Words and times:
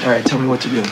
All 0.00 0.08
right, 0.08 0.24
tell 0.24 0.38
me 0.38 0.46
what 0.46 0.60
to 0.62 0.68
do. 0.68 0.82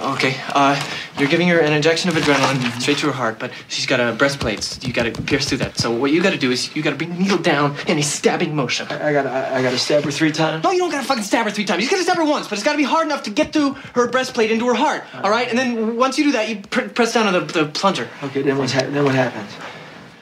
Okay, 0.00 0.36
uh, 0.54 0.80
you're 1.18 1.28
giving 1.28 1.48
her 1.48 1.60
an 1.60 1.72
injection 1.72 2.10
of 2.10 2.16
adrenaline 2.16 2.80
straight 2.80 2.98
to 2.98 3.06
her 3.06 3.12
heart, 3.12 3.38
but 3.38 3.52
she's 3.68 3.86
got 3.86 4.00
a 4.00 4.12
breastplate. 4.12 4.84
You 4.84 4.92
gotta 4.92 5.12
pierce 5.12 5.48
through 5.48 5.58
that. 5.58 5.78
So 5.78 5.92
what 5.92 6.10
you 6.10 6.20
gotta 6.22 6.36
do 6.38 6.50
is 6.50 6.74
you 6.74 6.82
gotta 6.82 6.96
bring 6.96 7.10
the 7.10 7.18
needle 7.18 7.38
down 7.38 7.76
in 7.86 7.98
a 7.98 8.02
stabbing 8.02 8.56
motion. 8.56 8.88
I, 8.90 9.10
I 9.10 9.12
gotta, 9.12 9.30
I, 9.30 9.58
I 9.58 9.62
gotta 9.62 9.78
stab 9.78 10.02
her 10.04 10.10
three 10.10 10.32
times. 10.32 10.64
No, 10.64 10.72
you 10.72 10.78
don't 10.78 10.90
gotta 10.90 11.06
fucking 11.06 11.22
stab 11.22 11.44
her 11.46 11.52
three 11.52 11.64
times. 11.64 11.84
You 11.84 11.88
just 11.88 11.92
gotta 11.92 12.02
stab 12.02 12.16
her 12.16 12.30
once, 12.30 12.48
but 12.48 12.54
it's 12.58 12.64
gotta 12.64 12.78
be 12.78 12.84
hard 12.84 13.06
enough 13.06 13.22
to 13.24 13.30
get 13.30 13.52
through 13.52 13.74
her 13.94 14.08
breastplate 14.08 14.50
into 14.50 14.66
her 14.66 14.74
heart. 14.74 15.04
All 15.22 15.30
right, 15.30 15.48
and 15.48 15.56
then 15.56 15.96
once 15.96 16.18
you 16.18 16.24
do 16.24 16.32
that, 16.32 16.48
you 16.48 16.62
pr- 16.62 16.88
press 16.88 17.14
down 17.14 17.28
on 17.28 17.34
the, 17.34 17.52
the 17.52 17.66
plunger. 17.66 18.08
Okay, 18.24 18.42
then 18.42 18.58
what's 18.58 18.72
then 18.72 19.04
what 19.04 19.14
happens? 19.14 19.52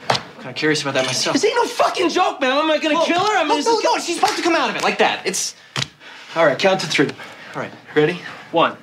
I'm 0.09 0.17
kind 0.35 0.49
of 0.49 0.55
curious 0.55 0.81
about 0.83 0.93
that 0.93 1.05
myself. 1.07 1.33
This 1.33 1.45
ain't 1.45 1.55
no 1.55 1.65
fucking 1.65 2.09
joke, 2.09 2.39
man. 2.39 2.51
Am 2.51 2.69
I 2.69 2.77
gonna 2.77 3.03
kill 3.03 3.19
her? 3.19 3.37
I 3.37 3.43
mean, 3.47 3.63
no, 3.63 3.79
no, 3.79 3.95
no, 3.95 3.97
she's 3.99 4.15
supposed 4.19 4.37
to 4.37 4.43
come 4.43 4.55
out 4.55 4.69
of 4.69 4.75
it 4.75 4.83
like 4.83 4.99
that. 4.99 5.25
It's 5.25 5.55
All 6.35 6.45
right, 6.45 6.57
count 6.59 6.81
to 6.81 6.87
three. 6.87 7.09
All 7.55 7.61
right. 7.61 7.71
Ready? 7.95 8.21
One. 8.51 8.77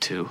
Two. 0.00 0.28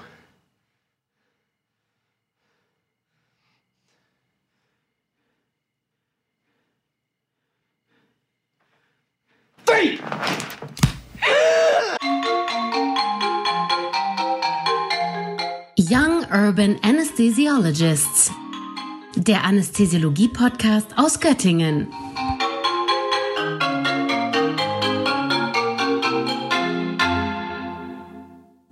Three. 9.65 9.99
Young 15.77 16.25
Urban 16.31 16.75
Anesthesiologists. 16.79 18.44
Der 19.17 19.45
Anästhesiologie-Podcast 19.45 20.97
aus 20.97 21.21
Göttingen. 21.21 21.87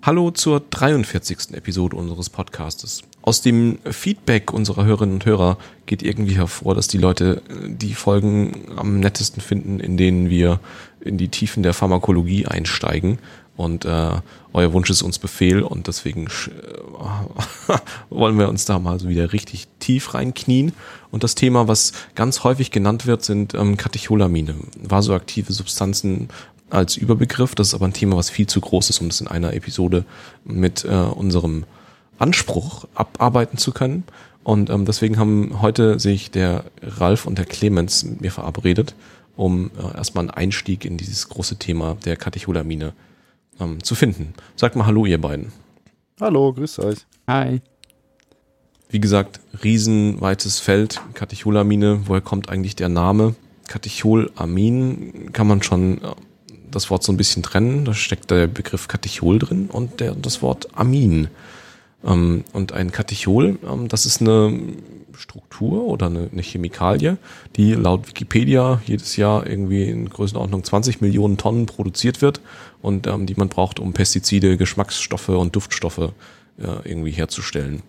Hallo 0.02 0.32
zur 0.32 0.60
43. 0.60 1.54
Episode 1.54 1.96
unseres 1.96 2.30
Podcastes. 2.30 3.04
Aus 3.22 3.42
dem 3.42 3.80
Feedback 3.90 4.52
unserer 4.52 4.84
Hörerinnen 4.84 5.16
und 5.16 5.26
Hörer 5.26 5.58
geht 5.86 6.04
irgendwie 6.04 6.36
hervor, 6.36 6.76
dass 6.76 6.90
die 6.90 6.98
Leute 6.98 7.42
äh, 7.48 7.70
die 7.70 7.94
Folgen 7.94 8.66
am 8.76 9.00
nettesten 9.00 9.42
finden, 9.42 9.80
in 9.80 9.96
denen 9.96 10.30
wir 10.30 10.60
in 11.00 11.18
die 11.18 11.30
Tiefen 11.30 11.64
der 11.64 11.74
Pharmakologie 11.74 12.48
einsteigen. 12.48 13.18
Und 13.56 13.86
äh, 13.86 14.12
euer 14.52 14.74
Wunsch 14.74 14.90
ist 14.90 15.04
uns 15.04 15.20
Befehl 15.20 15.62
und 15.62 15.88
deswegen 15.88 16.26
äh, 16.26 17.78
wollen 18.10 18.40
wir 18.40 18.50
uns 18.50 18.66
da 18.66 18.80
mal 18.80 19.00
so 19.00 19.10
wieder 19.10 19.32
richtig 19.32 19.68
tief 19.80 20.16
reinknien. 20.16 20.74
Und 21.12 21.24
das 21.24 21.36
Thema, 21.36 21.68
was 21.68 21.94
ganz 22.16 22.44
häufig 22.44 22.72
genannt 22.72 23.06
wird, 23.06 23.24
sind 23.24 23.54
ähm, 23.54 23.78
Katecholamine, 23.78 24.56
vasoaktive 24.82 25.54
Substanzen 25.54 26.30
als 26.72 26.98
Überbegriff. 26.98 27.54
Das 27.54 27.68
ist 27.68 27.74
aber 27.76 27.86
ein 27.86 27.94
Thema, 27.94 28.18
was 28.18 28.32
viel 28.32 28.48
zu 28.48 28.60
groß 28.60 28.90
ist, 28.90 29.02
um 29.02 29.10
das 29.10 29.22
in 29.22 29.28
einer 29.28 29.54
Episode 29.54 30.06
mit 30.44 30.84
äh, 30.84 30.90
unserem 30.90 31.66
Anspruch 32.18 32.86
abarbeiten 32.96 33.60
zu 33.60 33.72
können. 33.72 34.04
Und 34.44 34.72
ähm, 34.72 34.86
deswegen 34.86 35.20
haben 35.20 35.62
heute 35.62 36.00
sich 36.00 36.32
der 36.32 36.66
Ralf 36.82 37.26
und 37.26 37.38
der 37.38 37.46
Clemens 37.46 38.04
mit 38.04 38.22
mir 38.22 38.32
verabredet, 38.32 38.96
um 39.36 39.70
äh, 39.78 39.96
erstmal 39.96 40.24
einen 40.24 40.32
Einstieg 40.32 40.86
in 40.86 40.98
dieses 40.98 41.30
große 41.30 41.58
Thema 41.58 41.98
der 42.04 42.18
Katecholamine 42.18 42.94
ähm, 43.60 43.84
zu 43.84 43.96
finden. 43.96 44.34
Sagt 44.56 44.76
mal 44.76 44.86
Hallo, 44.86 45.06
ihr 45.06 45.20
beiden. 45.20 45.52
Hallo, 46.20 46.54
grüß 46.54 46.80
euch. 46.80 47.00
Hi. 47.28 47.62
Wie 48.90 49.00
gesagt, 49.00 49.40
riesenweites 49.64 50.60
Feld, 50.60 51.02
Katecholamine. 51.14 52.02
Woher 52.06 52.22
kommt 52.22 52.50
eigentlich 52.50 52.76
der 52.76 52.90
Name? 52.90 53.36
Katecholamin 53.68 55.32
kann 55.34 55.48
man 55.48 55.64
schon 55.64 55.98
äh, 56.04 56.12
das 56.70 56.90
Wort 56.90 57.04
so 57.04 57.12
ein 57.12 57.18
bisschen 57.18 57.44
trennen. 57.44 57.86
Da 57.86 57.94
steckt 57.94 58.30
der 58.30 58.48
Begriff 58.48 58.88
Katechol 58.88 59.40
drin 59.40 59.70
und 59.72 60.00
der, 60.00 60.16
das 60.16 60.42
Wort 60.42 60.68
Amin. 60.78 61.30
Ähm, 62.06 62.44
und 62.54 62.72
ein 62.74 62.92
Katechol, 62.92 63.58
ähm, 63.70 63.88
das 63.88 64.06
ist 64.06 64.22
eine 64.22 64.58
Struktur 65.18 65.84
oder 65.86 66.08
eine, 66.08 66.30
eine 66.32 66.42
Chemikalie, 66.42 67.18
die 67.56 67.74
laut 67.74 68.08
Wikipedia 68.08 68.82
jedes 68.86 69.16
Jahr 69.16 69.46
irgendwie 69.48 69.84
in 69.86 70.10
Größenordnung 70.10 70.64
20 70.64 71.02
Millionen 71.02 71.38
Tonnen 71.38 71.66
produziert 71.66 72.22
wird 72.22 72.42
und 72.82 73.08
ähm, 73.08 73.26
die 73.26 73.36
man 73.36 73.50
braucht, 73.50 73.80
um 73.80 73.94
Pestizide, 73.94 74.58
Geschmacksstoffe 74.58 75.30
und 75.30 75.56
Duftstoffe 75.56 76.00
äh, 76.00 76.12
irgendwie 76.84 77.12
herzustellen. 77.12 77.84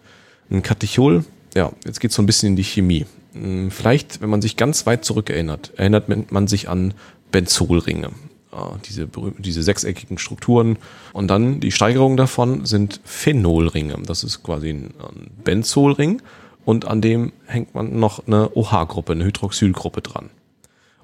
Ein 0.51 0.63
Katechol, 0.63 1.25
ja, 1.55 1.73
jetzt 1.87 2.01
geht's 2.01 2.15
so 2.15 2.23
ein 2.23 2.27
bisschen 2.27 2.51
in 2.51 2.57
die 2.57 2.65
Chemie. 2.65 3.07
Hm, 3.33 3.71
Vielleicht, 3.71 4.21
wenn 4.21 4.29
man 4.31 4.43
sich 4.43 4.57
ganz 4.57 4.85
weit 4.87 5.05
zurück 5.05 5.31
erinnert, 5.31 5.73
erinnert 5.77 6.09
man- 6.09 6.27
man 6.31 6.47
sich 6.47 6.69
an 6.69 6.93
Benzolringe. 7.33 8.11
Äh, 8.55 8.79
Diese, 8.87 9.09
diese 9.39 9.63
sechseckigen 9.63 10.19
Strukturen. 10.19 10.79
Und 11.13 11.29
dann 11.29 11.61
die 11.61 11.73
Steigerung 11.73 12.17
davon 12.17 12.67
sind 12.67 13.01
Phenolringe. 13.05 13.97
Das 14.07 14.25
ist 14.25 14.43
quasi 14.43 14.71
ein, 14.71 14.95
ein 14.99 15.31
Benzolring. 15.43 16.23
Und 16.65 16.87
an 16.87 17.01
dem 17.01 17.33
hängt 17.47 17.75
man 17.75 17.99
noch 17.99 18.27
eine 18.27 18.57
OH-Gruppe, 18.57 19.13
eine 19.13 19.25
Hydroxylgruppe 19.25 20.01
dran. 20.01 20.31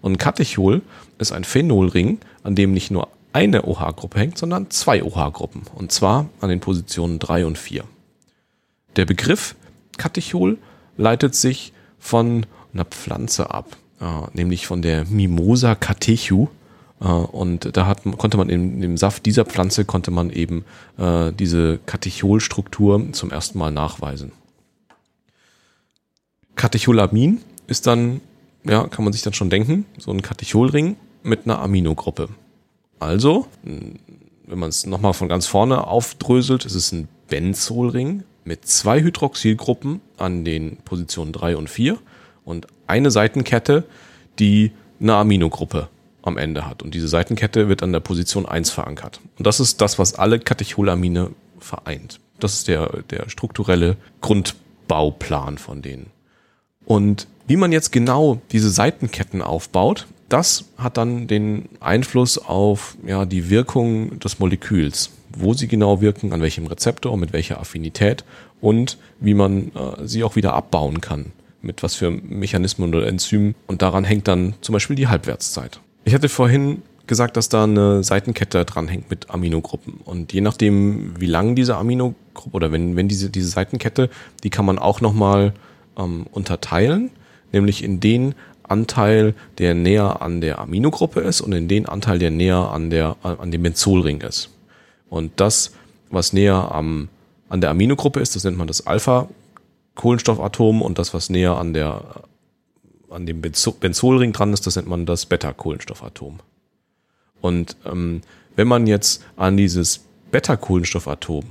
Und 0.00 0.12
ein 0.12 0.18
Katechol 0.18 0.80
ist 1.18 1.32
ein 1.32 1.44
Phenolring, 1.44 2.18
an 2.42 2.54
dem 2.54 2.72
nicht 2.72 2.90
nur 2.90 3.08
eine 3.32 3.66
OH-Gruppe 3.66 4.18
hängt, 4.18 4.38
sondern 4.38 4.70
zwei 4.70 5.02
OH-Gruppen. 5.02 5.62
Und 5.74 5.92
zwar 5.92 6.28
an 6.40 6.48
den 6.48 6.60
Positionen 6.60 7.18
drei 7.18 7.44
und 7.44 7.58
vier. 7.58 7.84
Der 8.96 9.04
Begriff 9.04 9.54
Katechol 9.98 10.58
leitet 10.96 11.34
sich 11.34 11.72
von 11.98 12.46
einer 12.72 12.86
Pflanze 12.86 13.50
ab, 13.50 13.76
äh, 14.00 14.04
nämlich 14.32 14.66
von 14.66 14.82
der 14.82 15.04
Mimosa 15.04 15.74
catechu. 15.74 16.48
Äh, 17.00 17.04
und 17.06 17.76
da 17.76 17.86
hat, 17.86 18.02
konnte 18.18 18.36
man 18.36 18.48
in, 18.48 18.80
dem 18.80 18.96
Saft 18.96 19.26
dieser 19.26 19.44
Pflanze 19.44 19.84
konnte 19.84 20.10
man 20.10 20.30
eben 20.30 20.64
äh, 20.98 21.32
diese 21.32 21.78
Katecholstruktur 21.86 23.12
zum 23.12 23.30
ersten 23.30 23.58
Mal 23.58 23.70
nachweisen. 23.70 24.32
Katecholamin 26.56 27.40
ist 27.66 27.86
dann, 27.86 28.20
ja, 28.64 28.86
kann 28.86 29.04
man 29.04 29.12
sich 29.12 29.22
dann 29.22 29.32
schon 29.32 29.50
denken, 29.50 29.86
so 29.98 30.10
ein 30.10 30.20
Katecholring 30.20 30.96
mit 31.22 31.44
einer 31.44 31.58
Aminogruppe. 31.60 32.28
Also, 32.98 33.46
wenn 33.62 34.58
man 34.58 34.68
es 34.68 34.84
nochmal 34.84 35.14
von 35.14 35.28
ganz 35.28 35.46
vorne 35.46 35.86
aufdröselt, 35.86 36.66
ist 36.66 36.74
es 36.74 36.92
ein 36.92 37.08
Benzolring 37.28 38.24
mit 38.44 38.66
zwei 38.66 39.00
Hydroxylgruppen 39.00 40.02
an 40.18 40.44
den 40.44 40.76
Positionen 40.78 41.32
3 41.32 41.56
und 41.56 41.70
4 41.70 41.96
und 42.44 42.66
eine 42.86 43.10
Seitenkette, 43.10 43.84
die 44.38 44.72
eine 45.00 45.14
Aminogruppe 45.14 45.88
am 46.22 46.36
Ende 46.36 46.66
hat. 46.66 46.82
Und 46.82 46.94
diese 46.94 47.08
Seitenkette 47.08 47.68
wird 47.68 47.82
an 47.82 47.92
der 47.92 48.00
Position 48.00 48.46
1 48.46 48.70
verankert. 48.70 49.20
Und 49.38 49.46
das 49.46 49.60
ist 49.60 49.80
das, 49.80 49.98
was 49.98 50.14
alle 50.14 50.38
Katecholamine 50.38 51.30
vereint. 51.58 52.20
Das 52.38 52.54
ist 52.54 52.68
der, 52.68 53.02
der 53.10 53.28
strukturelle 53.28 53.96
Grundbauplan 54.20 55.58
von 55.58 55.82
denen. 55.82 56.10
Und 56.84 57.26
wie 57.46 57.56
man 57.56 57.72
jetzt 57.72 57.92
genau 57.92 58.40
diese 58.52 58.70
Seitenketten 58.70 59.42
aufbaut, 59.42 60.06
das 60.28 60.66
hat 60.78 60.96
dann 60.96 61.26
den 61.26 61.68
Einfluss 61.80 62.38
auf 62.38 62.96
ja, 63.06 63.24
die 63.24 63.50
Wirkung 63.50 64.18
des 64.20 64.38
Moleküls. 64.38 65.10
Wo 65.36 65.54
sie 65.54 65.68
genau 65.68 66.00
wirken, 66.00 66.32
an 66.32 66.40
welchem 66.40 66.66
Rezeptor, 66.66 67.16
mit 67.16 67.32
welcher 67.32 67.60
Affinität 67.60 68.24
und 68.60 68.98
wie 69.20 69.34
man 69.34 69.72
äh, 69.74 70.06
sie 70.06 70.24
auch 70.24 70.36
wieder 70.36 70.54
abbauen 70.54 71.00
kann. 71.00 71.32
Mit 71.62 71.82
was 71.82 71.94
für 71.94 72.10
Mechanismen 72.10 72.94
oder 72.94 73.06
Enzymen. 73.06 73.54
Und 73.66 73.82
daran 73.82 74.04
hängt 74.04 74.28
dann 74.28 74.54
zum 74.60 74.72
Beispiel 74.72 74.96
die 74.96 75.08
Halbwertszeit. 75.08 75.80
Ich 76.10 76.14
hatte 76.14 76.28
vorhin 76.28 76.82
gesagt, 77.06 77.36
dass 77.36 77.50
da 77.50 77.62
eine 77.62 78.02
Seitenkette 78.02 78.64
dranhängt 78.64 79.10
mit 79.10 79.30
Aminogruppen. 79.30 80.00
Und 80.04 80.32
je 80.32 80.40
nachdem, 80.40 81.14
wie 81.20 81.26
lang 81.26 81.54
diese 81.54 81.76
Aminogruppe 81.76 82.50
oder 82.50 82.72
wenn, 82.72 82.96
wenn 82.96 83.06
diese, 83.06 83.30
diese 83.30 83.46
Seitenkette, 83.46 84.10
die 84.42 84.50
kann 84.50 84.64
man 84.64 84.80
auch 84.80 85.00
nochmal 85.00 85.52
ähm, 85.96 86.26
unterteilen, 86.32 87.10
nämlich 87.52 87.84
in 87.84 88.00
den 88.00 88.34
Anteil, 88.64 89.34
der 89.58 89.74
näher 89.74 90.20
an 90.20 90.40
der 90.40 90.58
Aminogruppe 90.58 91.20
ist 91.20 91.42
und 91.42 91.52
in 91.52 91.68
den 91.68 91.86
Anteil, 91.86 92.18
der 92.18 92.32
näher 92.32 92.72
an, 92.72 92.90
der, 92.90 93.14
an 93.22 93.52
dem 93.52 93.62
Benzolring 93.62 94.20
ist. 94.22 94.50
Und 95.08 95.30
das, 95.36 95.74
was 96.10 96.32
näher 96.32 96.74
am, 96.74 97.08
an 97.48 97.60
der 97.60 97.70
Aminogruppe 97.70 98.18
ist, 98.18 98.34
das 98.34 98.42
nennt 98.42 98.58
man 98.58 98.66
das 98.66 98.84
Alpha-Kohlenstoffatom 98.84 100.82
und 100.82 100.98
das, 100.98 101.14
was 101.14 101.30
näher 101.30 101.56
an 101.56 101.72
der 101.72 102.02
an 103.10 103.26
dem 103.26 103.40
Benzo 103.40 103.72
Benzolring 103.72 104.32
dran 104.32 104.52
ist, 104.52 104.66
das 104.66 104.76
nennt 104.76 104.88
man 104.88 105.06
das 105.06 105.26
Beta-Kohlenstoffatom. 105.26 106.40
Und 107.40 107.76
ähm, 107.84 108.22
wenn 108.56 108.68
man 108.68 108.86
jetzt 108.86 109.24
an 109.36 109.56
dieses 109.56 110.04
Beta-Kohlenstoffatom 110.30 111.44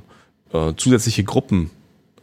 äh, 0.53 0.73
zusätzliche 0.75 1.23
Gruppen 1.23 1.71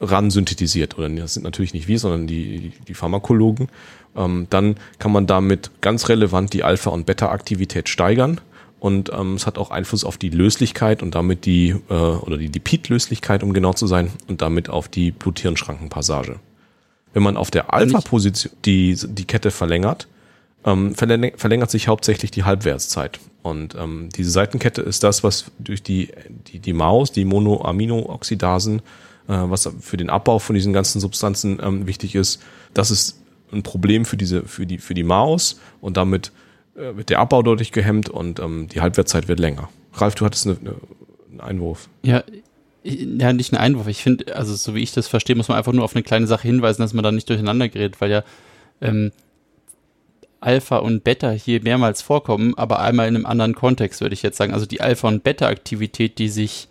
ran 0.00 0.30
synthetisiert, 0.30 0.98
oder 0.98 1.08
das 1.08 1.34
sind 1.34 1.42
natürlich 1.42 1.74
nicht 1.74 1.88
wir, 1.88 1.98
sondern 1.98 2.26
die, 2.26 2.72
die 2.86 2.94
Pharmakologen, 2.94 3.68
ähm, 4.14 4.46
dann 4.50 4.76
kann 4.98 5.12
man 5.12 5.26
damit 5.26 5.70
ganz 5.80 6.08
relevant 6.08 6.52
die 6.52 6.64
Alpha- 6.64 6.90
und 6.90 7.06
Beta-Aktivität 7.06 7.88
steigern. 7.88 8.40
Und 8.78 9.10
ähm, 9.12 9.34
es 9.34 9.46
hat 9.46 9.56
auch 9.58 9.70
Einfluss 9.70 10.04
auf 10.04 10.18
die 10.18 10.28
Löslichkeit 10.28 11.02
und 11.02 11.14
damit 11.14 11.46
die, 11.46 11.70
äh, 11.88 11.94
oder 11.94 12.36
die 12.36 12.48
Lipidlöslichkeit, 12.48 13.42
um 13.42 13.52
genau 13.52 13.72
zu 13.72 13.86
sein, 13.86 14.10
und 14.28 14.42
damit 14.42 14.68
auf 14.68 14.88
die 14.88 15.12
Blut-Hirn-Schrankenpassage. 15.12 16.38
Wenn 17.16 17.22
man 17.22 17.38
auf 17.38 17.50
der 17.50 17.72
Alpha-Position 17.72 18.52
die, 18.66 18.94
die 18.94 19.24
Kette 19.24 19.50
verlängert, 19.50 20.06
ähm, 20.66 20.94
verläng 20.94 21.32
verlängert 21.38 21.70
sich 21.70 21.88
hauptsächlich 21.88 22.30
die 22.30 22.44
Halbwertszeit. 22.44 23.20
Und 23.40 23.74
ähm, 23.74 24.10
diese 24.14 24.30
Seitenkette 24.30 24.82
ist 24.82 25.02
das, 25.02 25.24
was 25.24 25.46
durch 25.58 25.82
die, 25.82 26.10
die, 26.48 26.58
die 26.58 26.74
Maus, 26.74 27.12
die 27.12 27.24
Monoaminooxidasen, 27.24 28.80
äh, 28.80 28.82
was 29.28 29.66
für 29.80 29.96
den 29.96 30.10
Abbau 30.10 30.38
von 30.38 30.56
diesen 30.56 30.74
ganzen 30.74 31.00
Substanzen 31.00 31.58
ähm, 31.62 31.86
wichtig 31.86 32.14
ist. 32.14 32.42
Das 32.74 32.90
ist 32.90 33.18
ein 33.50 33.62
Problem 33.62 34.04
für 34.04 34.18
diese, 34.18 34.42
für 34.42 34.66
die, 34.66 34.76
für 34.76 34.92
die 34.92 35.02
Maus 35.02 35.58
und 35.80 35.96
damit 35.96 36.32
äh, 36.74 36.98
wird 36.98 37.08
der 37.08 37.20
Abbau 37.20 37.40
deutlich 37.40 37.72
gehemmt 37.72 38.10
und 38.10 38.40
ähm, 38.40 38.68
die 38.68 38.82
Halbwertszeit 38.82 39.26
wird 39.26 39.40
länger. 39.40 39.70
Ralf, 39.94 40.16
du 40.16 40.26
hattest 40.26 40.48
eine, 40.48 40.58
eine, 40.60 40.74
einen 41.30 41.40
Einwurf. 41.40 41.88
Ja, 42.02 42.22
ja, 42.86 43.32
nicht 43.32 43.52
ein 43.52 43.58
Einwurf. 43.58 43.88
Ich 43.88 44.02
finde, 44.02 44.36
also 44.36 44.54
so 44.54 44.74
wie 44.74 44.82
ich 44.82 44.92
das 44.92 45.08
verstehe, 45.08 45.36
muss 45.36 45.48
man 45.48 45.58
einfach 45.58 45.72
nur 45.72 45.84
auf 45.84 45.94
eine 45.94 46.02
kleine 46.02 46.26
Sache 46.26 46.46
hinweisen, 46.46 46.82
dass 46.82 46.94
man 46.94 47.02
da 47.02 47.12
nicht 47.12 47.28
durcheinander 47.28 47.68
gerät, 47.68 48.00
weil 48.00 48.10
ja 48.10 48.24
ähm, 48.80 49.12
Alpha 50.40 50.76
und 50.76 51.02
Beta 51.02 51.30
hier 51.30 51.62
mehrmals 51.62 52.02
vorkommen, 52.02 52.54
aber 52.56 52.80
einmal 52.80 53.08
in 53.08 53.16
einem 53.16 53.26
anderen 53.26 53.54
Kontext, 53.54 54.00
würde 54.00 54.14
ich 54.14 54.22
jetzt 54.22 54.36
sagen. 54.36 54.52
Also 54.52 54.66
die 54.66 54.80
Alpha- 54.80 55.08
und 55.08 55.24
Beta-Aktivität, 55.24 56.18
die 56.18 56.28
sich 56.28 56.68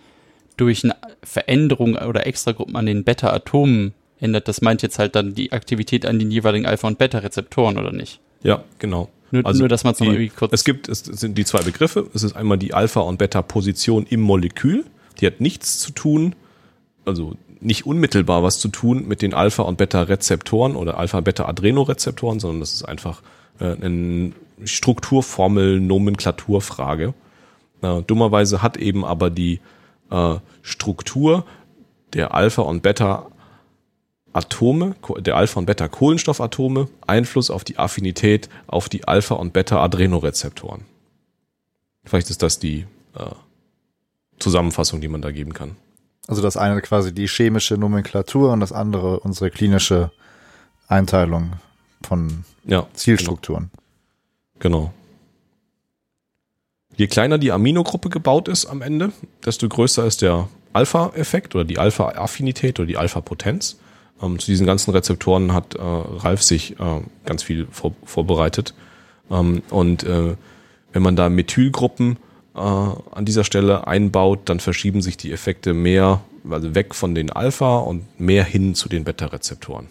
durch 0.55 0.83
eine 0.83 0.95
Veränderung 1.23 1.95
oder 1.95 2.25
Extragruppen 2.25 2.75
an 2.75 2.85
den 2.85 3.03
Beta-Atomen 3.03 3.93
ändert, 4.19 4.47
das 4.47 4.61
meint 4.61 4.81
jetzt 4.81 4.99
halt 4.99 5.15
dann 5.15 5.33
die 5.33 5.51
Aktivität 5.51 6.05
an 6.05 6.19
den 6.19 6.31
jeweiligen 6.31 6.65
Alpha- 6.65 6.87
und 6.87 6.97
Beta-Rezeptoren, 6.97 7.77
oder 7.77 7.91
nicht? 7.91 8.19
Ja, 8.43 8.63
genau. 8.79 9.09
Nur, 9.31 9.45
Also 9.45 9.59
nur 9.59 9.69
dass 9.69 9.83
man 9.83 9.93
es 9.93 9.99
irgendwie 9.99 10.29
kurz. 10.29 10.53
Es 10.53 10.63
gibt, 10.63 10.87
es 10.87 10.99
sind 10.99 11.37
die 11.37 11.45
zwei 11.45 11.61
Begriffe. 11.61 12.07
Es 12.13 12.23
ist 12.23 12.35
einmal 12.35 12.57
die 12.57 12.73
Alpha- 12.73 13.01
und 13.01 13.17
Beta-Position 13.17 14.05
im 14.07 14.21
Molekül. 14.21 14.85
Die 15.19 15.27
hat 15.27 15.41
nichts 15.41 15.79
zu 15.79 15.91
tun, 15.91 16.35
also 17.05 17.35
nicht 17.61 17.85
unmittelbar 17.85 18.43
was 18.43 18.59
zu 18.59 18.67
tun 18.67 19.07
mit 19.07 19.21
den 19.21 19.33
Alpha- 19.33 19.63
und 19.63 19.77
Beta-Rezeptoren 19.77 20.75
oder 20.75 20.97
Alpha-Beta-Adrenorezeptoren, 20.97 22.39
sondern 22.39 22.59
das 22.59 22.73
ist 22.73 22.83
einfach 22.83 23.21
äh, 23.59 23.75
eine 23.75 24.33
Strukturformel, 24.63 25.79
Nomenklaturfrage. 25.79 27.13
Äh, 27.81 28.01
dummerweise 28.03 28.61
hat 28.61 28.77
eben 28.77 29.03
aber 29.03 29.29
die 29.29 29.59
äh, 30.11 30.35
Struktur 30.61 31.45
der 32.13 32.33
Alpha- 32.33 32.61
und 32.61 32.83
Beta- 32.83 33.27
Atome, 34.33 34.95
Ko- 35.01 35.19
der 35.19 35.37
Alpha- 35.37 35.59
und 35.59 35.65
Beta-Kohlenstoffatome 35.65 36.89
Einfluss 37.07 37.49
auf 37.49 37.63
die 37.63 37.77
Affinität 37.77 38.49
auf 38.67 38.89
die 38.89 39.07
Alpha- 39.07 39.35
und 39.35 39.53
Beta-Adrenorezeptoren. 39.53 40.81
Vielleicht 42.03 42.29
ist 42.29 42.43
das 42.43 42.59
die 42.59 42.85
äh, 43.17 43.31
Zusammenfassung, 44.39 45.01
die 45.01 45.07
man 45.07 45.21
da 45.21 45.31
geben 45.31 45.53
kann. 45.53 45.75
Also 46.27 46.41
das 46.41 46.57
eine 46.57 46.81
quasi 46.81 47.13
die 47.13 47.27
chemische 47.27 47.77
Nomenklatur 47.77 48.51
und 48.51 48.59
das 48.59 48.71
andere 48.71 49.19
unsere 49.19 49.51
klinische 49.51 50.11
Einteilung 50.87 51.53
von 52.03 52.43
Ja, 52.65 52.87
Zielstrukturen. 52.93 53.69
genau. 54.59 54.91
Je 56.97 57.07
kleiner 57.07 57.37
die 57.37 57.51
Aminogruppe 57.51 58.09
gebaut 58.09 58.47
ist 58.47 58.65
am 58.65 58.81
Ende, 58.81 59.11
desto 59.45 59.67
größer 59.67 60.05
ist 60.05 60.21
der 60.21 60.47
Alpha-Effekt 60.73 61.53
oder 61.53 61.65
die 61.65 61.77
Alpha-Affinität 61.77 62.79
oder 62.79 62.87
die 62.87 62.97
Alpha-Potenz. 62.97 63.77
Ähm, 64.21 64.39
zu 64.39 64.45
diesen 64.47 64.65
ganzen 64.65 64.91
Rezeptoren 64.91 65.53
hat 65.53 65.75
äh, 65.75 65.81
Ralf 65.81 66.41
sich 66.41 66.79
äh, 66.79 67.01
ganz 67.25 67.43
viel 67.43 67.67
vor, 67.69 67.93
vorbereitet. 68.05 68.73
Ähm, 69.29 69.61
und 69.69 70.03
äh, 70.03 70.35
wenn 70.93 71.01
man 71.03 71.17
da 71.17 71.27
Methylgruppen 71.29 72.13
äh, 72.13 72.17
an 72.55 73.25
dieser 73.25 73.43
Stelle 73.43 73.85
einbaut, 73.85 74.41
dann 74.45 74.61
verschieben 74.61 75.01
sich 75.01 75.17
die 75.17 75.31
Effekte 75.31 75.73
mehr, 75.73 76.21
also 76.49 76.73
weg 76.73 76.95
von 76.95 77.13
den 77.13 77.29
Alpha 77.29 77.79
und 77.79 78.19
mehr 78.19 78.45
hin 78.45 78.75
zu 78.75 78.87
den 78.87 79.03
Beta-Rezeptoren. 79.03 79.87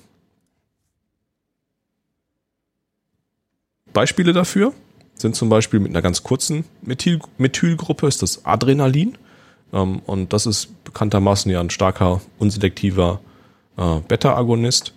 Beispiele 3.93 4.33
dafür 4.33 4.73
sind 5.15 5.37
zum 5.37 5.49
Beispiel 5.49 5.81
mit 5.81 5.91
einer 5.91 6.03
ganz 6.03 6.23
kurzen 6.23 6.65
Methyl 6.83 7.21
Methylgruppe 7.39 8.07
ist 8.07 8.23
das 8.23 8.45
Adrenalin. 8.45 9.17
Ähm, 9.73 10.01
und 10.07 10.33
das 10.33 10.47
ist 10.47 10.85
bekanntermaßen 10.85 11.51
ja 11.51 11.61
ein 11.61 11.71
starker, 11.71 12.21
unselektiver 12.39 13.21
äh, 13.77 14.01
Beta-Agonist. 14.01 14.93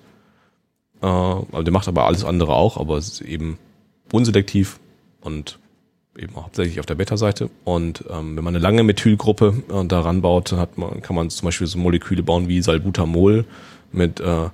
Äh, 1.02 1.06
also 1.06 1.64
der 1.64 1.72
macht 1.72 1.88
aber 1.88 2.06
alles 2.06 2.24
andere 2.24 2.54
auch, 2.54 2.78
aber 2.78 2.98
es 2.98 3.08
ist 3.08 3.22
eben 3.22 3.58
unselektiv 4.12 4.80
und 5.22 5.60
eben 6.18 6.36
hauptsächlich 6.36 6.80
auf 6.80 6.86
der 6.86 6.96
Beta-Seite. 6.96 7.50
Und 7.64 8.04
ähm, 8.10 8.36
wenn 8.36 8.44
man 8.44 8.56
eine 8.56 8.64
lange 8.64 8.84
Methylgruppe 8.84 9.64
äh, 9.70 9.86
daran 9.86 10.22
baut, 10.22 10.52
hat 10.52 10.78
man, 10.78 11.02
kann 11.02 11.16
man 11.16 11.30
zum 11.30 11.46
Beispiel 11.46 11.68
so 11.68 11.78
Moleküle 11.78 12.24
bauen 12.24 12.48
wie 12.48 12.62
Salbutamol 12.62 13.46
mit 13.92 14.20
äh, 14.20 14.50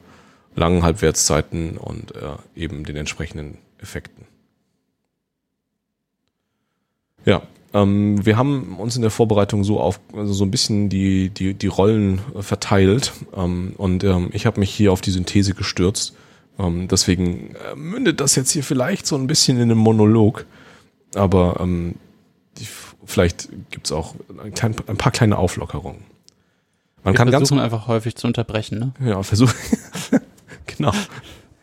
langen 0.56 0.84
Halbwertszeiten 0.84 1.78
und 1.78 2.16
äh, 2.16 2.36
eben 2.56 2.84
den 2.84 2.96
entsprechenden 2.96 3.58
Effekten. 3.80 4.26
Ja, 7.26 7.42
ähm, 7.74 8.26
wir 8.26 8.38
haben 8.38 8.78
uns 8.78 8.96
in 8.96 9.02
der 9.02 9.12
Vorbereitung 9.12 9.64
so 9.64 9.80
auf 9.80 10.00
also 10.14 10.34
so 10.34 10.44
ein 10.44 10.52
bisschen 10.52 10.90
die 10.90 11.30
die 11.30 11.54
die 11.54 11.68
Rollen 11.68 12.20
verteilt 12.40 13.14
ähm, 13.36 13.74
und 13.78 14.04
ähm, 14.04 14.30
ich 14.34 14.46
habe 14.46 14.60
mich 14.60 14.74
hier 14.74 14.92
auf 14.92 15.02
die 15.02 15.12
Synthese 15.12 15.54
gestürzt. 15.54 16.16
Ähm, 16.60 16.88
deswegen 16.88 17.56
äh, 17.56 17.76
mündet 17.76 18.20
das 18.20 18.36
jetzt 18.36 18.52
hier 18.52 18.64
vielleicht 18.64 19.08
so 19.08 19.16
ein 19.16 19.26
bisschen 19.26 19.58
in 19.58 19.64
einem 19.64 19.80
Monolog, 19.80 20.46
aber 21.18 21.60
ähm, 21.60 21.96
die, 22.58 22.68
vielleicht 23.06 23.50
gibt's 23.72 23.92
auch 23.92 24.16
ein, 24.44 24.54
klein, 24.54 24.76
ein 24.88 24.98
paar 24.98 25.12
kleine 25.12 25.38
Auflockerungen. 25.38 26.04
Man 27.04 27.14
wir 27.14 27.18
kann 27.18 27.32
ganz 27.32 27.50
versuchen 27.50 27.64
einfach 27.64 27.88
häufig 27.88 28.16
zu 28.16 28.28
unterbrechen, 28.28 28.80
ne? 28.80 28.94
ja 29.10 29.22
versuchen 29.24 29.56
genau 30.66 30.94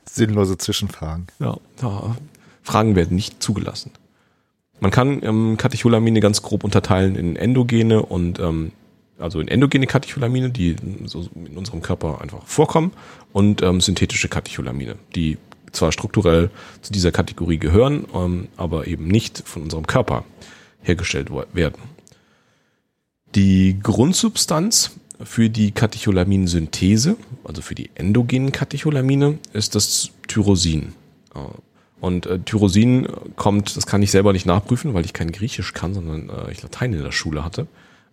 Sinnlose 0.05 0.59
Zwischenfragen. 0.59 1.29
Ja, 1.39 1.57
da, 1.77 2.17
Fragen 2.63 2.97
werden 2.97 3.15
nicht 3.15 3.43
zugelassen. 3.43 3.93
Man 4.81 4.91
kann 4.91 5.23
ähm, 5.23 5.57
Katecholamine 5.57 6.21
ganz 6.21 6.43
grob 6.43 6.65
unterteilen 6.65 7.15
in 7.15 7.37
endogene 7.37 8.03
und 8.03 8.39
ähm, 8.39 8.73
also 9.19 9.41
in 9.41 9.49
endogene 9.49 9.87
Katecholamine, 9.87 10.51
die 10.51 10.77
so 11.05 11.29
in 11.35 11.57
unserem 11.57 11.83
Körper 11.83 12.21
einfach 12.21 12.45
vorkommen, 12.47 12.93
und 13.33 13.63
ähm, 13.63 13.81
synthetische 13.81 14.29
Katecholamine, 14.29 14.97
die 15.15 15.39
zwar 15.73 15.93
strukturell 15.93 16.51
zu 16.83 16.93
dieser 16.93 17.13
Kategorie 17.13 17.59
gehören, 17.59 18.07
ähm, 18.15 18.49
aber 18.57 18.87
eben 18.87 19.07
nicht 19.09 19.43
von 19.45 19.63
unserem 19.63 19.87
Körper 19.87 20.25
hergestellt 20.83 21.31
werden. 21.53 21.83
Die 23.35 23.79
Grundsubstanz 23.83 24.93
für 25.23 25.51
die 25.51 25.73
Katecholaminsynthese, 25.73 27.17
also 27.45 27.63
für 27.63 27.75
die 27.75 27.91
endogenen 27.95 28.53
Katecholamine, 28.53 29.39
ist 29.53 29.75
das 29.75 30.11
Tyrosin. 30.29 30.95
Äh, 31.35 31.41
Und 32.01 32.25
äh, 32.25 32.39
Tyrosin 32.39 33.07
kommt, 33.37 33.77
das 33.77 33.87
kann 33.87 34.03
ich 34.03 34.11
selber 34.11 34.33
nicht 34.33 34.47
nachprüfen, 34.47 34.95
weil 34.95 35.05
ich 35.05 35.13
kein 35.13 35.33
Griechisch 35.33 35.75
kann, 35.75 35.93
sondern 35.93 36.31
äh, 36.31 36.51
ich 36.51 36.63
Latein 36.63 36.95
in 36.95 37.03
der 37.03 37.13
Schule 37.13 37.45
hatte. 37.45 37.67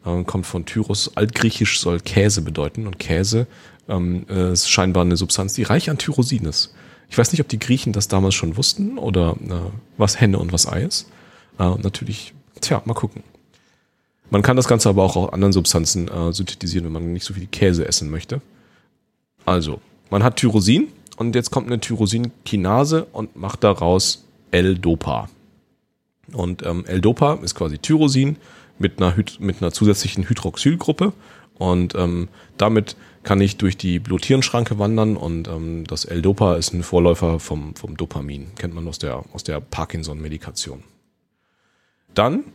Äh, 0.05 0.23
kommt 0.25 0.45
von 0.45 0.65
Tyros, 0.65 1.15
altgriechisch 1.15 1.79
soll 1.79 2.01
Käse 2.01 2.41
bedeuten 2.41 2.85
und 2.85 2.99
Käse 2.99 3.47
ähm, 3.87 4.25
äh, 4.29 4.51
ist 4.51 4.69
scheinbar 4.69 5.03
eine 5.05 5.15
Substanz, 5.15 5.53
die 5.53 5.63
reich 5.63 5.89
an 5.89 5.97
Tyrosin 5.97 6.45
ist. 6.45 6.73
Ich 7.09 7.17
weiß 7.17 7.31
nicht, 7.31 7.41
ob 7.41 7.47
die 7.47 7.59
Griechen 7.59 7.93
das 7.93 8.07
damals 8.07 8.35
schon 8.35 8.57
wussten 8.57 8.97
oder 8.97 9.35
äh, 9.47 9.71
was 9.97 10.19
Henne 10.19 10.39
und 10.39 10.51
was 10.51 10.67
Ei 10.67 10.83
ist. 10.83 11.09
Äh, 11.59 11.75
natürlich, 11.81 12.33
tja, 12.61 12.81
mal 12.85 12.93
gucken. 12.93 13.23
Man 14.29 14.41
kann 14.41 14.57
das 14.57 14.67
Ganze 14.67 14.89
aber 14.89 15.03
auch 15.03 15.15
aus 15.15 15.33
anderen 15.33 15.53
Substanzen 15.53 16.09
äh, 16.09 16.33
synthetisieren, 16.33 16.85
wenn 16.85 16.93
man 16.93 17.13
nicht 17.13 17.25
so 17.25 17.33
viel 17.33 17.47
Käse 17.47 17.87
essen 17.87 18.09
möchte. 18.09 18.41
Also, 19.45 19.79
man 20.09 20.23
hat 20.23 20.35
Tyrosin 20.35 20.89
und 21.15 21.33
jetzt 21.33 21.51
kommt 21.51 21.67
eine 21.67 21.79
Tyrosinkinase 21.79 23.07
und 23.13 23.35
macht 23.37 23.63
daraus 23.63 24.25
L-Dopa. 24.51 25.29
Und 26.33 26.65
ähm, 26.65 26.85
L-Dopa 26.85 27.35
ist 27.35 27.55
quasi 27.55 27.77
Tyrosin 27.77 28.35
mit 28.79 29.01
einer, 29.01 29.15
mit 29.39 29.61
einer 29.61 29.71
zusätzlichen 29.71 30.27
Hydroxylgruppe 30.27 31.13
und 31.57 31.95
ähm, 31.95 32.27
damit 32.57 32.95
kann 33.27 33.41
ich 33.41 33.57
durch 33.57 33.75
die 33.75 33.99
Bluthirnschranke 33.99 34.79
wandern 34.79 35.17
und 35.17 35.49
ähm, 35.49 35.83
das 35.85 36.05
L-Dopa 36.05 36.55
ist 36.55 36.73
ein 36.73 36.81
Vorläufer 36.81 37.41
vom, 37.41 37.75
vom 37.75 37.97
Dopamin, 37.97 38.47
kennt 38.55 38.73
man 38.73 38.87
aus 38.87 38.99
der, 38.99 39.21
aus 39.33 39.43
der 39.43 39.59
Parkinson-Medikation. 39.59 40.81
Dann 42.13 42.45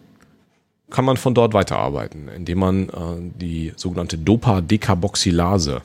kann 0.88 1.04
man 1.04 1.18
von 1.18 1.34
dort 1.34 1.52
weiterarbeiten, 1.52 2.28
indem 2.28 2.58
man 2.60 2.88
äh, 2.88 2.92
die 3.38 3.74
sogenannte 3.76 4.16
Dopa-Decarboxylase 4.16 5.82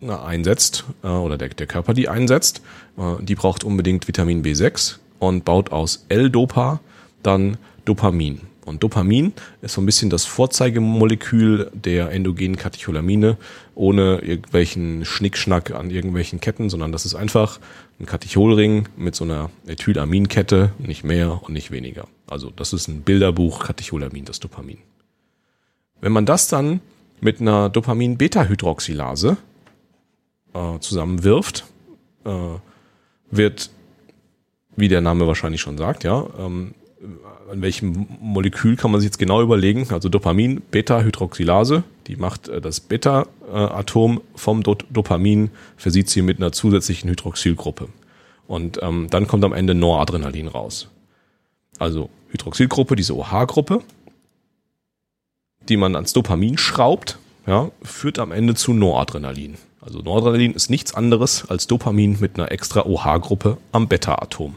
äh, 0.00 0.10
einsetzt 0.10 0.86
äh, 1.04 1.08
oder 1.08 1.36
der, 1.36 1.50
der 1.50 1.66
Körper 1.66 1.92
die 1.92 2.08
einsetzt. 2.08 2.62
Äh, 2.96 3.22
die 3.22 3.34
braucht 3.34 3.62
unbedingt 3.62 4.08
Vitamin 4.08 4.42
B6 4.42 4.96
und 5.18 5.44
baut 5.44 5.70
aus 5.70 6.06
L-Dopa 6.08 6.80
dann 7.22 7.58
Dopamin. 7.84 8.40
Und 8.66 8.82
Dopamin 8.82 9.32
ist 9.62 9.74
so 9.74 9.80
ein 9.80 9.86
bisschen 9.86 10.10
das 10.10 10.24
Vorzeigemolekül 10.24 11.70
der 11.72 12.10
endogenen 12.10 12.56
Katecholamine, 12.56 13.36
ohne 13.76 14.18
irgendwelchen 14.18 15.04
Schnickschnack 15.04 15.70
an 15.70 15.90
irgendwelchen 15.90 16.40
Ketten, 16.40 16.68
sondern 16.68 16.90
das 16.90 17.06
ist 17.06 17.14
einfach 17.14 17.60
ein 18.00 18.06
Katecholring 18.06 18.88
mit 18.96 19.14
so 19.14 19.22
einer 19.22 19.50
Ethylamine-Kette, 19.68 20.72
nicht 20.78 21.04
mehr 21.04 21.44
und 21.44 21.52
nicht 21.52 21.70
weniger. 21.70 22.08
Also 22.26 22.50
das 22.50 22.72
ist 22.72 22.88
ein 22.88 23.02
Bilderbuch 23.02 23.60
Katecholamin, 23.60 24.24
das 24.24 24.40
Dopamin. 24.40 24.78
Wenn 26.00 26.12
man 26.12 26.26
das 26.26 26.48
dann 26.48 26.80
mit 27.20 27.40
einer 27.40 27.70
wie 34.74 34.88
der 34.88 35.00
Name 35.00 35.26
wahrscheinlich 35.26 35.60
schon 35.60 35.78
sagt, 35.78 36.02
ja, 36.04 36.26
ähm, 36.38 36.74
an 37.50 37.62
welchem 37.62 38.06
Molekül 38.20 38.76
kann 38.76 38.90
man 38.90 39.00
sich 39.00 39.08
jetzt 39.08 39.18
genau 39.18 39.42
überlegen? 39.42 39.86
Also 39.90 40.08
Dopamin, 40.08 40.62
Beta-Hydroxylase, 40.70 41.84
die 42.06 42.16
macht 42.16 42.48
äh, 42.48 42.60
das 42.60 42.80
Beta-Atom 42.80 44.20
vom 44.34 44.62
Do 44.62 44.76
Dopamin, 44.90 45.50
versieht 45.76 46.08
sie 46.08 46.22
mit 46.22 46.38
einer 46.38 46.52
zusätzlichen 46.52 47.10
Hydroxylgruppe. 47.10 47.88
Und 48.46 48.78
ähm, 48.82 49.08
dann 49.10 49.26
kommt 49.26 49.44
am 49.44 49.52
Ende 49.52 49.74
Noradrenalin 49.74 50.48
raus. 50.48 50.88
Also 51.78 52.08
Hydroxylgruppe, 52.30 52.96
diese 52.96 53.16
OH-Gruppe, 53.16 53.82
die 55.68 55.76
man 55.76 55.94
ans 55.96 56.12
Dopamin 56.12 56.56
schraubt, 56.56 57.18
ja, 57.46 57.70
führt 57.82 58.18
am 58.18 58.32
Ende 58.32 58.54
zu 58.54 58.72
Noradrenalin. 58.72 59.56
Also 59.80 60.00
Noradrenalin 60.00 60.54
ist 60.54 60.70
nichts 60.70 60.94
anderes 60.94 61.48
als 61.48 61.66
Dopamin 61.66 62.18
mit 62.20 62.38
einer 62.38 62.50
extra 62.50 62.86
OH-Gruppe 62.86 63.58
am 63.72 63.88
Beta-Atom. 63.88 64.56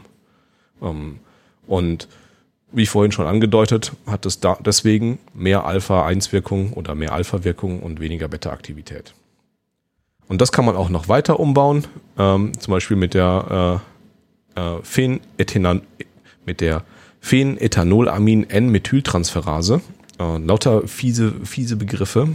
Ähm, 0.82 1.18
und 1.66 2.08
wie 2.72 2.86
vorhin 2.86 3.12
schon 3.12 3.26
angedeutet, 3.26 3.92
hat 4.06 4.26
es 4.26 4.40
da 4.40 4.56
deswegen 4.64 5.18
mehr 5.34 5.64
Alpha-1-Wirkung 5.64 6.72
oder 6.72 6.94
mehr 6.94 7.12
Alpha-Wirkung 7.12 7.80
und 7.80 8.00
weniger 8.00 8.28
Beta-Aktivität. 8.28 9.14
Und 10.28 10.40
das 10.40 10.52
kann 10.52 10.64
man 10.64 10.76
auch 10.76 10.90
noch 10.90 11.08
weiter 11.08 11.40
umbauen, 11.40 11.86
ähm, 12.16 12.52
zum 12.58 12.72
Beispiel 12.72 12.96
mit 12.96 13.14
der 13.14 13.82
äh, 14.56 14.60
äh, 14.60 14.82
Phenethanan 14.82 15.82
mit 16.46 16.60
der 16.60 16.84
Phenethanolamin-N-Methyltransferase. 17.20 19.80
Äh, 20.18 20.38
lauter 20.38 20.86
fiese, 20.86 21.32
fiese 21.44 21.76
Begriffe. 21.76 22.28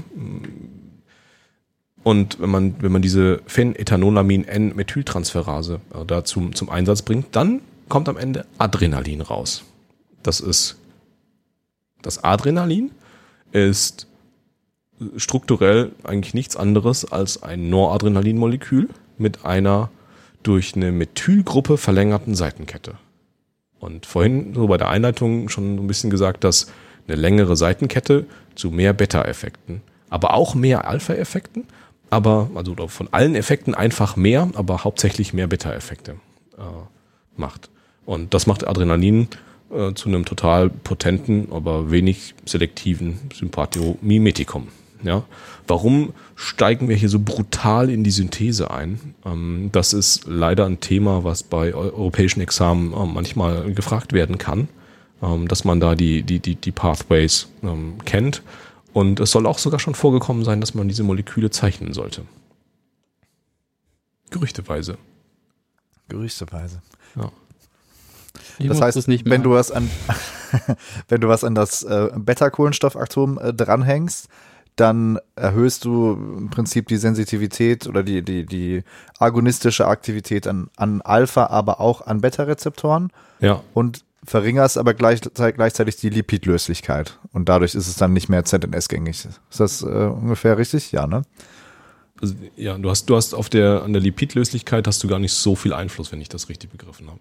Und 2.04 2.40
wenn 2.40 2.50
man, 2.50 2.76
wenn 2.82 2.92
man 2.92 3.02
diese 3.02 3.42
Phenethanolamin-N-Methyltransferase 3.48 5.80
äh, 5.94 6.06
da 6.06 6.24
zum, 6.24 6.54
zum 6.54 6.70
Einsatz 6.70 7.02
bringt, 7.02 7.36
dann 7.36 7.62
kommt 7.90 8.08
am 8.10 8.18
Ende 8.18 8.46
Adrenalin 8.58 9.22
raus. 9.22 9.64
Das 10.26 10.40
ist 10.40 10.78
das 12.02 12.24
Adrenalin 12.24 12.92
ist 13.52 14.08
strukturell 15.18 15.92
eigentlich 16.04 16.34
nichts 16.34 16.56
anderes 16.56 17.12
als 17.12 17.42
ein 17.42 17.70
Noradrenalinmolekül 17.70 18.90
mit 19.18 19.46
einer 19.46 19.90
durch 20.44 20.76
eine 20.76 20.92
Methylgruppe 20.92 21.78
verlängerten 21.78 22.36
Seitenkette. 22.36 22.96
Und 23.80 24.06
vorhin 24.06 24.54
so 24.54 24.68
bei 24.68 24.78
der 24.78 24.90
Einleitung 24.90 25.50
schon 25.50 25.76
ein 25.76 25.88
bisschen 25.88 26.10
gesagt, 26.10 26.44
dass 26.44 26.68
eine 27.08 27.18
längere 27.18 27.56
Seitenkette 27.56 28.26
zu 28.56 28.72
mehr 28.72 28.94
Beta-Effekten, 28.94 29.82
aber 30.10 30.34
auch 30.34 30.56
mehr 30.56 30.88
Alpha-Effekten, 30.88 31.66
aber 32.10 32.50
also 32.56 32.76
von 32.88 33.10
allen 33.12 33.36
Effekten 33.36 33.76
einfach 33.76 34.16
mehr, 34.16 34.50
aber 34.54 34.84
hauptsächlich 34.84 35.34
mehr 35.34 35.48
Beta-Effekte 35.48 36.14
äh, 36.58 36.62
macht. 37.36 37.70
Und 38.06 38.34
das 38.34 38.48
macht 38.48 38.68
Adrenalin 38.68 39.28
äh, 39.72 39.94
zu 39.94 40.10
einem 40.10 40.26
total 40.26 40.70
potenten, 40.70 41.48
aber 41.52 41.92
wenig 41.92 42.36
selektiven 42.46 43.20
Sympathomimetikum. 43.34 44.68
Ja, 45.04 45.24
warum 45.68 46.14
steigen 46.36 46.90
wir 46.90 46.96
hier 46.96 47.10
so 47.10 47.20
brutal 47.20 47.90
in 47.90 48.04
die 48.04 48.12
Synthese 48.12 48.72
ein? 48.72 49.16
Ähm, 49.26 49.70
das 49.72 49.94
ist 49.94 50.26
leider 50.26 50.66
ein 50.66 50.80
Thema, 50.80 51.24
was 51.24 51.44
bei 51.44 51.74
europäischen 51.76 52.42
Examen 52.42 52.94
äh, 52.94 53.06
manchmal 53.06 53.74
gefragt 53.74 54.14
werden 54.14 54.38
kann, 54.38 54.68
ähm, 55.22 55.48
dass 55.48 55.64
man 55.64 55.80
da 55.80 55.96
die, 55.96 56.24
die, 56.24 56.40
die, 56.40 56.56
die 56.56 56.72
Pathways 56.72 57.48
ähm, 57.62 57.96
kennt. 58.06 58.42
Und 58.94 59.20
es 59.20 59.32
soll 59.32 59.46
auch 59.46 59.60
sogar 59.60 59.80
schon 59.80 59.94
vorgekommen 59.94 60.44
sein, 60.44 60.62
dass 60.62 60.74
man 60.74 60.88
diese 60.88 61.04
Moleküle 61.04 61.52
zeichnen 61.52 61.94
sollte. 61.94 62.24
Gerüchteweise. 64.32 64.98
Gerüchteweise. 66.08 66.82
Ja. 67.16 67.32
Ich 68.58 68.68
das 68.68 68.82
heißt, 68.82 68.98
das 68.98 69.08
nicht 69.08 69.26
wenn 69.26 69.42
machen. 69.42 69.44
du 69.44 69.52
was 69.52 69.72
an 69.72 69.90
wenn 71.10 71.22
du 71.22 71.28
was 71.28 71.44
an 71.44 71.56
das 71.56 71.84
äh, 71.84 72.10
Beta-Kohlenstoffatom 72.16 73.40
äh, 73.40 73.54
dranhängst, 73.54 74.28
dann 74.76 75.20
erhöhst 75.36 75.86
du 75.86 76.14
im 76.14 76.50
Prinzip 76.50 76.88
die 76.88 76.98
Sensitivität 76.98 77.88
oder 77.88 78.04
die, 78.04 78.22
die, 78.22 78.46
die 78.46 78.84
agonistische 79.20 79.88
Aktivität 79.88 80.48
an, 80.48 80.70
an 80.76 81.02
Alpha, 81.02 81.48
aber 81.48 81.80
auch 81.80 82.06
an 82.06 82.22
Beta-Rezeptoren 82.22 83.12
Ja, 83.40 83.62
und 83.74 84.04
verringerst 84.26 84.78
aber 84.78 84.94
gleich, 84.94 85.22
gleichzeitig 85.22 85.98
die 85.98 86.10
Lipidlöslichkeit. 86.10 87.20
Und 87.32 87.48
dadurch 87.48 87.76
ist 87.76 87.88
es 87.88 87.96
dann 87.96 88.12
nicht 88.12 88.28
mehr 88.28 88.44
ZNS-gängig. 88.44 89.26
Ist 89.26 89.60
das 89.60 89.82
äh, 89.82 89.86
ungefähr 89.86 90.58
richtig? 90.58 90.92
Ja, 90.92 91.08
ne? 91.08 91.22
also, 92.22 92.34
ja, 92.56 92.78
du 92.78 92.90
hast, 92.90 93.06
du 93.06 93.16
hast 93.16 93.34
auf 93.34 93.50
der, 93.50 93.84
an 93.84 93.94
der 93.94 94.02
Lipidlöslichkeit 94.02 94.88
hast 94.88 95.04
du 95.04 95.08
gar 95.08 95.20
nicht 95.20 95.34
so 95.34 95.56
viel 95.56 95.74
Einfluss, 95.74 96.12
wenn 96.12 96.22
ich 96.22 96.30
das 96.30 96.50
richtig 96.50 96.72
begriffen 96.72 97.10
habe. 97.10 97.20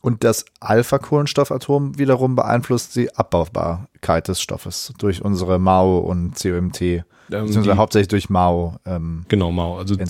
Und 0.00 0.22
das 0.24 0.44
Alpha-Kohlenstoffatom 0.60 1.98
wiederum 1.98 2.34
beeinflusst 2.36 2.94
die 2.96 3.14
Abbaubarkeit 3.16 4.28
des 4.28 4.40
Stoffes 4.40 4.92
durch 4.98 5.22
unsere 5.24 5.58
MAO 5.58 5.98
und 5.98 6.34
COMT, 6.40 6.78
beziehungsweise 7.28 7.62
die- 7.62 7.72
hauptsächlich 7.76 8.08
durch 8.08 8.30
MAO-Enzyme. 8.30 9.24
Genau, 9.28 9.50
Mao. 9.52 9.76
Also 9.78 9.98
wir, 9.98 10.06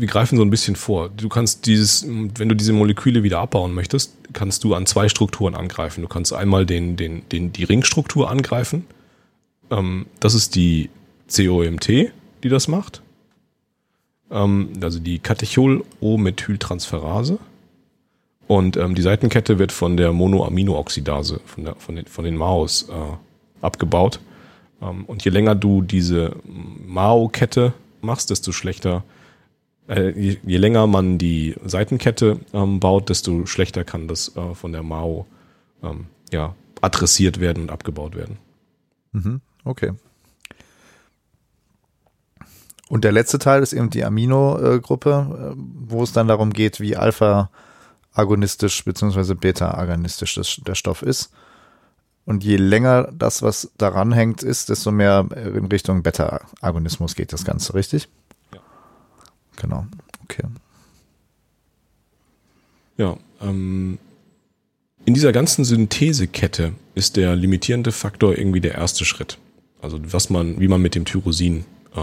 wir 0.00 0.06
greifen 0.08 0.36
so 0.38 0.44
ein 0.44 0.50
bisschen 0.50 0.76
vor. 0.76 1.08
Du 1.10 1.28
kannst 1.28 1.66
dieses, 1.66 2.06
wenn 2.06 2.48
du 2.48 2.54
diese 2.54 2.72
Moleküle 2.72 3.22
wieder 3.24 3.40
abbauen 3.40 3.74
möchtest, 3.74 4.14
kannst 4.32 4.62
du 4.64 4.74
an 4.74 4.86
zwei 4.86 5.08
Strukturen 5.08 5.54
angreifen. 5.56 6.00
Du 6.02 6.08
kannst 6.08 6.32
einmal 6.32 6.64
den, 6.64 6.94
den, 6.96 7.28
den, 7.30 7.52
die 7.52 7.64
Ringstruktur 7.64 8.30
angreifen. 8.30 8.86
Ähm, 9.70 10.06
das 10.20 10.34
ist 10.34 10.54
die 10.54 10.88
COMT, 11.28 11.88
die 11.88 12.48
das 12.48 12.68
macht. 12.68 13.02
Ähm, 14.30 14.68
also 14.80 15.00
die 15.00 15.18
Catechol-O-Methyltransferase. 15.18 17.38
Und 18.46 18.76
ähm, 18.76 18.94
die 18.94 19.02
Seitenkette 19.02 19.58
wird 19.58 19.72
von 19.72 19.96
der 19.96 20.12
Monoaminooxidase, 20.12 21.40
von, 21.44 21.64
der, 21.64 21.74
von, 21.76 21.96
den, 21.96 22.06
von 22.06 22.24
den 22.24 22.36
MAOs 22.36 22.88
äh, 22.88 23.64
abgebaut. 23.64 24.20
Ähm, 24.82 25.04
und 25.06 25.24
je 25.24 25.30
länger 25.30 25.54
du 25.54 25.82
diese 25.82 26.36
MAO-Kette 26.44 27.72
machst, 28.02 28.30
desto 28.30 28.52
schlechter 28.52 29.02
äh, 29.88 30.10
je, 30.10 30.38
je 30.42 30.56
länger 30.56 30.86
man 30.86 31.18
die 31.18 31.54
Seitenkette 31.64 32.40
ähm, 32.52 32.80
baut, 32.80 33.08
desto 33.08 33.46
schlechter 33.46 33.84
kann 33.84 34.08
das 34.08 34.34
äh, 34.36 34.54
von 34.54 34.72
der 34.72 34.82
Mao 34.82 35.26
ähm, 35.82 36.06
ja, 36.32 36.54
adressiert 36.80 37.40
werden 37.40 37.64
und 37.64 37.70
abgebaut 37.70 38.16
werden. 38.16 38.38
Mhm, 39.12 39.40
okay. 39.64 39.92
Und 42.88 43.04
der 43.04 43.12
letzte 43.12 43.38
Teil 43.38 43.62
ist 43.62 43.72
eben 43.72 43.90
die 43.90 44.04
Amino-Gruppe, 44.04 45.54
äh, 45.54 45.56
wo 45.56 46.02
es 46.02 46.12
dann 46.12 46.28
darum 46.28 46.52
geht, 46.52 46.80
wie 46.80 46.96
Alpha-agonistisch 48.14 48.84
bzw. 48.84 49.34
Beta-agonistisch 49.34 50.60
der 50.64 50.74
Stoff 50.74 51.02
ist. 51.02 51.30
Und 52.24 52.42
je 52.42 52.56
länger 52.56 53.12
das, 53.12 53.42
was 53.42 53.70
daran 53.76 54.12
hängt, 54.12 54.42
ist, 54.42 54.70
desto 54.70 54.90
mehr 54.90 55.28
in 55.34 55.66
Richtung 55.66 56.02
Beta-Agonismus 56.02 57.14
geht 57.14 57.32
das 57.32 57.44
Ganze, 57.44 57.74
richtig? 57.74 58.08
Ja. 58.54 58.60
Genau. 59.56 59.86
Okay. 60.22 60.44
Ja, 62.96 63.18
ähm, 63.42 63.98
in 65.04 65.12
dieser 65.12 65.32
ganzen 65.32 65.64
Synthesekette 65.64 66.72
ist 66.94 67.16
der 67.16 67.36
limitierende 67.36 67.92
Faktor 67.92 68.38
irgendwie 68.38 68.60
der 68.60 68.76
erste 68.76 69.04
Schritt. 69.04 69.38
Also 69.82 69.98
was 70.12 70.30
man, 70.30 70.58
wie 70.60 70.68
man 70.68 70.80
mit 70.80 70.94
dem 70.94 71.04
Tyrosin 71.04 71.66
äh, 71.94 72.00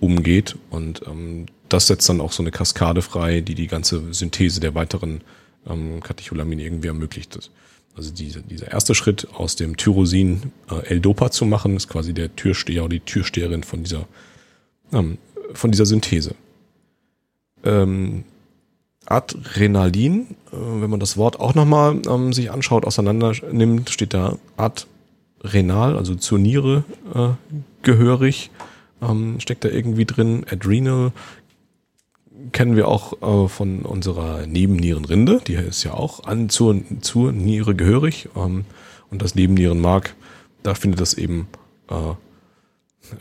umgeht 0.00 0.56
und 0.70 1.02
ähm, 1.06 1.46
das 1.68 1.86
setzt 1.86 2.08
dann 2.08 2.20
auch 2.20 2.32
so 2.32 2.42
eine 2.42 2.50
Kaskade 2.50 3.02
frei, 3.02 3.40
die 3.40 3.54
die 3.54 3.66
ganze 3.66 4.12
Synthese 4.12 4.60
der 4.60 4.74
weiteren 4.74 5.22
ähm, 5.66 6.00
Katecholamine 6.02 6.62
irgendwie 6.62 6.88
ermöglicht. 6.88 7.50
Also 7.96 8.12
diese, 8.12 8.42
dieser 8.42 8.70
erste 8.70 8.94
Schritt 8.94 9.26
aus 9.34 9.56
dem 9.56 9.76
Tyrosin 9.76 10.52
äh, 10.70 10.86
L-Dopa 10.86 11.30
zu 11.30 11.46
machen, 11.46 11.76
ist 11.76 11.88
quasi 11.88 12.14
der 12.14 12.34
Türsteher 12.36 12.84
oder 12.84 12.94
die 12.94 13.00
Türsteherin 13.00 13.64
von 13.64 13.82
dieser 13.82 14.06
ähm, 14.92 15.18
von 15.52 15.70
dieser 15.70 15.86
Synthese. 15.86 16.34
Ähm, 17.64 18.24
Adrenalin, 19.06 20.36
äh, 20.52 20.56
wenn 20.80 20.90
man 20.90 21.00
das 21.00 21.16
Wort 21.16 21.40
auch 21.40 21.54
nochmal 21.54 22.00
ähm, 22.08 22.32
sich 22.32 22.50
anschaut, 22.50 22.84
auseinander 22.84 23.32
nimmt, 23.50 23.90
steht 23.90 24.14
da 24.14 24.36
adrenal, 24.56 25.96
also 25.96 26.14
zur 26.14 26.38
Niere 26.38 26.84
äh, 27.14 27.30
gehörig, 27.82 28.50
ähm, 29.00 29.40
steckt 29.40 29.64
da 29.64 29.68
irgendwie 29.68 30.04
drin. 30.04 30.44
Adrenal 30.50 31.12
kennen 32.52 32.76
wir 32.76 32.88
auch 32.88 33.44
äh, 33.44 33.48
von 33.48 33.82
unserer 33.82 34.46
Nebennierenrinde, 34.46 35.40
die 35.46 35.54
ist 35.54 35.84
ja 35.84 35.94
auch 35.94 36.24
an 36.24 36.48
zur, 36.48 36.80
zur 37.00 37.32
Niere 37.32 37.74
gehörig. 37.74 38.28
Ähm, 38.36 38.64
und 39.10 39.22
das 39.22 39.34
Nebennierenmark, 39.34 40.14
da 40.62 40.74
findet 40.74 41.00
das 41.00 41.14
eben 41.14 41.48
äh, 41.88 42.14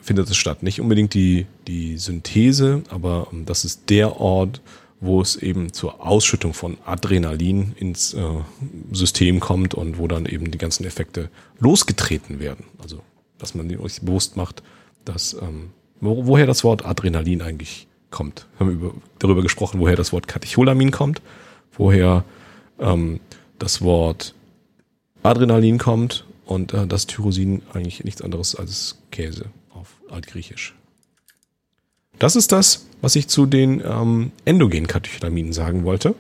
findet 0.02 0.30
es 0.30 0.38
statt. 0.38 0.64
Nicht 0.64 0.82
unbedingt 0.82 1.14
die, 1.14 1.46
die 1.68 1.98
Synthese, 1.98 2.84
aber 2.90 3.28
ähm, 3.32 3.46
das 3.46 3.66
ist 3.66 3.90
der 3.90 4.20
Ort, 4.20 4.62
wo 5.00 5.22
es 5.22 5.36
eben 5.36 5.72
zur 5.74 6.06
Ausschüttung 6.06 6.54
von 6.54 6.78
Adrenalin 6.86 7.74
ins 7.78 8.14
äh, 8.14 8.22
System 8.92 9.40
kommt 9.40 9.76
und 9.76 9.98
wo 9.98 10.08
dann 10.08 10.26
eben 10.26 10.50
die 10.50 10.58
ganzen 10.58 10.86
Effekte 10.86 11.30
losgetreten 11.60 12.40
werden. 12.40 12.66
Also, 12.82 13.02
dass 13.38 13.54
man 13.54 13.70
sich 13.70 14.02
bewusst 14.02 14.38
macht, 14.38 14.64
dass 15.06 15.34
ähm, 15.34 15.70
wo, 16.02 16.26
woher 16.26 16.48
das 16.48 16.64
Wort 16.64 16.86
Adrenalin 16.86 17.42
eigentlich 17.42 17.87
kommt. 18.12 18.48
Wir 18.58 18.66
haben 18.66 18.74
über, 18.74 18.92
darüber 19.20 19.42
gesprochen, 19.42 19.80
woher 19.80 19.96
das 19.96 20.14
Wort 20.14 20.28
Katecholamin 20.28 20.92
kommt, 20.92 21.22
woher 21.74 22.24
ähm, 22.80 23.20
das 23.60 23.82
Wort 23.82 24.34
Adrenalin 25.24 25.78
kommt 25.78 26.26
und 26.46 26.74
äh, 26.74 26.88
das 26.88 27.08
Tyrosin 27.08 27.62
eigentlich 27.74 28.04
nichts 28.04 28.22
anderes 28.22 28.56
als 28.56 28.98
Käse 29.12 29.46
auf 29.74 29.96
Altgriechisch. 30.10 30.74
Das 32.20 32.36
ist 32.36 32.52
das, 32.52 32.88
was 33.02 33.16
ich 33.16 33.28
zu 33.28 33.46
den 33.46 33.82
ähm, 33.86 34.32
endogenen 34.46 34.88
Katecholaminen 34.88 35.54
sagen 35.54 35.84
wollte. 35.84 36.16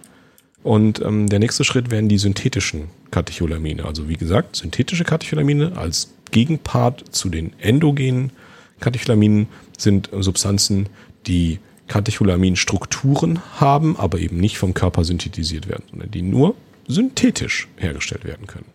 Und 0.63 1.01
ähm, 1.01 1.27
der 1.27 1.39
nächste 1.39 1.63
Schritt 1.63 1.91
wären 1.91 2.09
die 2.09 2.17
synthetischen 2.17 2.89
Katecholamine. 3.09 3.85
Also 3.85 4.09
wie 4.09 4.17
gesagt, 4.17 4.55
synthetische 4.55 5.05
Katecholamine 5.05 5.77
als 5.77 6.13
Gegenpart 6.31 7.15
zu 7.15 7.29
den 7.29 7.53
endogenen 7.59 8.31
Katecholaminen 8.79 9.47
sind 9.77 10.09
Substanzen, 10.19 10.89
die 11.25 11.59
Katecholaminstrukturen 11.87 13.41
haben, 13.59 13.97
aber 13.97 14.19
eben 14.19 14.37
nicht 14.37 14.57
vom 14.57 14.73
Körper 14.73 15.03
synthetisiert 15.03 15.67
werden, 15.67 15.83
sondern 15.89 16.11
die 16.11 16.21
nur 16.21 16.55
synthetisch 16.87 17.67
hergestellt 17.77 18.25
werden 18.25 18.47
können. 18.47 18.65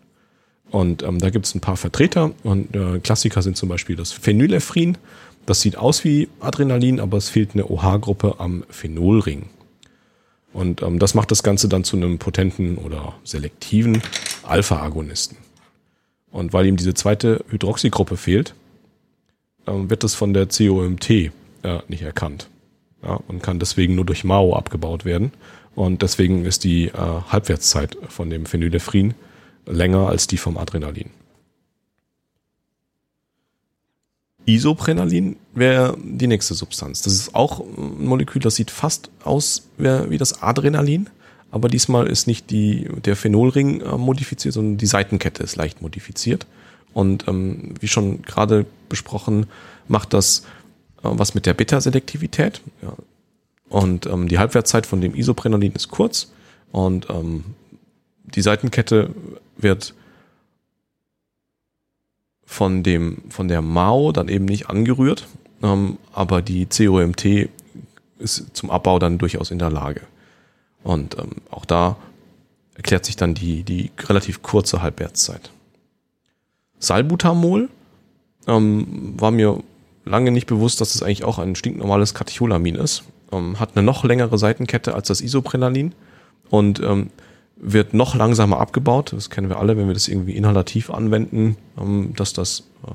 Und 0.69 1.03
ähm, 1.03 1.19
da 1.19 1.29
gibt 1.29 1.45
es 1.45 1.53
ein 1.53 1.61
paar 1.61 1.77
Vertreter 1.77 2.31
und 2.43 2.75
äh, 2.75 2.99
Klassiker 2.99 3.41
sind 3.41 3.57
zum 3.57 3.69
Beispiel 3.69 3.95
das 3.95 4.11
Phenylephrin. 4.11 4.97
Das 5.45 5.61
sieht 5.61 5.77
aus 5.77 6.03
wie 6.03 6.29
Adrenalin, 6.39 6.99
aber 6.99 7.17
es 7.17 7.29
fehlt 7.29 7.51
eine 7.53 7.69
OH-Gruppe 7.69 8.35
am 8.39 8.63
Phenolring. 8.69 9.49
Und 10.51 10.81
ähm, 10.81 10.99
das 10.99 11.13
macht 11.13 11.31
das 11.31 11.43
Ganze 11.43 11.67
dann 11.67 11.83
zu 11.83 11.97
einem 11.97 12.17
potenten 12.17 12.77
oder 12.77 13.13
selektiven 13.23 14.01
Alpha-Agonisten. 14.43 15.37
Und 16.31 16.53
weil 16.53 16.65
ihm 16.65 16.77
diese 16.77 16.93
zweite 16.93 17.43
Hydroxygruppe 17.49 18.17
fehlt, 18.17 18.55
ähm, 19.67 19.89
wird 19.89 20.03
das 20.03 20.15
von 20.15 20.33
der 20.33 20.47
COMT 20.47 21.09
äh, 21.09 21.29
nicht 21.87 22.01
erkannt. 22.01 22.49
Ja, 23.03 23.19
und 23.27 23.43
kann 23.43 23.59
deswegen 23.59 23.95
nur 23.95 24.05
durch 24.05 24.23
MAO 24.23 24.55
abgebaut 24.55 25.03
werden. 25.05 25.31
Und 25.75 26.01
deswegen 26.01 26.45
ist 26.45 26.63
die 26.63 26.87
äh, 26.87 26.91
Halbwertszeit 27.29 27.97
von 28.07 28.29
dem 28.29 28.45
Phenylephrin 28.45 29.13
länger 29.65 30.07
als 30.07 30.27
die 30.27 30.37
vom 30.37 30.57
Adrenalin. 30.57 31.09
Isoprenalin 34.45 35.37
wäre 35.53 35.97
die 36.03 36.27
nächste 36.27 36.53
Substanz. 36.53 37.01
Das 37.01 37.13
ist 37.13 37.33
auch 37.33 37.61
ein 37.61 38.05
Molekül, 38.05 38.41
das 38.41 38.55
sieht 38.55 38.71
fast 38.71 39.09
aus 39.23 39.69
wie 39.77 40.17
das 40.17 40.41
Adrenalin, 40.41 41.09
aber 41.49 41.69
diesmal 41.69 42.07
ist 42.07 42.27
nicht 42.27 42.49
die, 42.49 42.89
der 43.05 43.15
Phenolring 43.15 43.81
äh, 43.81 43.97
modifiziert, 43.97 44.53
sondern 44.53 44.77
die 44.77 44.85
Seitenkette 44.85 45.43
ist 45.43 45.55
leicht 45.55 45.81
modifiziert. 45.81 46.45
Und 46.93 47.27
ähm, 47.27 47.75
wie 47.79 47.87
schon 47.87 48.21
gerade 48.21 48.65
besprochen, 48.89 49.47
macht 49.87 50.13
das 50.13 50.45
was 51.03 51.35
mit 51.35 51.45
der 51.45 51.53
Beta-Selektivität. 51.53 52.61
Ja. 52.81 52.93
Und 53.69 54.05
ähm, 54.05 54.27
die 54.27 54.39
Halbwertszeit 54.39 54.85
von 54.85 55.01
dem 55.01 55.15
Isoprenalin 55.15 55.73
ist 55.73 55.89
kurz 55.89 56.31
und 56.71 57.09
ähm, 57.09 57.43
die 58.23 58.41
Seitenkette 58.41 59.09
wird 59.57 59.93
von 62.45 62.83
dem, 62.83 63.23
von 63.29 63.47
der 63.47 63.61
Mao 63.61 64.11
dann 64.11 64.27
eben 64.27 64.45
nicht 64.45 64.69
angerührt, 64.69 65.27
ähm, 65.61 65.97
aber 66.11 66.41
die 66.41 66.67
COMT 66.67 67.49
ist 68.19 68.55
zum 68.55 68.69
Abbau 68.69 68.99
dann 68.99 69.17
durchaus 69.17 69.51
in 69.51 69.59
der 69.59 69.71
Lage. 69.71 70.01
Und 70.83 71.17
ähm, 71.17 71.31
auch 71.49 71.65
da 71.65 71.97
erklärt 72.75 73.05
sich 73.05 73.15
dann 73.15 73.33
die, 73.33 73.63
die 73.63 73.91
relativ 74.07 74.41
kurze 74.43 74.81
Halbwertszeit. 74.81 75.51
Salbutamol 76.79 77.69
ähm, 78.47 79.13
war 79.17 79.31
mir 79.31 79.63
lange 80.05 80.31
nicht 80.31 80.47
bewusst, 80.47 80.81
dass 80.81 80.95
es 80.95 81.03
eigentlich 81.03 81.23
auch 81.23 81.39
ein 81.39 81.55
stinknormales 81.55 82.13
Katecholamin 82.13 82.75
ist. 82.75 83.03
Ähm, 83.31 83.59
hat 83.59 83.71
eine 83.75 83.85
noch 83.85 84.03
längere 84.03 84.37
Seitenkette 84.37 84.93
als 84.95 85.07
das 85.07 85.21
Isoprenalin 85.21 85.93
und 86.49 86.79
ähm, 86.81 87.09
wird 87.55 87.93
noch 87.93 88.15
langsamer 88.15 88.59
abgebaut. 88.59 89.13
Das 89.13 89.29
kennen 89.29 89.49
wir 89.49 89.59
alle, 89.59 89.77
wenn 89.77 89.87
wir 89.87 89.93
das 89.93 90.07
irgendwie 90.07 90.33
inhalativ 90.33 90.89
anwenden, 90.89 91.57
ähm, 91.79 92.13
dass 92.15 92.33
das 92.33 92.63
äh, 92.85 92.91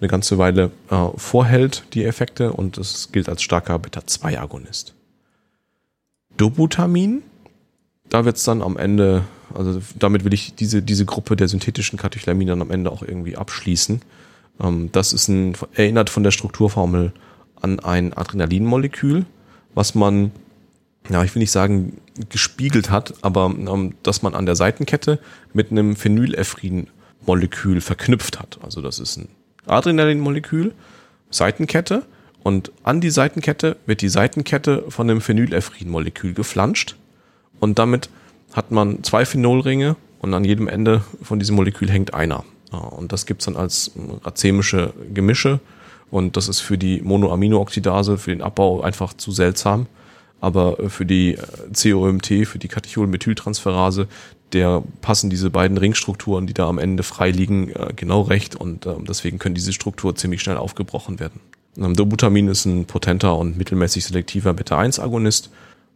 eine 0.00 0.08
ganze 0.08 0.38
Weile 0.38 0.70
äh, 0.90 1.08
vorhält, 1.16 1.84
die 1.94 2.04
Effekte, 2.04 2.52
und 2.52 2.76
das 2.76 3.10
gilt 3.12 3.28
als 3.28 3.42
starker 3.42 3.78
Beta-2-Agonist. 3.78 4.94
Dobutamin, 6.36 7.22
da 8.08 8.24
wird 8.24 8.36
es 8.36 8.44
dann 8.44 8.62
am 8.62 8.76
Ende, 8.76 9.24
also 9.54 9.80
damit 9.98 10.24
will 10.24 10.34
ich 10.34 10.54
diese, 10.54 10.82
diese 10.82 11.06
Gruppe 11.06 11.34
der 11.34 11.48
synthetischen 11.48 11.98
Katecholamine 11.98 12.52
dann 12.52 12.62
am 12.62 12.70
Ende 12.70 12.92
auch 12.92 13.02
irgendwie 13.02 13.36
abschließen. 13.36 14.02
Ähm, 14.60 14.90
das 14.92 15.12
ist 15.12 15.28
ein, 15.28 15.56
erinnert 15.74 16.10
von 16.10 16.22
der 16.22 16.30
Strukturformel 16.30 17.12
an 17.60 17.80
ein 17.80 18.12
Adrenalinmolekül, 18.12 19.24
was 19.74 19.94
man 19.94 20.32
ja, 21.10 21.22
ich 21.24 21.34
will 21.34 21.40
nicht 21.40 21.52
sagen, 21.52 21.98
gespiegelt 22.30 22.90
hat, 22.90 23.14
aber 23.22 23.46
ähm, 23.46 23.94
dass 24.02 24.22
man 24.22 24.34
an 24.34 24.46
der 24.46 24.56
Seitenkette 24.56 25.18
mit 25.52 25.70
einem 25.70 25.96
Phenylephrin-Molekül 25.96 27.80
verknüpft 27.80 28.38
hat. 28.38 28.58
Also 28.62 28.80
das 28.80 28.98
ist 28.98 29.18
ein 29.18 29.28
Adrenalin-Molekül, 29.66 30.72
Seitenkette 31.30 32.04
und 32.42 32.72
an 32.84 33.00
die 33.00 33.10
Seitenkette 33.10 33.76
wird 33.86 34.00
die 34.00 34.08
Seitenkette 34.08 34.84
von 34.88 35.10
einem 35.10 35.20
Phenylephrin-Molekül 35.20 36.34
geflanscht 36.34 36.96
und 37.60 37.78
damit 37.78 38.08
hat 38.52 38.70
man 38.70 39.02
zwei 39.02 39.24
Phenolringe 39.24 39.96
und 40.20 40.32
an 40.34 40.44
jedem 40.44 40.68
Ende 40.68 41.02
von 41.22 41.38
diesem 41.38 41.56
Molekül 41.56 41.90
hängt 41.90 42.14
einer. 42.14 42.44
Und 42.78 43.12
das 43.12 43.26
gibt's 43.26 43.46
dann 43.46 43.56
als 43.56 43.92
racemische 44.24 44.92
Gemische. 45.12 45.60
Und 46.10 46.36
das 46.36 46.48
ist 46.48 46.60
für 46.60 46.78
die 46.78 47.00
Monoaminooxidase, 47.02 48.18
für 48.18 48.30
den 48.30 48.42
Abbau 48.42 48.80
einfach 48.82 49.12
zu 49.14 49.32
seltsam. 49.32 49.86
Aber 50.40 50.78
äh, 50.78 50.88
für 50.88 51.06
die 51.06 51.34
äh, 51.34 51.92
COMT, 51.92 52.46
für 52.46 52.58
die 52.58 52.68
Katecholmethyltransferase, 52.68 54.06
der 54.52 54.82
passen 55.00 55.30
diese 55.30 55.50
beiden 55.50 55.76
Ringstrukturen, 55.76 56.46
die 56.46 56.54
da 56.54 56.68
am 56.68 56.78
Ende 56.78 57.02
frei 57.02 57.30
liegen, 57.30 57.70
äh, 57.70 57.92
genau 57.96 58.22
recht. 58.22 58.54
Und 58.54 58.86
ähm, 58.86 59.04
deswegen 59.08 59.38
können 59.38 59.54
diese 59.54 59.72
Struktur 59.72 60.14
ziemlich 60.14 60.42
schnell 60.42 60.56
aufgebrochen 60.56 61.18
werden. 61.20 61.40
Dobutamin 61.76 62.48
ist 62.48 62.64
ein 62.64 62.86
potenter 62.86 63.36
und 63.36 63.58
mittelmäßig 63.58 64.06
selektiver 64.06 64.54
Beta-1-Agonist, 64.54 65.50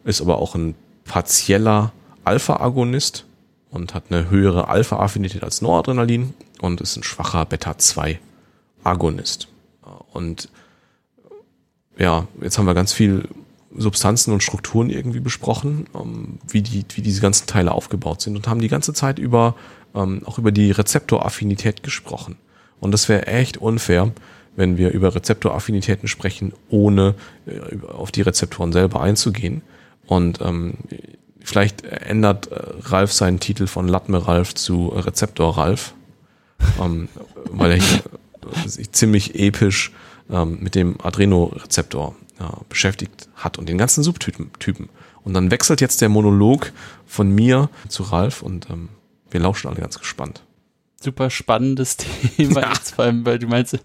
ist 0.05 0.21
aber 0.21 0.39
auch 0.39 0.55
ein 0.55 0.75
partieller 1.05 1.93
Alpha-Agonist 2.25 3.25
und 3.71 3.95
hat 3.95 4.05
eine 4.11 4.31
höhere 4.31 4.69
Alpha-Affinität 4.69 5.43
als 5.43 5.63
Noradrenalin 5.63 6.35
und 6.61 6.81
ist 6.81 6.97
ein 6.97 7.03
schwacher 7.03 7.45
Beta-2-Agonist. 7.47 9.49
Und 10.13 10.49
ja, 11.99 12.27
jetzt 12.41 12.59
haben 12.59 12.67
wir 12.67 12.75
ganz 12.75 12.93
viel 12.93 13.29
Substanzen 13.77 14.33
und 14.33 14.43
Strukturen 14.43 14.91
irgendwie 14.91 15.21
besprochen, 15.21 15.87
ähm, 15.95 16.39
wie, 16.49 16.63
die, 16.63 16.85
wie 16.95 17.03
diese 17.03 17.21
ganzen 17.21 17.47
Teile 17.47 17.73
aufgebaut 17.73 18.21
sind 18.21 18.37
und 18.37 18.49
haben 18.49 18.61
die 18.61 18.69
ganze 18.69 18.93
Zeit 18.93 19.19
über 19.19 19.55
ähm, 19.95 20.23
auch 20.25 20.39
über 20.39 20.53
die 20.53 20.71
Rezeptoraffinität 20.71 21.83
gesprochen. 21.83 22.37
Und 22.81 22.93
das 22.93 23.09
wäre 23.09 23.27
echt 23.27 23.59
unfair, 23.59 24.13
wenn 24.57 24.79
wir 24.79 24.91
über 24.91 25.15
Rezeptoraffinitäten 25.15 26.09
sprechen, 26.09 26.53
ohne 26.69 27.15
äh, 27.47 27.87
auf 27.87 28.11
die 28.11 28.23
Rezeptoren 28.23 28.73
selber 28.73 29.01
einzugehen. 29.01 29.63
Und 30.07 30.41
ähm, 30.41 30.75
vielleicht 31.45 31.85
ändert 31.85 32.49
äh, 32.49 32.61
Ralf 32.83 33.13
seinen 33.13 33.41
Titel 33.41 33.67
von 33.67 33.89
Latme 33.89 34.27
Ralf 34.27 34.55
zu 34.55 34.89
Rezeptor 34.89 35.57
Ralf, 35.57 35.95
ähm, 36.81 37.09
weil 37.51 37.73
er 37.73 37.77
hier 37.79 38.03
äh, 38.65 38.91
ziemlich 38.93 39.39
episch 39.39 39.93
ähm, 40.31 40.59
mit 40.61 40.75
dem 40.75 41.01
Adrenorezeptor 41.01 42.15
ja, 42.39 42.59
beschäftigt 42.69 43.29
hat 43.37 43.59
und 43.59 43.69
den 43.69 43.79
ganzen 43.79 44.03
Subtypen. 44.03 44.51
Typen. 44.59 44.89
Und 45.23 45.35
dann 45.35 45.51
wechselt 45.51 45.81
jetzt 45.81 46.01
der 46.01 46.09
Monolog 46.09 46.73
von 47.07 47.31
mir 47.35 47.69
zu 47.89 48.05
Ralf 48.05 48.43
und 48.43 48.71
ähm, 48.71 48.89
wir 49.31 49.41
lauschen 49.41 49.69
alle 49.69 49.81
ganz 49.81 49.99
gespannt. 49.99 50.43
Super 51.01 51.31
spannendes 51.31 51.97
Thema, 52.37 52.63
ja. 52.63 52.73
jetzt 52.73 52.95
vor 52.95 53.05
allem, 53.05 53.25
weil 53.25 53.39
du 53.39 53.47
meinst, 53.47 53.79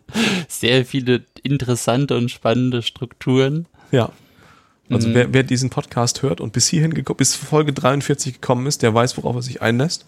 sehr 0.48 0.86
viele 0.86 1.26
interessante 1.44 2.18
und 2.18 2.30
spannende 2.30 2.82
Strukturen. 2.82 3.68
Ja. 3.92 4.12
Also 4.90 5.10
mhm. 5.10 5.14
wer, 5.16 5.34
wer 5.34 5.44
diesen 5.44 5.70
Podcast 5.70 6.22
hört 6.22 6.42
und 6.42 6.54
bis 6.54 6.68
hierhin 6.68 6.94
gekommen, 6.94 7.18
bis 7.18 7.36
Folge 7.36 7.74
43 7.74 8.36
gekommen 8.36 8.68
ist, 8.68 8.84
der 8.84 8.94
weiß, 8.94 9.18
worauf 9.18 9.36
er 9.36 9.42
sich 9.42 9.62
einlässt. 9.62 10.06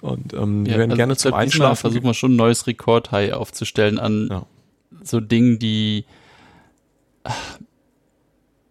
Und 0.00 0.32
ähm, 0.34 0.66
ja, 0.66 0.72
wir 0.72 0.78
werden 0.78 0.90
also 0.90 0.96
gerne 0.96 1.16
zum 1.16 1.34
Einschlafen. 1.34 1.80
Versuchen 1.80 2.04
wir 2.04 2.14
schon 2.14 2.32
ein 2.32 2.36
neues 2.36 2.66
Rekordhigh 2.66 3.32
aufzustellen 3.32 3.98
an 3.98 4.28
ja. 4.30 4.46
so 5.02 5.20
Dingen, 5.20 5.58
die 5.58 6.04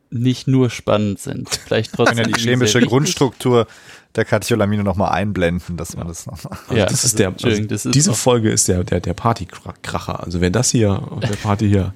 nicht 0.10 0.48
nur 0.48 0.70
spannend 0.70 1.20
sind. 1.20 1.50
Vielleicht 1.50 1.92
trotzdem. 1.96 2.20
ja 2.20 2.24
die 2.26 2.40
chemische 2.40 2.82
Grundstruktur 2.82 3.68
der 4.16 4.26
Katecholamine 4.26 4.84
nochmal 4.84 5.12
einblenden, 5.12 5.76
dass 5.76 5.96
man 5.96 6.08
das 6.08 6.28
nochmal. 6.28 6.58
Also 6.68 6.76
ja, 6.76 6.86
das 6.86 7.04
ist 7.04 7.18
der, 7.18 7.30
also 7.30 7.64
das 7.64 7.86
ist 7.86 7.96
diese 7.96 8.14
Folge 8.14 8.52
ist 8.52 8.68
der, 8.68 8.84
der, 8.84 9.00
der 9.00 9.14
Partykracher. 9.14 10.24
Also 10.24 10.40
wenn 10.40 10.54
das 10.54 10.70
hier 10.70 10.92
auf 10.92 11.22
der 11.22 11.36
Party 11.44 11.68
hier 11.68 11.94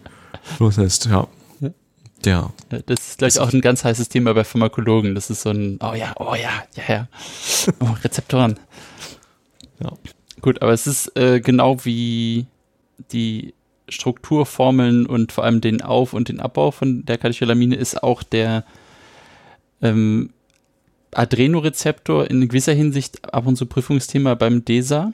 los 0.60 0.78
ist, 0.78 1.06
ja. 1.06 1.28
Ja. 2.26 2.52
Das 2.70 3.10
ist 3.10 3.18
gleich 3.20 3.40
auch 3.40 3.54
ein 3.54 3.62
ganz 3.62 3.84
heißes 3.84 4.10
Thema 4.10 4.34
bei 4.34 4.44
Pharmakologen. 4.44 5.16
Das 5.16 5.30
ist 5.30 5.42
so 5.42 5.52
ein, 5.52 5.80
oh 5.82 5.94
ja, 5.94 6.14
oh 6.18 6.36
ja, 6.36 6.64
ja, 6.76 6.94
ja. 6.94 7.08
Oh, 7.80 7.96
Rezeptoren. 8.04 8.60
Ja. 9.80 9.92
Gut, 10.42 10.62
aber 10.62 10.74
es 10.74 10.88
ist 10.88 11.16
äh, 11.18 11.40
genau 11.40 11.84
wie 11.86 12.48
die 13.12 13.54
Strukturformeln 13.90 15.06
und 15.06 15.32
vor 15.32 15.44
allem 15.44 15.62
den 15.62 15.82
Auf- 15.82 16.14
und 16.14 16.30
den 16.30 16.40
Abbau 16.40 16.72
von 16.72 17.06
der 17.06 17.18
Katecholamine 17.18 17.76
ist 17.76 18.04
auch 18.04 18.24
der 18.24 18.66
ähm, 19.82 20.32
Adrenorezeptor 21.14 22.30
in 22.30 22.48
gewisser 22.48 22.74
Hinsicht 22.74 23.34
ab 23.34 23.48
und 23.48 23.56
zu 23.56 23.66
Prüfungsthema 23.66 24.36
beim 24.36 24.66
DESA. 24.66 25.14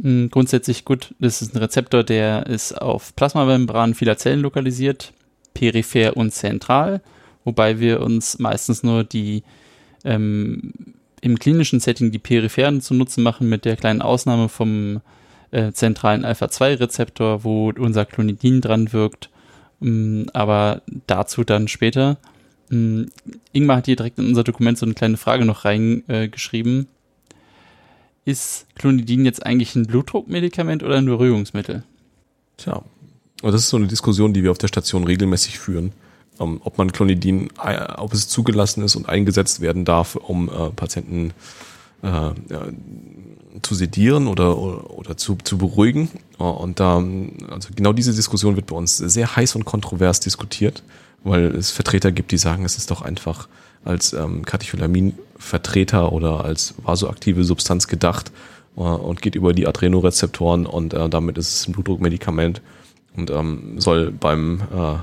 Hm, 0.00 0.30
grundsätzlich 0.30 0.84
gut, 0.84 1.14
das 1.18 1.42
ist 1.42 1.54
ein 1.54 1.58
Rezeptor, 1.58 2.04
der 2.04 2.46
ist 2.46 2.72
auf 2.80 3.14
Plasmamembranen 3.16 3.94
vieler 3.94 4.16
Zellen 4.18 4.40
lokalisiert, 4.40 5.12
peripher 5.60 6.16
und 6.16 6.32
zentral, 6.32 7.02
wobei 7.44 7.80
wir 7.80 8.00
uns 8.00 8.38
meistens 8.38 8.82
nur 8.82 9.04
die 9.04 9.42
ähm, 10.04 10.72
im 11.20 11.38
klinischen 11.38 11.80
Setting 11.80 12.10
die 12.10 12.18
peripheren 12.18 12.80
zu 12.80 12.94
nutzen 12.94 13.22
machen, 13.22 13.48
mit 13.48 13.66
der 13.66 13.76
kleinen 13.76 14.00
Ausnahme 14.00 14.48
vom 14.48 15.02
äh, 15.50 15.72
zentralen 15.72 16.24
Alpha-2-Rezeptor, 16.24 17.44
wo 17.44 17.70
unser 17.78 18.06
Clonidin 18.06 18.62
dran 18.62 18.94
wirkt. 18.94 19.28
Ähm, 19.82 20.30
aber 20.32 20.80
dazu 21.06 21.44
dann 21.44 21.68
später. 21.68 22.16
Ähm, 22.70 23.10
Ingmar 23.52 23.78
hat 23.78 23.86
hier 23.86 23.96
direkt 23.96 24.18
in 24.18 24.28
unser 24.28 24.44
Dokument 24.44 24.78
so 24.78 24.86
eine 24.86 24.94
kleine 24.94 25.18
Frage 25.18 25.44
noch 25.44 25.66
reingeschrieben. 25.66 26.86
Ist 28.24 28.66
Clonidin 28.76 29.26
jetzt 29.26 29.44
eigentlich 29.44 29.74
ein 29.76 29.86
Blutdruckmedikament 29.86 30.82
oder 30.82 30.96
ein 30.96 31.06
Beruhigungsmittel? 31.06 31.82
Tja, 32.56 32.82
und 33.42 33.52
das 33.52 33.62
ist 33.62 33.68
so 33.70 33.76
eine 33.76 33.86
Diskussion, 33.86 34.32
die 34.32 34.42
wir 34.42 34.50
auf 34.50 34.58
der 34.58 34.68
Station 34.68 35.04
regelmäßig 35.04 35.58
führen. 35.58 35.92
Ähm, 36.38 36.60
ob 36.64 36.78
man 36.78 36.92
Clonidin, 36.92 37.50
äh, 37.62 37.92
ob 37.96 38.12
es 38.12 38.28
zugelassen 38.28 38.82
ist 38.82 38.96
und 38.96 39.08
eingesetzt 39.08 39.60
werden 39.60 39.84
darf, 39.84 40.16
um 40.16 40.48
äh, 40.48 40.70
Patienten 40.70 41.32
äh, 42.02 42.06
ja, 42.06 42.32
zu 43.62 43.74
sedieren 43.74 44.26
oder, 44.26 44.56
oder, 44.58 44.90
oder 44.90 45.16
zu, 45.16 45.36
zu 45.42 45.58
beruhigen. 45.58 46.08
Und 46.38 46.80
da, 46.80 46.96
also 47.50 47.68
genau 47.74 47.92
diese 47.92 48.14
Diskussion 48.14 48.56
wird 48.56 48.66
bei 48.66 48.76
uns 48.76 48.96
sehr 48.96 49.36
heiß 49.36 49.54
und 49.56 49.64
kontrovers 49.64 50.20
diskutiert, 50.20 50.82
weil 51.24 51.46
es 51.54 51.70
Vertreter 51.70 52.12
gibt, 52.12 52.32
die 52.32 52.38
sagen, 52.38 52.64
es 52.64 52.78
ist 52.78 52.90
doch 52.90 53.02
einfach 53.02 53.48
als 53.84 54.12
ähm, 54.12 54.44
Katecholamin-Vertreter 54.44 56.12
oder 56.12 56.44
als 56.44 56.74
vasoaktive 56.82 57.44
Substanz 57.44 57.86
gedacht 57.86 58.30
äh, 58.76 58.80
und 58.80 59.22
geht 59.22 59.34
über 59.34 59.52
die 59.52 59.66
Adrenorezeptoren 59.66 60.66
und 60.66 60.94
äh, 60.94 61.08
damit 61.08 61.38
ist 61.38 61.54
es 61.54 61.68
ein 61.68 61.72
Blutdruckmedikament 61.72 62.60
und 63.16 63.30
ähm, 63.30 63.80
soll 63.80 64.10
beim 64.10 64.60
äh, 64.72 64.96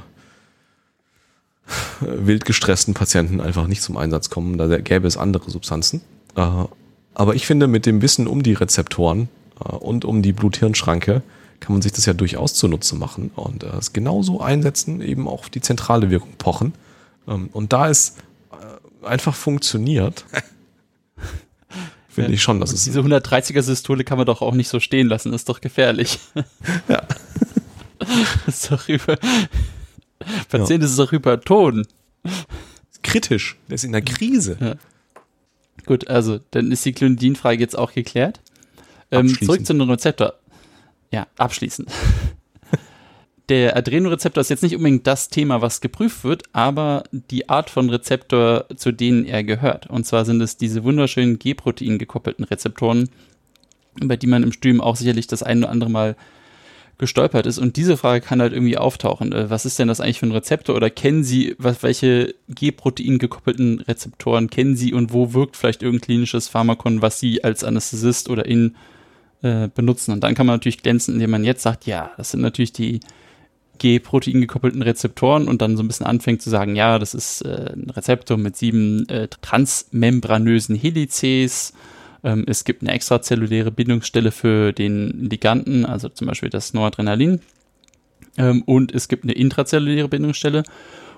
wild 1.99 2.45
gestressten 2.45 2.93
Patienten 2.93 3.41
einfach 3.41 3.67
nicht 3.67 3.81
zum 3.81 3.97
Einsatz 3.97 4.29
kommen. 4.29 4.57
Da 4.57 4.77
gäbe 4.79 5.07
es 5.07 5.17
andere 5.17 5.49
Substanzen. 5.49 6.01
Äh, 6.35 6.65
aber 7.13 7.35
ich 7.35 7.45
finde, 7.45 7.67
mit 7.67 7.85
dem 7.85 8.01
Wissen 8.01 8.27
um 8.27 8.43
die 8.43 8.53
Rezeptoren 8.53 9.29
äh, 9.59 9.75
und 9.75 10.05
um 10.05 10.21
die 10.21 10.33
Blut-Hirn-Schranke 10.33 11.21
kann 11.59 11.73
man 11.73 11.81
sich 11.81 11.91
das 11.91 12.05
ja 12.05 12.13
durchaus 12.13 12.53
zunutze 12.53 12.95
machen 12.95 13.31
und 13.35 13.63
äh, 13.63 13.77
es 13.77 13.91
genauso 13.93 14.41
einsetzen, 14.41 15.01
eben 15.01 15.27
auch 15.27 15.39
auf 15.39 15.49
die 15.49 15.61
zentrale 15.61 16.09
Wirkung 16.11 16.33
pochen. 16.37 16.73
Ähm, 17.27 17.49
und 17.51 17.73
da 17.73 17.89
es 17.89 18.15
einfach 19.03 19.35
funktioniert, 19.35 20.25
finde 22.09 22.29
ja, 22.29 22.35
ich 22.35 22.41
schon, 22.41 22.59
dass 22.59 22.71
es. 22.71 22.83
Diese 22.83 22.99
130er 22.99 23.61
Systole 23.61 24.03
kann 24.03 24.17
man 24.17 24.27
doch 24.27 24.41
auch 24.41 24.53
nicht 24.53 24.69
so 24.69 24.79
stehen 24.79 25.07
lassen, 25.07 25.33
ist 25.33 25.49
doch 25.49 25.61
gefährlich. 25.61 26.19
Ja. 26.87 27.01
das 27.99 28.47
ist 28.47 28.71
doch 28.71 28.89
über. 28.89 29.17
Patient 30.49 30.83
ja. 30.83 30.89
ist 30.89 30.99
doch 30.99 31.11
Hyperton. 31.11 31.87
Kritisch, 33.03 33.57
der 33.67 33.75
ist 33.75 33.83
in 33.83 33.91
der 33.91 34.01
Krise. 34.01 34.57
Ja. 34.59 34.75
Gut, 35.85 36.07
also, 36.07 36.39
dann 36.51 36.71
ist 36.71 36.83
die 36.85 36.93
Clonidin-Frage 36.93 37.59
jetzt 37.59 37.77
auch 37.77 37.93
geklärt. 37.93 38.41
Ähm, 39.11 39.29
zurück 39.29 39.65
zu 39.65 39.73
dem 39.73 39.89
Rezeptor. 39.89 40.33
Ja, 41.11 41.27
abschließend. 41.37 41.89
Der 43.49 43.77
Adrenorezeptor 43.77 44.41
ist 44.41 44.49
jetzt 44.49 44.63
nicht 44.63 44.75
unbedingt 44.75 45.07
das 45.07 45.29
Thema, 45.29 45.61
was 45.61 45.79
geprüft 45.79 46.25
wird, 46.25 46.43
aber 46.51 47.03
die 47.11 47.47
Art 47.47 47.69
von 47.69 47.89
Rezeptor, 47.89 48.65
zu 48.75 48.91
denen 48.91 49.23
er 49.23 49.45
gehört. 49.45 49.87
Und 49.87 50.05
zwar 50.05 50.25
sind 50.25 50.41
es 50.41 50.57
diese 50.57 50.83
wunderschönen 50.83 51.39
G-Protein 51.39 51.97
gekoppelten 51.97 52.43
Rezeptoren, 52.43 53.09
über 54.01 54.17
die 54.17 54.27
man 54.27 54.43
im 54.43 54.51
Studium 54.51 54.81
auch 54.81 54.97
sicherlich 54.97 55.27
das 55.27 55.43
ein 55.43 55.59
oder 55.59 55.69
andere 55.69 55.89
Mal 55.89 56.17
gestolpert 56.97 57.45
ist. 57.45 57.59
Und 57.59 57.77
diese 57.77 57.95
Frage 57.95 58.25
kann 58.25 58.41
halt 58.41 58.53
irgendwie 58.53 58.77
auftauchen. 58.77 59.31
Äh, 59.31 59.49
was 59.49 59.65
ist 59.65 59.77
denn 59.79 59.87
das 59.87 60.01
eigentlich 60.01 60.19
für 60.19 60.25
ein 60.27 60.31
Rezeptor? 60.31 60.75
Oder 60.75 60.89
kennen 60.89 61.23
Sie, 61.23 61.55
was, 61.57 61.83
welche 61.83 62.33
G-Protein 62.49 63.19
gekoppelten 63.19 63.81
Rezeptoren 63.81 64.49
kennen 64.49 64.75
Sie 64.75 64.93
und 64.93 65.13
wo 65.13 65.33
wirkt 65.33 65.57
vielleicht 65.57 65.83
irgendein 65.83 66.05
klinisches 66.05 66.47
Pharmakon, 66.47 67.01
was 67.01 67.19
Sie 67.19 67.43
als 67.43 67.63
Anästhesist 67.63 68.29
oder 68.29 68.45
in 68.45 68.75
äh, 69.41 69.69
benutzen? 69.73 70.11
Und 70.11 70.23
dann 70.23 70.33
kann 70.33 70.47
man 70.47 70.55
natürlich 70.55 70.81
glänzen, 70.81 71.15
indem 71.15 71.31
man 71.31 71.43
jetzt 71.43 71.63
sagt, 71.63 71.85
ja, 71.85 72.11
das 72.17 72.31
sind 72.31 72.41
natürlich 72.41 72.73
die 72.73 72.99
G-Protein 73.77 74.41
gekoppelten 74.41 74.81
Rezeptoren 74.81 75.47
und 75.47 75.61
dann 75.61 75.77
so 75.77 75.83
ein 75.83 75.87
bisschen 75.87 76.07
anfängt 76.07 76.41
zu 76.41 76.49
sagen, 76.49 76.75
ja, 76.75 76.97
das 76.97 77.13
ist 77.13 77.41
äh, 77.41 77.73
ein 77.73 77.91
Rezeptor 77.91 78.37
mit 78.37 78.55
sieben 78.55 79.07
äh, 79.09 79.27
transmembranösen 79.27 80.75
Helices 80.75 81.73
ähm, 82.23 82.45
es 82.47 82.63
gibt 82.63 82.81
eine 82.81 82.91
extrazelluläre 82.91 83.71
Bindungsstelle 83.71 84.31
für 84.31 84.73
den 84.73 85.29
Liganden, 85.29 85.85
also 85.85 86.09
zum 86.09 86.27
Beispiel 86.27 86.49
das 86.49 86.73
Noradrenalin. 86.73 87.41
Ähm, 88.37 88.63
und 88.63 88.93
es 88.93 89.07
gibt 89.07 89.23
eine 89.23 89.33
intrazelluläre 89.33 90.07
Bindungsstelle. 90.07 90.63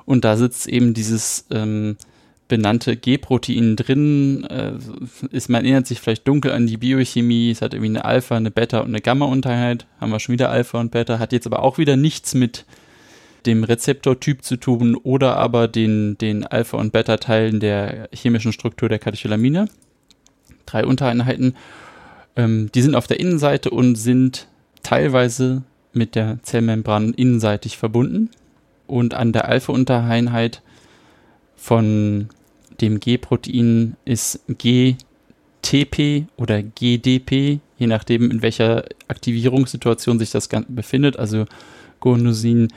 Und 0.05 0.25
da 0.25 0.37
sitzt 0.37 0.67
eben 0.67 0.93
dieses 0.93 1.45
ähm, 1.51 1.97
benannte 2.47 2.95
G-Protein 2.95 3.75
drin. 3.75 4.43
Äh, 4.45 4.73
ist, 5.31 5.49
man 5.49 5.63
erinnert 5.63 5.87
sich 5.87 5.99
vielleicht 5.99 6.27
dunkel 6.27 6.51
an 6.51 6.67
die 6.67 6.77
Biochemie. 6.77 7.51
Es 7.51 7.61
hat 7.61 7.73
irgendwie 7.73 7.91
eine 7.91 8.05
Alpha, 8.05 8.35
eine 8.35 8.51
Beta 8.51 8.79
und 8.79 8.87
eine 8.87 9.01
Gamma-Unterheit. 9.01 9.85
Haben 9.99 10.11
wir 10.11 10.19
schon 10.19 10.33
wieder 10.33 10.49
Alpha 10.49 10.79
und 10.79 10.91
Beta. 10.91 11.19
Hat 11.19 11.31
jetzt 11.31 11.47
aber 11.47 11.63
auch 11.63 11.77
wieder 11.77 11.95
nichts 11.95 12.33
mit 12.33 12.65
dem 13.45 13.63
Rezeptortyp 13.63 14.43
zu 14.43 14.57
tun 14.57 14.95
oder 14.95 15.37
aber 15.37 15.69
den, 15.69 16.17
den 16.17 16.45
Alpha- 16.45 16.77
und 16.77 16.91
Beta-Teilen 16.91 17.61
der 17.61 18.09
chemischen 18.13 18.51
Struktur 18.51 18.89
der 18.89 18.99
Katecholamine 18.99 19.69
drei 20.71 20.85
Untereinheiten. 20.85 21.55
Ähm, 22.35 22.69
die 22.73 22.81
sind 22.81 22.95
auf 22.95 23.07
der 23.07 23.19
Innenseite 23.19 23.69
und 23.69 23.95
sind 23.95 24.47
teilweise 24.83 25.63
mit 25.93 26.15
der 26.15 26.39
Zellmembran 26.43 27.13
innenseitig 27.13 27.77
verbunden. 27.77 28.29
Und 28.87 29.13
an 29.13 29.33
der 29.33 29.47
Alpha-Untereinheit 29.47 30.61
von 31.55 32.29
dem 32.81 32.99
G-Protein 32.99 33.95
ist 34.05 34.41
GTP 34.47 36.25
oder 36.37 36.63
GDP, 36.63 37.59
je 37.77 37.87
nachdem 37.87 38.31
in 38.31 38.41
welcher 38.41 38.85
Aktivierungssituation 39.07 40.17
sich 40.17 40.31
das 40.31 40.49
Ganze 40.49 40.71
befindet, 40.71 41.17
also 41.17 41.45
Guanosin 41.99 42.69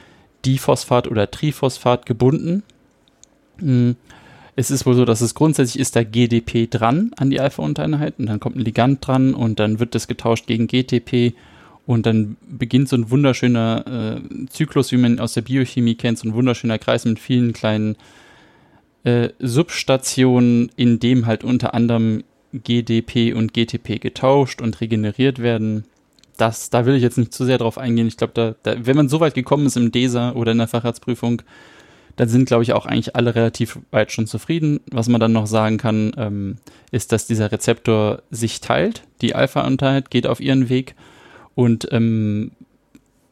Diphosphat 0.45 1.09
oder 1.09 1.31
Triphosphat 1.31 2.07
gebunden. 2.07 2.63
Hm. 3.59 3.97
Es 4.55 4.71
ist 4.71 4.85
wohl 4.85 4.95
so, 4.95 5.05
dass 5.05 5.23
es 5.23 5.35
grundsätzlich 5.35 5.81
ist 5.81 5.97
da 5.97 6.03
GDP 6.03 6.67
dran 6.67 7.13
an 7.17 7.31
die 7.31 7.41
Alpha-Untereinheit 7.41 8.15
und 8.19 8.27
dann 8.27 8.41
kommt 8.41 8.57
ein 8.57 8.65
Ligand 8.65 9.07
dran 9.07 9.35
und 9.35 9.59
dann 9.59 9.81
wird 9.81 9.95
das 9.95 10.09
getauscht 10.09 10.47
gegen 10.47 10.67
GTP 10.67 11.35
und 11.87 12.07
dann 12.07 12.37
beginnt 12.49 12.89
so 12.89 12.97
ein 12.97 13.11
wunderschöner 13.11 14.21
äh, 14.21 14.47
Zyklus, 14.49 14.93
wie 14.93 14.99
man 14.99 15.19
aus 15.19 15.33
der 15.33 15.43
Biochemie 15.43 15.95
kennt, 15.95 16.19
so 16.19 16.29
ein 16.29 16.35
wunderschöner 16.35 16.79
Kreis 16.79 17.05
mit 17.07 17.19
vielen 17.19 17.55
kleinen 17.55 17.97
äh, 19.05 19.31
Substationen, 19.41 20.71
in 20.77 21.01
dem 21.01 21.27
halt 21.27 21.45
unter 21.45 21.75
anderem 21.75 22.23
GDP 22.53 23.33
und 23.33 23.55
GTP 23.55 24.01
getauscht 24.01 24.61
und 24.61 24.81
regeneriert 24.81 25.39
werden. 25.39 25.85
Das, 26.37 26.71
da 26.71 26.87
will 26.87 26.95
ich 26.95 27.03
jetzt 27.03 27.19
nicht 27.19 27.33
zu 27.33 27.45
sehr 27.45 27.59
drauf 27.59 27.79
eingehen. 27.79 28.07
Ich 28.07 28.17
glaube, 28.17 28.33
da, 28.35 28.55
da, 28.63 28.87
wenn 28.87 28.97
man 28.97 29.09
so 29.09 29.21
weit 29.21 29.35
gekommen 29.35 29.67
ist 29.67 29.77
im 29.77 29.93
DESA 29.93 30.33
oder 30.33 30.53
in 30.53 30.59
der 30.59 30.69
Facharztprüfung, 30.69 31.43
dann 32.17 32.29
sind, 32.29 32.47
glaube 32.47 32.63
ich, 32.63 32.73
auch 32.73 32.87
eigentlich 32.87 33.17
alle 33.17 33.35
relativ 33.35 33.79
weit 33.91 34.13
schon 34.13 34.27
zufrieden. 34.27 34.81
Was 34.91 35.09
man 35.09 35.21
dann 35.21 35.33
noch 35.33 35.47
sagen 35.47 35.79
kann, 35.79 36.13
ähm, 36.17 36.57
ist, 36.91 37.13
dass 37.13 37.27
dieser 37.27 37.51
Rezeptor 37.51 38.23
sich 38.31 38.61
teilt. 38.61 39.03
Die 39.21 39.35
Alpha-Unterheit 39.35 40.11
geht 40.11 40.27
auf 40.27 40.41
ihren 40.41 40.69
Weg 40.69 40.95
und 41.55 41.89
ähm, 41.91 42.53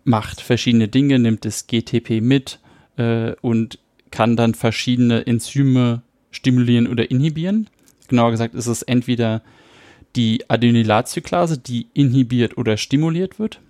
macht 0.05 0.41
verschiedene 0.41 0.89
Dinge, 0.89 1.19
nimmt 1.19 1.45
das 1.45 1.67
GTP 1.67 2.21
mit 2.21 2.59
äh, 2.97 3.33
und 3.41 3.79
kann 4.11 4.37
dann 4.37 4.55
verschiedene 4.55 5.27
Enzyme 5.27 6.03
stimulieren 6.31 6.87
oder 6.87 7.11
inhibieren. 7.11 7.69
Genauer 8.09 8.31
gesagt 8.31 8.55
ist 8.55 8.67
es 8.67 8.83
entweder 8.83 9.43
die 10.17 10.49
Adenylatzyklase, 10.49 11.59
die 11.59 11.87
inhibiert 11.95 12.59
oder 12.59 12.77
stimuliert 12.77 13.39
wird. 13.39 13.61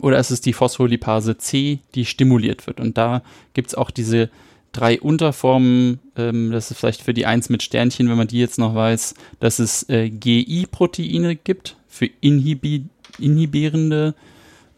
Oder 0.00 0.18
ist 0.18 0.30
es 0.30 0.40
die 0.40 0.52
Phospholipase 0.52 1.38
C, 1.38 1.80
die 1.94 2.04
stimuliert 2.04 2.66
wird? 2.66 2.80
Und 2.80 2.98
da 2.98 3.22
gibt 3.54 3.68
es 3.68 3.74
auch 3.74 3.90
diese 3.90 4.30
drei 4.72 5.00
Unterformen, 5.00 6.00
ähm, 6.16 6.50
das 6.50 6.70
ist 6.70 6.78
vielleicht 6.78 7.02
für 7.02 7.14
die 7.14 7.26
Eins 7.26 7.48
mit 7.48 7.62
Sternchen, 7.62 8.08
wenn 8.08 8.16
man 8.16 8.28
die 8.28 8.38
jetzt 8.38 8.58
noch 8.58 8.74
weiß, 8.74 9.14
dass 9.40 9.58
es 9.58 9.88
äh, 9.88 10.10
GI-Proteine 10.10 11.36
gibt 11.36 11.76
für 11.88 12.08
inhibi 12.20 12.84
inhibierende 13.18 14.14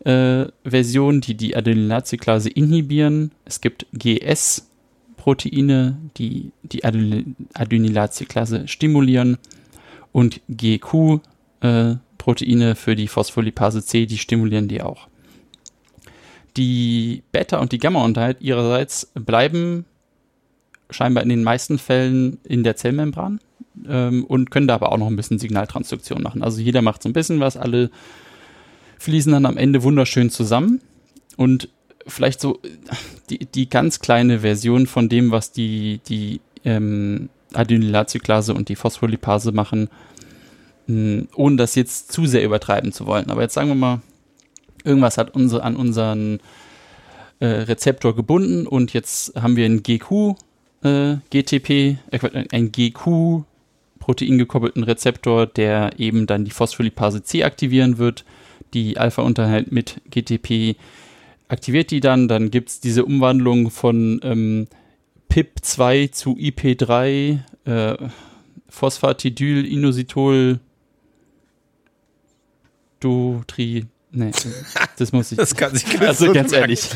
äh, 0.05 0.47
Versionen, 0.65 1.21
die 1.21 1.35
die 1.35 1.57
Adenylatzyklase 1.57 2.49
inhibieren. 2.49 3.33
Es 3.45 3.61
gibt 3.61 3.87
GS-Proteine, 3.93 5.99
die 6.17 6.53
die 6.63 6.85
Adenylatzyklase 6.85 8.69
stimulieren 8.69 9.37
und 10.13 10.41
GQ-Proteine 10.49 12.71
äh, 12.71 12.75
für 12.75 12.97
die 12.97 13.09
Phospholipase 13.09 13.85
C, 13.85 14.07
die 14.07 14.17
stimulieren 14.17 14.69
die 14.69 14.81
auch. 14.81 15.10
Die 16.57 17.23
Beta- 17.33 17.59
und 17.59 17.73
die 17.73 17.79
Gamma-Unterheit 17.79 18.41
ihrerseits 18.41 19.11
bleiben 19.15 19.85
scheinbar 20.91 21.23
in 21.23 21.29
den 21.29 21.45
meisten 21.45 21.79
Fällen 21.79 22.39
in 22.45 22.65
der 22.65 22.77
Zellmembran 22.77 23.41
ähm, 23.89 24.25
und 24.25 24.51
können 24.51 24.67
da 24.67 24.75
aber 24.75 24.93
auch 24.93 24.99
noch 24.99 25.07
ein 25.07 25.17
bisschen 25.17 25.39
Signaltransduktion 25.39 26.23
machen. 26.23 26.43
Also 26.43 26.61
jeder 26.61 26.83
macht 26.83 27.03
so 27.03 27.09
ein 27.09 27.13
bisschen 27.13 27.41
was, 27.41 27.57
alle 27.57 27.91
fließen 28.99 29.33
dann 29.33 29.47
am 29.47 29.57
Ende 29.57 29.83
wunderschön 29.83 30.31
zusammen 30.31 30.81
und 31.37 31.69
vielleicht 32.07 32.41
so 32.41 32.59
die, 33.31 33.39
die 33.47 33.69
ganz 33.69 34.01
kleine 34.01 34.41
Version 34.41 34.87
von 34.87 35.09
dem, 35.09 35.31
was 35.31 35.53
die, 35.53 36.01
die 36.09 36.41
ähm, 36.65 37.29
Adenylatzyklase 37.55 38.55
und 38.55 38.69
die 38.69 38.77
Phospholipase 38.77 39.53
machen, 39.53 39.89
mh, 40.87 41.25
ohne 41.35 41.57
das 41.57 41.75
jetzt 41.75 42.13
zu 42.13 42.27
sehr 42.27 42.45
übertreiben 42.45 42.93
zu 42.93 43.07
wollen. 43.07 43.31
Aber 43.31 43.43
jetzt 43.43 43.55
sagen 43.55 43.69
wir 43.69 43.75
mal, 43.75 44.01
irgendwas 44.85 45.19
hat 45.19 45.35
unsere, 45.35 45.63
an 45.63 45.77
unseren 45.77 46.41
äh, 47.41 47.47
Rezeptor 47.47 48.15
gebunden 48.15 48.67
und 48.67 48.93
jetzt 48.93 49.41
haben 49.41 49.57
wir 49.57 49.65
einen 49.65 49.83
GQ 49.83 50.37
äh, 50.83 51.17
GTP, 51.31 51.99
äh, 52.11 52.47
ein 52.53 52.73
GQ 52.73 53.45
Protein 53.99 54.39
gekoppelten 54.39 54.83
Rezeptor, 54.83 55.47
der 55.47 55.99
eben 55.99 56.27
dann 56.27 56.45
die 56.45 56.51
Phospholipase 56.51 57.23
C 57.23 57.45
aktivieren 57.45 57.99
wird. 57.99 58.25
Die 58.73 58.97
Alpha-Unterheit 58.97 59.71
mit 59.71 60.01
GTP 60.11 60.77
aktiviert 61.49 61.91
die 61.91 62.01
dann. 62.01 62.27
Dann 62.27 62.51
gibt 62.51 62.71
es 62.71 62.81
diese 62.81 63.05
Umwandlung 63.05 63.71
von 63.71 64.21
ähm, 64.23 64.69
PIP2 65.31 66.13
zu 66.13 66.37
IP3, 66.37 67.39
äh, 67.67 68.09
Phosphatidyl, 68.69 69.65
Inositol, 69.65 70.61
Dotri, 73.01 73.87
Nee, 74.13 74.33
das 74.99 75.13
muss 75.13 75.31
ich. 75.33 75.39
Das 75.39 75.55
kann 75.55 75.75
sich 75.75 76.01
Also 76.01 76.27
Hund 76.27 76.35
ganz 76.35 76.51
merken. 76.51 76.63
ehrlich. 76.71 76.89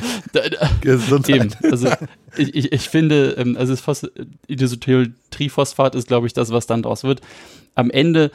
Gesundheit. 0.80 1.36
eben. 1.36 1.50
Also 1.70 1.88
ich, 2.36 2.54
ich, 2.54 2.72
ich 2.72 2.88
finde, 2.88 3.36
ähm, 3.38 3.56
also 3.56 3.72
das 3.72 3.80
Phos 3.80 4.06
Inositol-Triphosphat 4.48 5.94
ist, 5.94 6.08
glaube 6.08 6.26
ich, 6.26 6.32
das, 6.32 6.50
was 6.50 6.66
dann 6.66 6.82
draus 6.82 7.04
wird. 7.04 7.20
Am 7.74 7.90
Ende, 7.90 8.30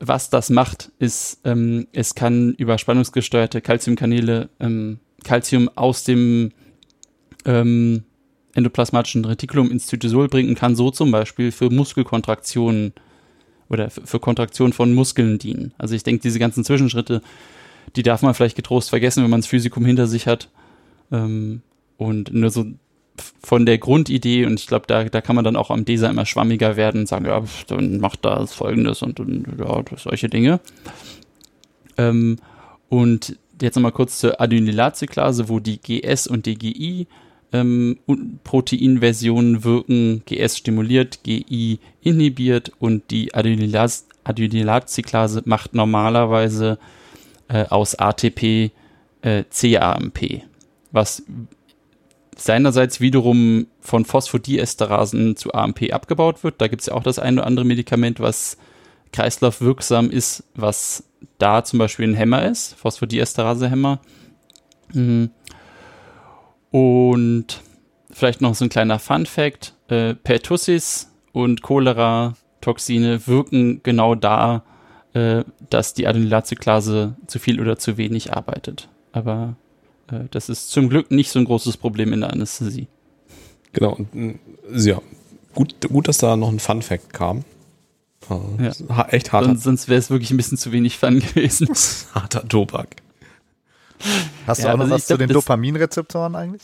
was 0.00 0.30
das 0.30 0.48
macht, 0.50 0.90
ist, 0.98 1.40
ähm, 1.44 1.86
es 1.92 2.14
kann 2.14 2.54
über 2.54 2.78
spannungsgesteuerte 2.78 3.60
Calciumkanäle 3.60 4.48
ähm, 4.58 4.98
Calcium 5.24 5.70
aus 5.74 6.04
dem 6.04 6.52
ähm, 7.44 8.04
endoplasmatischen 8.54 9.24
Retikulum 9.24 9.70
ins 9.70 9.86
Zytosol 9.86 10.28
bringen, 10.28 10.54
kann 10.54 10.76
so 10.76 10.90
zum 10.90 11.10
Beispiel 11.10 11.52
für 11.52 11.70
Muskelkontraktionen 11.70 12.92
oder 13.68 13.90
für, 13.90 14.06
für 14.06 14.20
Kontraktion 14.20 14.72
von 14.72 14.92
Muskeln 14.94 15.38
dienen. 15.38 15.72
Also 15.78 15.94
ich 15.94 16.02
denke, 16.02 16.22
diese 16.22 16.38
ganzen 16.38 16.64
Zwischenschritte, 16.64 17.22
die 17.96 18.02
darf 18.02 18.22
man 18.22 18.34
vielleicht 18.34 18.56
getrost 18.56 18.90
vergessen, 18.90 19.22
wenn 19.22 19.30
man 19.30 19.40
das 19.40 19.48
Physikum 19.48 19.84
hinter 19.84 20.06
sich 20.06 20.26
hat. 20.26 20.48
Ähm, 21.10 21.62
und 21.96 22.32
nur 22.32 22.50
so 22.50 22.66
von 23.42 23.66
der 23.66 23.78
Grundidee, 23.78 24.46
und 24.46 24.58
ich 24.58 24.66
glaube, 24.66 24.86
da, 24.86 25.04
da 25.04 25.20
kann 25.20 25.36
man 25.36 25.44
dann 25.44 25.56
auch 25.56 25.70
am 25.70 25.84
DESA 25.84 26.08
immer 26.08 26.26
schwammiger 26.26 26.76
werden 26.76 27.02
und 27.02 27.08
sagen, 27.08 27.26
ja, 27.26 27.42
dann 27.66 28.00
macht 28.00 28.24
das 28.24 28.54
folgendes 28.54 29.02
und, 29.02 29.20
und 29.20 29.46
ja, 29.58 29.82
solche 29.96 30.28
Dinge. 30.28 30.60
Ähm, 31.98 32.38
und 32.88 33.36
jetzt 33.60 33.76
nochmal 33.76 33.92
kurz 33.92 34.18
zur 34.18 34.40
Adenylatzyklase, 34.40 35.48
wo 35.48 35.60
die 35.60 35.78
GS 35.78 36.26
und 36.26 36.46
die 36.46 36.56
GI 36.56 37.06
ähm, 37.52 37.98
Proteinversionen 38.44 39.64
wirken. 39.64 40.22
GS 40.26 40.58
stimuliert, 40.58 41.22
GI 41.22 41.78
inhibiert 42.00 42.72
und 42.78 43.10
die 43.10 43.34
Adenylatzyklase 43.34 45.42
macht 45.44 45.74
normalerweise 45.74 46.78
äh, 47.52 47.66
aus 47.68 47.94
ATP 47.94 48.72
äh, 49.22 49.44
CAMP, 49.50 50.42
was 50.90 51.22
seinerseits 52.36 53.00
wiederum 53.00 53.66
von 53.80 54.04
Phosphodiesterasen 54.04 55.36
zu 55.36 55.52
AMP 55.52 55.92
abgebaut 55.92 56.42
wird. 56.44 56.60
Da 56.60 56.68
gibt 56.68 56.80
es 56.80 56.86
ja 56.86 56.94
auch 56.94 57.02
das 57.02 57.18
eine 57.18 57.40
oder 57.40 57.46
andere 57.46 57.64
Medikament, 57.64 58.20
was 58.20 58.56
kreislaufwirksam 59.12 60.10
ist, 60.10 60.44
was 60.54 61.04
da 61.38 61.62
zum 61.62 61.78
Beispiel 61.78 62.08
ein 62.08 62.14
Hämmer 62.14 62.46
ist, 62.46 62.74
Phosphodiesterase-Hämmer. 62.74 64.00
Mhm. 64.92 65.30
Und 66.70 67.60
vielleicht 68.10 68.40
noch 68.40 68.54
so 68.54 68.64
ein 68.64 68.70
kleiner 68.70 68.98
Fun-Fact: 68.98 69.74
äh, 69.88 70.14
Pertussis 70.14 71.12
und 71.32 71.62
Cholera-Toxine 71.62 73.26
wirken 73.26 73.82
genau 73.82 74.14
da, 74.14 74.64
äh, 75.14 75.44
dass 75.70 75.94
die 75.94 76.06
Adenylatzyklase 76.06 77.16
zu 77.26 77.38
viel 77.38 77.60
oder 77.60 77.78
zu 77.78 77.96
wenig 77.96 78.32
arbeitet. 78.32 78.88
Aber 79.12 79.56
äh, 80.10 80.20
das 80.30 80.48
ist 80.48 80.70
zum 80.70 80.88
Glück 80.88 81.10
nicht 81.10 81.30
so 81.30 81.38
ein 81.38 81.44
großes 81.44 81.76
Problem 81.76 82.12
in 82.12 82.20
der 82.20 82.30
Anästhesie. 82.32 82.88
Genau, 83.72 83.92
und 83.94 84.14
mh, 84.14 84.34
ja, 84.74 85.00
gut, 85.54 85.74
gut, 85.88 86.08
dass 86.08 86.18
da 86.18 86.36
noch 86.36 86.48
ein 86.48 86.58
Fun 86.60 86.82
Fact 86.82 87.12
kam. 87.12 87.44
Äh, 88.30 88.66
Ja. 88.88 89.04
Echt 89.08 89.32
harter, 89.32 89.48
Sonst, 89.48 89.62
sonst 89.64 89.88
wäre 89.88 89.98
es 89.98 90.10
wirklich 90.10 90.30
ein 90.30 90.36
bisschen 90.36 90.58
zu 90.58 90.72
wenig 90.72 90.98
Fun 90.98 91.20
gewesen. 91.34 91.68
harter 92.14 92.46
Tobak. 92.48 92.96
Hast 94.46 94.62
du 94.62 94.66
Ja, 94.66 94.72
auch 94.72 94.76
noch 94.78 94.84
also 94.84 94.94
was 94.94 95.06
zu 95.06 95.16
glaub, 95.16 95.18
den 95.28 95.34
Dopaminrezeptoren 95.34 96.34
eigentlich? 96.36 96.62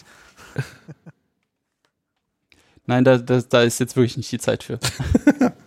Nein, 2.88 3.04
da, 3.04 3.18
da, 3.18 3.42
da 3.42 3.62
ist 3.62 3.80
jetzt 3.80 3.96
wirklich 3.96 4.16
nicht 4.16 4.32
die 4.32 4.38
Zeit 4.38 4.64
für. 4.64 4.80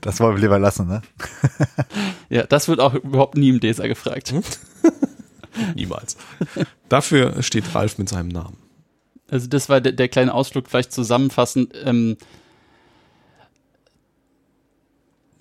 Das 0.01 0.19
wollen 0.19 0.35
wir 0.35 0.41
lieber 0.41 0.57
lassen, 0.57 0.87
ne? 0.87 1.03
Ja, 2.29 2.47
das 2.47 2.67
wird 2.67 2.79
auch 2.79 2.95
überhaupt 2.95 3.37
nie 3.37 3.49
im 3.49 3.59
DESA 3.59 3.85
gefragt. 3.85 4.33
Niemals. 5.75 6.17
Dafür 6.89 7.43
steht 7.43 7.75
Ralf 7.75 7.99
mit 7.99 8.09
seinem 8.09 8.29
Namen. 8.29 8.57
Also 9.29 9.47
das 9.47 9.69
war 9.69 9.79
der, 9.79 9.91
der 9.91 10.09
kleine 10.09 10.33
Ausflug, 10.33 10.67
vielleicht 10.67 10.91
zusammenfassend. 10.91 11.75
Ähm, 11.85 12.17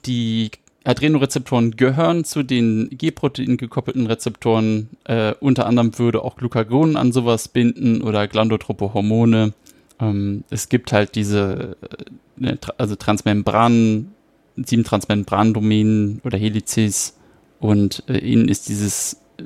die 0.04 0.50
Adrenorezeptoren 0.84 1.76
gehören 1.76 2.24
zu 2.24 2.42
den 2.42 2.90
G-Protein 2.90 3.56
gekoppelten 3.56 4.06
Rezeptoren. 4.06 4.90
Äh, 5.04 5.32
unter 5.40 5.64
anderem 5.64 5.98
würde 5.98 6.22
auch 6.22 6.36
Glucagon 6.36 6.96
an 6.96 7.12
sowas 7.12 7.48
binden 7.48 8.02
oder 8.02 8.28
glandotrope 8.28 8.92
Hormone. 8.92 9.54
Ähm, 10.00 10.44
es 10.50 10.68
gibt 10.68 10.92
halt 10.92 11.14
diese, 11.14 11.76
äh, 12.40 12.56
also 12.78 12.96
Transmembran, 12.96 14.12
sieben 14.56 14.84
Transmembran-Domänen 14.84 16.20
oder 16.24 16.38
Helices 16.38 17.16
und 17.58 18.02
äh, 18.08 18.18
ihnen 18.18 18.48
ist 18.48 18.68
dieses 18.68 19.18
äh, 19.38 19.44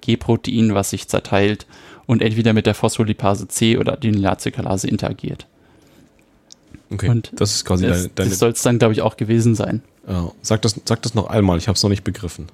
G-Protein, 0.00 0.74
was 0.74 0.90
sich 0.90 1.08
zerteilt 1.08 1.66
und 2.06 2.22
entweder 2.22 2.52
mit 2.52 2.66
der 2.66 2.74
Phospholipase 2.74 3.48
C 3.48 3.76
oder 3.78 3.92
Adenylatzyklase 3.92 4.88
interagiert. 4.88 5.46
Okay, 6.90 7.08
Und 7.08 7.30
das 7.36 7.54
ist 7.54 7.64
quasi 7.64 7.86
Das, 7.86 7.98
deine, 7.98 8.08
deine 8.14 8.30
das 8.30 8.38
soll 8.38 8.50
es 8.50 8.62
dann, 8.62 8.78
glaube 8.78 8.92
ich, 8.92 9.02
auch 9.02 9.16
gewesen 9.16 9.54
sein. 9.54 9.82
ja, 10.08 10.32
sag, 10.42 10.62
das, 10.62 10.80
sag 10.84 11.02
das 11.02 11.14
noch 11.14 11.28
einmal, 11.28 11.58
ich 11.58 11.68
habe 11.68 11.76
es 11.76 11.82
noch 11.82 11.90
nicht 11.90 12.02
begriffen. 12.02 12.48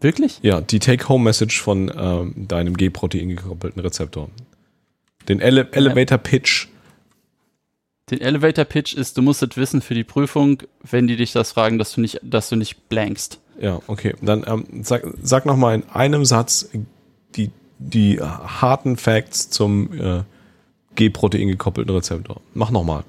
Wirklich? 0.00 0.38
Ja, 0.42 0.60
die 0.60 0.78
Take-Home-Message 0.78 1.60
von 1.60 1.90
ähm, 1.94 2.48
deinem 2.48 2.76
G-Protein 2.76 3.28
gekoppelten 3.30 3.80
Rezeptor. 3.80 4.30
Den 5.28 5.40
Ele 5.40 5.68
Elevator 5.72 6.18
Pitch. 6.18 6.68
Den 8.10 8.20
Elevator 8.20 8.64
Pitch 8.64 8.94
ist, 8.94 9.16
du 9.16 9.22
musst 9.22 9.42
es 9.42 9.56
wissen 9.56 9.80
für 9.80 9.94
die 9.94 10.04
Prüfung, 10.04 10.62
wenn 10.82 11.06
die 11.06 11.16
dich 11.16 11.32
das 11.32 11.52
fragen, 11.52 11.78
dass 11.78 11.92
du 11.92 12.00
nicht, 12.00 12.20
dass 12.22 12.48
du 12.48 12.56
nicht 12.56 12.88
blankst. 12.88 13.40
Ja, 13.60 13.80
okay. 13.86 14.14
Dann 14.20 14.44
ähm, 14.46 14.82
sag, 14.82 15.04
sag 15.22 15.46
noch 15.46 15.56
mal 15.56 15.74
in 15.74 15.88
einem 15.90 16.24
Satz 16.24 16.70
die, 17.36 17.50
die 17.78 18.20
harten 18.20 18.96
Facts 18.96 19.50
zum 19.50 19.92
äh, 19.92 20.22
G-Protein 20.96 21.48
gekoppelten 21.48 21.94
Rezeptor. 21.94 22.40
Mach 22.54 22.70
noch 22.70 22.84
mal. 22.84 23.04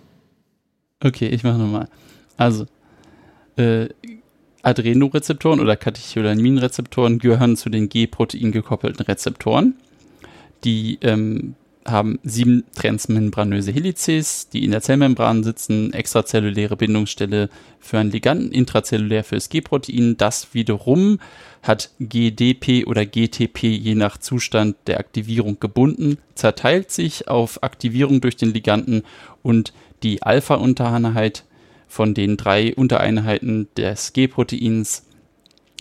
Okay, 1.04 1.28
ich 1.30 1.44
mache 1.44 1.58
nochmal. 1.58 1.88
Also, 2.38 2.66
äh, 3.56 3.90
Adrenorezeptoren 4.62 5.60
oder 5.60 5.76
Katecholaminrezeptoren 5.76 7.18
gehören 7.18 7.58
zu 7.58 7.70
den 7.70 7.90
G-Protein 7.90 8.52
gekoppelten 8.52 9.06
Rezeptoren. 9.06 9.76
Die 10.64 11.00
ähm, 11.02 11.56
haben 11.86 12.20
sieben 12.24 12.64
transmembranöse 12.76 13.72
Helices, 13.72 14.50
die 14.50 14.64
in 14.64 14.72
der 14.72 14.82
Zellmembran 14.82 15.44
sitzen, 15.44 15.94
extrazelluläre 15.94 16.78
Bindungsstelle 16.78 17.50
für 17.80 17.98
einen 17.98 18.12
Liganden, 18.12 18.52
intrazellulär 18.52 19.24
fürs 19.24 19.50
G-Protein. 19.50 20.16
Das 20.18 20.54
wiederum 20.54 21.20
hat 21.64 21.92
GDP 22.00 22.86
oder 22.86 23.06
GTP 23.06 23.64
je 23.64 23.96
nach 23.96 24.18
Zustand 24.18 24.76
der 24.88 25.00
Aktivierung 25.00 25.60
gebunden, 25.60 26.18
zerteilt 26.36 26.92
sich 26.92 27.28
auf 27.28 27.64
Aktivierung 27.64 28.22
durch 28.22 28.36
den 28.36 28.54
Liganden 28.54 29.04
und 29.42 29.74
die 30.04 30.22
Alpha-Untereinheit 30.24 31.46
von 31.88 32.14
den 32.14 32.38
drei 32.38 32.74
Untereinheiten 32.76 33.68
des 33.76 34.14
G-Proteins 34.14 35.04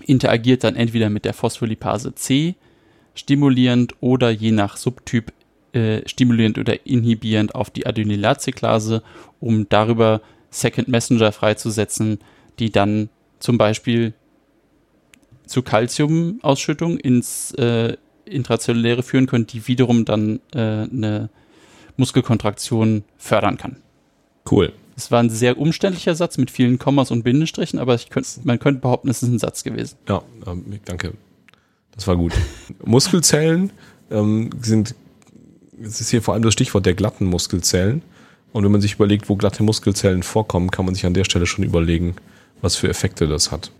interagiert 0.06 0.64
dann 0.64 0.76
entweder 0.76 1.10
mit 1.10 1.24
der 1.24 1.34
Phospholipase 1.34 2.14
C 2.14 2.54
stimulierend 3.14 3.94
oder 4.00 4.30
je 4.30 4.50
nach 4.50 4.76
Subtyp 4.76 5.32
äh, 5.72 6.06
stimulierend 6.08 6.58
oder 6.58 6.86
inhibierend 6.86 7.54
auf 7.54 7.70
die 7.70 7.86
Adenylatzyklase, 7.86 9.02
um 9.40 9.68
darüber 9.68 10.20
Second 10.50 10.88
Messenger 10.88 11.32
freizusetzen, 11.32 12.18
die 12.58 12.70
dann 12.70 13.08
zum 13.38 13.58
Beispiel 13.58 14.14
zu 15.46 15.62
Calciumausschüttung 15.62 16.98
ins, 16.98 17.52
äh, 17.52 17.96
intrazelluläre 18.24 19.02
führen 19.02 19.26
können, 19.26 19.46
die 19.46 19.66
wiederum 19.66 20.04
dann 20.04 20.40
äh, 20.54 20.58
eine 20.58 21.30
Muskelkontraktion 21.96 23.04
fördern 23.18 23.56
kann. 23.56 23.76
Cool. 24.50 24.72
Es 24.96 25.10
war 25.10 25.22
ein 25.22 25.30
sehr 25.30 25.58
umständlicher 25.58 26.14
Satz 26.14 26.36
mit 26.36 26.50
vielen 26.50 26.78
Kommas 26.78 27.10
und 27.10 27.22
Bindestrichen, 27.22 27.78
aber 27.78 27.98
könnt, 28.10 28.44
man 28.44 28.58
könnte 28.58 28.80
behaupten, 28.80 29.08
es 29.08 29.22
ist 29.22 29.28
ein 29.28 29.38
Satz 29.38 29.64
gewesen. 29.64 29.96
Ja, 30.08 30.22
ähm, 30.46 30.78
danke. 30.84 31.14
Das 31.92 32.06
war 32.06 32.16
gut. 32.16 32.32
Muskelzellen 32.84 33.72
ähm, 34.10 34.50
sind, 34.60 34.94
es 35.82 36.00
ist 36.00 36.10
hier 36.10 36.22
vor 36.22 36.34
allem 36.34 36.42
das 36.42 36.52
Stichwort 36.52 36.86
der 36.86 36.94
glatten 36.94 37.26
Muskelzellen. 37.26 38.02
Und 38.52 38.64
wenn 38.64 38.72
man 38.72 38.80
sich 38.80 38.94
überlegt, 38.94 39.28
wo 39.28 39.36
glatte 39.36 39.62
Muskelzellen 39.62 40.22
vorkommen, 40.22 40.70
kann 40.70 40.84
man 40.84 40.94
sich 40.94 41.06
an 41.06 41.14
der 41.14 41.24
Stelle 41.24 41.46
schon 41.46 41.64
überlegen, 41.64 42.16
was 42.60 42.76
für 42.76 42.88
Effekte 42.88 43.28
das 43.28 43.52
hat. 43.52 43.70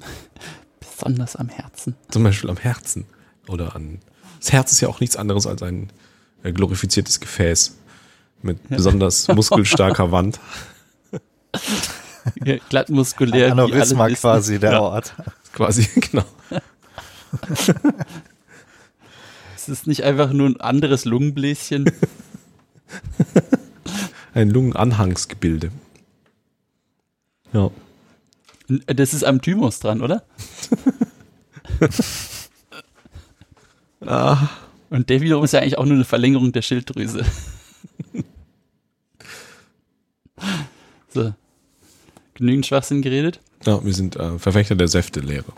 Besonders 0.80 1.36
am 1.36 1.48
Herzen. 1.48 1.96
Zum 2.10 2.22
Beispiel 2.22 2.50
am 2.50 2.58
Herzen. 2.58 3.06
Oder 3.48 3.74
an. 3.74 4.00
Das 4.38 4.52
Herz 4.52 4.72
ist 4.72 4.80
ja 4.80 4.88
auch 4.88 5.00
nichts 5.00 5.16
anderes 5.16 5.46
als 5.46 5.62
ein 5.62 5.90
äh, 6.42 6.52
glorifiziertes 6.52 7.20
Gefäß 7.20 7.76
mit 8.42 8.68
besonders 8.68 9.28
muskelstarker 9.34 10.12
Wand. 10.12 10.40
Ja, 12.44 12.56
glatt 12.68 12.90
muskulär. 12.90 13.46
Ein 13.46 13.56
wie 13.56 13.62
alle 13.62 13.72
Aneurysma 13.72 14.08
quasi 14.10 14.58
der 14.58 14.72
Ja. 14.72 14.80
Ort. 14.80 15.14
Quasi, 15.52 15.88
genau. 16.00 16.24
Es 19.70 19.80
ist 19.80 19.86
nicht 19.86 20.02
einfach 20.02 20.32
nur 20.32 20.48
ein 20.48 20.60
anderes 20.60 21.04
Lungenbläschen. 21.04 21.90
Ein 24.34 24.50
Lungenanhangsgebilde. 24.50 25.70
Ja. 27.52 27.70
Das 28.86 29.14
ist 29.14 29.24
am 29.24 29.40
Thymus 29.42 29.78
dran, 29.78 30.02
oder? 30.02 30.24
Ah, 34.00 34.48
Und 34.88 35.08
der 35.08 35.20
wiederum 35.20 35.44
ist 35.44 35.52
ja 35.52 35.60
eigentlich 35.60 35.78
auch 35.78 35.84
nur 35.84 35.94
eine 35.94 36.04
Verlängerung 36.04 36.52
der 36.52 36.62
Schilddrüse. 36.62 37.24
so. 41.08 41.32
Genügend 42.34 42.66
Schwachsinn 42.66 43.02
geredet? 43.02 43.40
ja 43.66 43.84
wir 43.84 43.94
sind 43.94 44.16
äh, 44.16 44.38
Verfechter 44.38 44.74
der 44.74 44.88
Säftelehre. 44.88 45.52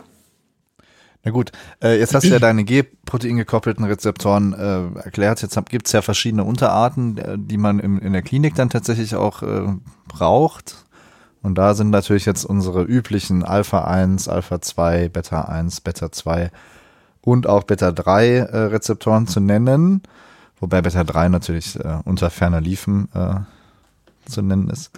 Na 1.25 1.31
gut, 1.31 1.53
äh, 1.81 1.97
jetzt 1.97 2.13
hast 2.13 2.25
du 2.25 2.31
ja 2.31 2.39
deine 2.39 2.65
G-Protein 2.65 3.37
gekoppelten 3.37 3.85
Rezeptoren 3.85 4.51
äh, 4.51 4.99
erklärt. 4.99 5.41
Jetzt 5.41 5.57
gibt 5.69 5.87
es 5.87 5.93
ja 5.93 6.01
verschiedene 6.01 6.43
Unterarten, 6.43 7.17
äh, 7.17 7.37
die 7.37 7.57
man 7.57 7.79
im, 7.79 7.97
in 7.99 8.11
der 8.11 8.21
Klinik 8.21 8.55
dann 8.55 8.69
tatsächlich 8.69 9.15
auch 9.15 9.41
äh, 9.41 9.67
braucht. 10.07 10.83
Und 11.41 11.57
da 11.57 11.75
sind 11.75 11.91
natürlich 11.91 12.25
jetzt 12.25 12.43
unsere 12.43 12.83
üblichen 12.83 13.43
Alpha 13.43 13.85
1, 13.85 14.27
Alpha 14.27 14.59
2, 14.61 15.09
Beta 15.09 15.43
1, 15.43 15.81
Beta 15.81 16.11
2 16.11 16.51
und 17.21 17.47
auch 17.47 17.63
Beta 17.63 17.93
3 17.93 18.27
äh, 18.27 18.57
Rezeptoren 18.57 19.25
zu 19.25 19.39
nennen. 19.39 20.01
Wobei 20.59 20.81
Beta 20.81 21.05
3 21.05 21.29
natürlich 21.29 21.79
äh, 21.79 21.99
unter 22.03 22.29
ferner 22.31 22.59
Liefen 22.59 23.07
äh, 23.13 23.35
zu 24.29 24.41
nennen 24.41 24.69
ist. 24.69 24.91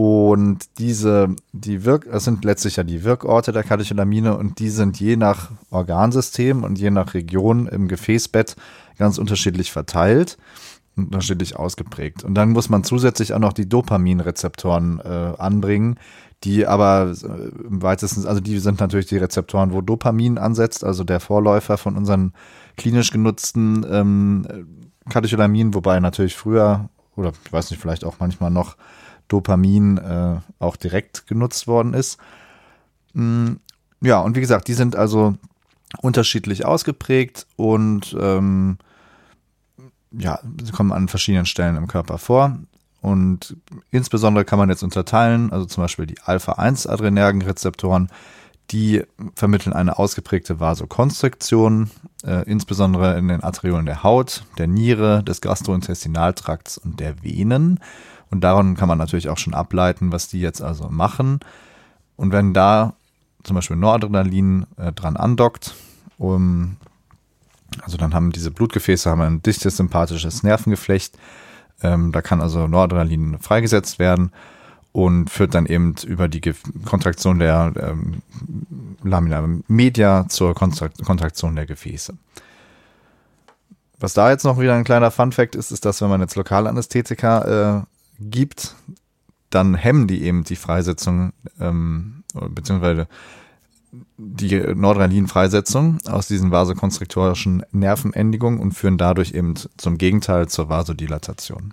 Und 0.00 0.78
diese, 0.78 1.34
die 1.50 1.84
Wirk, 1.84 2.06
das 2.08 2.22
sind 2.22 2.44
letztlich 2.44 2.76
ja 2.76 2.84
die 2.84 3.02
Wirkorte 3.02 3.50
der 3.50 3.64
Katecholamine 3.64 4.36
und 4.36 4.60
die 4.60 4.70
sind 4.70 5.00
je 5.00 5.16
nach 5.16 5.50
Organsystem 5.70 6.62
und 6.62 6.78
je 6.78 6.90
nach 6.90 7.14
Region 7.14 7.66
im 7.66 7.88
Gefäßbett 7.88 8.54
ganz 8.96 9.18
unterschiedlich 9.18 9.72
verteilt 9.72 10.38
und 10.94 11.06
unterschiedlich 11.06 11.56
ausgeprägt. 11.56 12.22
Und 12.22 12.36
dann 12.36 12.50
muss 12.50 12.68
man 12.68 12.84
zusätzlich 12.84 13.34
auch 13.34 13.40
noch 13.40 13.52
die 13.52 13.68
Dopaminrezeptoren 13.68 15.00
äh, 15.00 15.32
anbringen, 15.36 15.96
die 16.44 16.64
aber 16.64 17.12
äh, 17.20 17.66
im 17.66 17.82
weitesten, 17.82 18.24
also 18.24 18.40
die 18.40 18.56
sind 18.60 18.78
natürlich 18.78 19.06
die 19.06 19.18
Rezeptoren, 19.18 19.72
wo 19.72 19.80
Dopamin 19.80 20.38
ansetzt, 20.38 20.84
also 20.84 21.02
der 21.02 21.18
Vorläufer 21.18 21.76
von 21.76 21.96
unseren 21.96 22.34
klinisch 22.76 23.10
genutzten 23.10 23.84
ähm, 23.90 24.46
Katecholamin, 25.08 25.74
wobei 25.74 25.98
natürlich 25.98 26.36
früher 26.36 26.88
oder 27.16 27.32
ich 27.44 27.52
weiß 27.52 27.72
nicht, 27.72 27.80
vielleicht 27.82 28.04
auch 28.04 28.20
manchmal 28.20 28.52
noch 28.52 28.76
Dopamin 29.28 29.98
äh, 29.98 30.36
auch 30.58 30.76
direkt 30.76 31.26
genutzt 31.26 31.66
worden 31.66 31.94
ist. 31.94 32.18
Mm, 33.14 33.54
ja, 34.00 34.20
und 34.20 34.36
wie 34.36 34.40
gesagt, 34.40 34.68
die 34.68 34.74
sind 34.74 34.96
also 34.96 35.34
unterschiedlich 36.00 36.64
ausgeprägt 36.64 37.46
und 37.56 38.16
ähm, 38.20 38.78
ja, 40.10 40.40
sie 40.62 40.72
kommen 40.72 40.92
an 40.92 41.08
verschiedenen 41.08 41.46
Stellen 41.46 41.76
im 41.76 41.88
Körper 41.88 42.18
vor. 42.18 42.58
Und 43.00 43.56
insbesondere 43.90 44.44
kann 44.44 44.58
man 44.58 44.70
jetzt 44.70 44.82
unterteilen, 44.82 45.52
also 45.52 45.66
zum 45.66 45.84
Beispiel 45.84 46.06
die 46.06 46.20
Alpha-1-Adrenergenrezeptoren, 46.20 48.08
die 48.70 49.02
vermitteln 49.34 49.72
eine 49.72 49.98
ausgeprägte 49.98 50.60
Vasokonstriktion, 50.60 51.90
äh, 52.24 52.42
insbesondere 52.44 53.16
in 53.16 53.28
den 53.28 53.42
Arteriolen 53.42 53.86
der 53.86 54.02
Haut, 54.02 54.44
der 54.58 54.66
Niere, 54.66 55.22
des 55.22 55.40
Gastrointestinaltrakts 55.40 56.76
und 56.76 57.00
der 57.00 57.22
Venen. 57.22 57.80
Und 58.30 58.42
daran 58.42 58.76
kann 58.76 58.88
man 58.88 58.98
natürlich 58.98 59.28
auch 59.28 59.38
schon 59.38 59.54
ableiten, 59.54 60.12
was 60.12 60.28
die 60.28 60.40
jetzt 60.40 60.62
also 60.62 60.88
machen. 60.88 61.40
Und 62.16 62.32
wenn 62.32 62.52
da 62.52 62.94
zum 63.44 63.56
Beispiel 63.56 63.76
Noradrenalin 63.76 64.66
äh, 64.76 64.92
dran 64.92 65.16
andockt, 65.16 65.74
um, 66.18 66.76
also 67.82 67.96
dann 67.96 68.12
haben 68.12 68.32
diese 68.32 68.50
Blutgefäße 68.50 69.08
haben 69.08 69.20
ein 69.20 69.42
dichtes 69.42 69.76
sympathisches 69.76 70.42
Nervengeflecht. 70.42 71.16
Ähm, 71.82 72.12
da 72.12 72.22
kann 72.22 72.40
also 72.40 72.66
Noradrenalin 72.66 73.38
freigesetzt 73.38 73.98
werden 73.98 74.32
und 74.92 75.30
führt 75.30 75.54
dann 75.54 75.66
eben 75.66 75.94
über 76.06 76.28
die 76.28 76.40
Kontraktion 76.84 77.38
der 77.38 77.72
ähm, 77.76 78.22
Lamina 79.02 79.46
media 79.68 80.26
zur 80.28 80.54
Kontrakt 80.54 81.04
Kontraktion 81.04 81.54
der 81.54 81.66
Gefäße. 81.66 82.14
Was 84.00 84.14
da 84.14 84.30
jetzt 84.30 84.44
noch 84.44 84.58
wieder 84.58 84.74
ein 84.74 84.84
kleiner 84.84 85.10
Funfact 85.10 85.56
ist, 85.56 85.72
ist, 85.72 85.84
dass 85.84 86.00
wenn 86.00 86.08
man 86.08 86.20
jetzt 86.20 86.36
Lokalanästhetika 86.36 87.78
äh, 87.78 87.82
gibt, 88.18 88.74
dann 89.50 89.74
hemmen 89.74 90.06
die 90.06 90.22
eben 90.22 90.44
die 90.44 90.56
Freisetzung, 90.56 91.32
ähm, 91.60 92.24
beziehungsweise 92.34 93.08
die 94.18 94.58
Noradrenalin-Freisetzung 94.58 95.98
aus 96.08 96.28
diesen 96.28 96.50
vasokonstriktorischen 96.50 97.64
Nervenendigungen 97.72 98.60
und 98.60 98.72
führen 98.72 98.98
dadurch 98.98 99.32
eben 99.32 99.54
zum 99.76 99.96
Gegenteil 99.96 100.48
zur 100.48 100.68
Vasodilatation. 100.68 101.72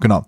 Genau. 0.00 0.24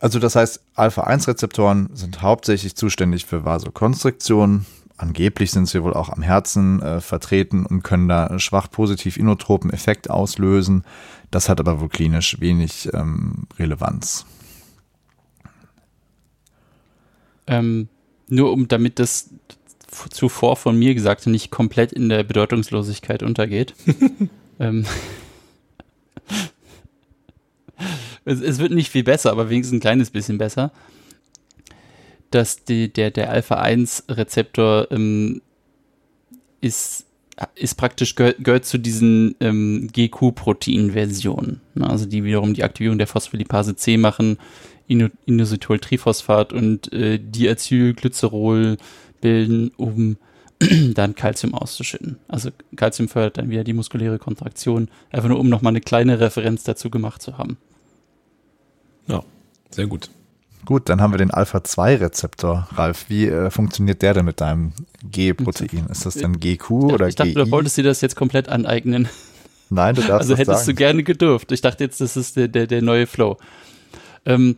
Also 0.00 0.18
das 0.18 0.36
heißt, 0.36 0.62
Alpha-1-Rezeptoren 0.74 1.90
sind 1.94 2.22
hauptsächlich 2.22 2.76
zuständig 2.76 3.26
für 3.26 3.44
Vasokonstriktion. 3.44 4.66
Angeblich 4.96 5.50
sind 5.50 5.66
sie 5.66 5.82
wohl 5.82 5.94
auch 5.94 6.08
am 6.08 6.22
Herzen 6.22 6.80
äh, 6.82 7.00
vertreten 7.00 7.66
und 7.66 7.82
können 7.82 8.08
da 8.08 8.38
schwach 8.38 8.70
positiv 8.70 9.16
inotropen 9.16 9.72
Effekt 9.72 10.10
auslösen. 10.10 10.84
Das 11.32 11.48
hat 11.48 11.58
aber 11.60 11.80
wohl 11.80 11.88
klinisch 11.88 12.40
wenig 12.40 12.90
ähm, 12.92 13.46
Relevanz. 13.58 14.26
Ähm, 17.46 17.88
nur 18.28 18.52
um 18.52 18.68
damit 18.68 18.98
das 18.98 19.30
zuvor 20.10 20.56
von 20.56 20.78
mir 20.78 20.94
Gesagte 20.94 21.30
nicht 21.30 21.50
komplett 21.50 21.90
in 21.90 22.10
der 22.10 22.22
Bedeutungslosigkeit 22.22 23.22
untergeht. 23.22 23.74
ähm, 24.60 24.84
es, 28.26 28.42
es 28.42 28.58
wird 28.58 28.72
nicht 28.72 28.90
viel 28.90 29.02
besser, 29.02 29.30
aber 29.30 29.48
wenigstens 29.48 29.78
ein 29.78 29.80
kleines 29.80 30.10
bisschen 30.10 30.36
besser. 30.36 30.70
Dass 32.30 32.62
die, 32.64 32.92
der, 32.92 33.10
der 33.10 33.30
Alpha-1-Rezeptor 33.30 34.88
ähm, 34.90 35.40
ist, 36.60 37.06
ist 37.54 37.76
praktisch 37.76 38.14
gehört, 38.14 38.44
gehört 38.44 38.64
zu 38.64 38.78
diesen 38.78 39.34
ähm, 39.40 39.88
GQ-Protein-Versionen. 39.92 41.60
Ne? 41.74 41.88
Also 41.88 42.06
die 42.06 42.24
wiederum 42.24 42.54
die 42.54 42.64
Aktivierung 42.64 42.98
der 42.98 43.06
Phospholipase 43.06 43.76
C 43.76 43.96
machen, 43.96 44.38
Ino- 44.86 45.10
Inositol-Triphosphat 45.26 46.52
und 46.52 46.92
äh, 46.92 47.18
Diacylglycerol 47.18 48.76
bilden, 49.20 49.72
um 49.76 50.16
dann 50.94 51.14
Calcium 51.14 51.54
auszuschütten. 51.54 52.18
Also 52.28 52.50
Calcium 52.76 53.08
fördert 53.08 53.38
dann 53.38 53.50
wieder 53.50 53.64
die 53.64 53.72
muskuläre 53.72 54.18
Kontraktion, 54.18 54.88
einfach 55.10 55.28
nur 55.28 55.40
um 55.40 55.48
nochmal 55.48 55.72
eine 55.72 55.80
kleine 55.80 56.20
Referenz 56.20 56.64
dazu 56.64 56.90
gemacht 56.90 57.22
zu 57.22 57.38
haben. 57.38 57.56
Ja, 59.08 59.24
sehr 59.70 59.86
gut. 59.86 60.10
Gut, 60.64 60.88
dann 60.88 61.00
haben 61.00 61.12
wir 61.12 61.18
den 61.18 61.32
Alpha-2-Rezeptor. 61.32 62.68
Ralf, 62.76 63.06
wie 63.08 63.26
äh, 63.26 63.50
funktioniert 63.50 64.00
der 64.02 64.14
denn 64.14 64.24
mit 64.24 64.40
deinem 64.40 64.72
G-Protein? 65.04 65.86
Ist 65.90 66.06
das 66.06 66.14
dann 66.14 66.38
GQ 66.38 66.70
oder 66.70 67.08
ich 67.08 67.16
dachte, 67.16 67.30
GI? 67.32 67.34
du 67.34 67.50
wolltest 67.50 67.76
dir 67.76 67.84
das 67.84 68.00
jetzt 68.00 68.14
komplett 68.14 68.48
aneignen. 68.48 69.08
Nein, 69.70 69.94
du 69.96 70.02
darfst 70.02 70.12
Also 70.20 70.32
das 70.34 70.38
hättest 70.38 70.58
sagen. 70.66 70.66
du 70.66 70.74
gerne 70.74 71.02
gedurft. 71.02 71.50
Ich 71.50 71.62
dachte 71.62 71.82
jetzt, 71.82 72.00
das 72.00 72.16
ist 72.16 72.36
der, 72.36 72.46
der, 72.46 72.66
der 72.68 72.82
neue 72.82 73.06
Flow. 73.06 73.38
Ähm, 74.24 74.56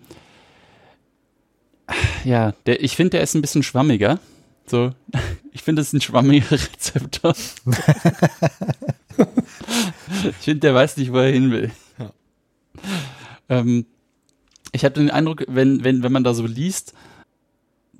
ja, 2.25 2.53
der, 2.67 2.83
ich 2.83 2.97
finde, 2.97 3.11
der 3.11 3.23
ist 3.23 3.35
ein 3.35 3.41
bisschen 3.41 3.63
schwammiger. 3.63 4.19
So, 4.67 4.91
ich 5.53 5.63
finde, 5.63 5.81
das 5.81 5.89
ist 5.89 5.93
ein 5.95 6.01
schwammiger 6.03 6.51
Rezeptor. 6.59 7.35
ich 10.25 10.37
finde, 10.45 10.61
der 10.61 10.75
weiß 10.75 10.99
nicht, 10.99 11.13
wo 11.13 11.19
er 11.19 11.33
hin 11.33 11.51
will. 11.51 11.71
Ähm, 13.49 13.87
ich 14.75 14.85
habe 14.85 14.95
den 14.95 15.11
Eindruck, 15.11 15.45
wenn, 15.49 15.85
wenn, 15.85 16.03
wenn 16.03 16.13
man 16.13 16.25
da 16.25 16.35
so 16.35 16.47
liest, 16.47 16.95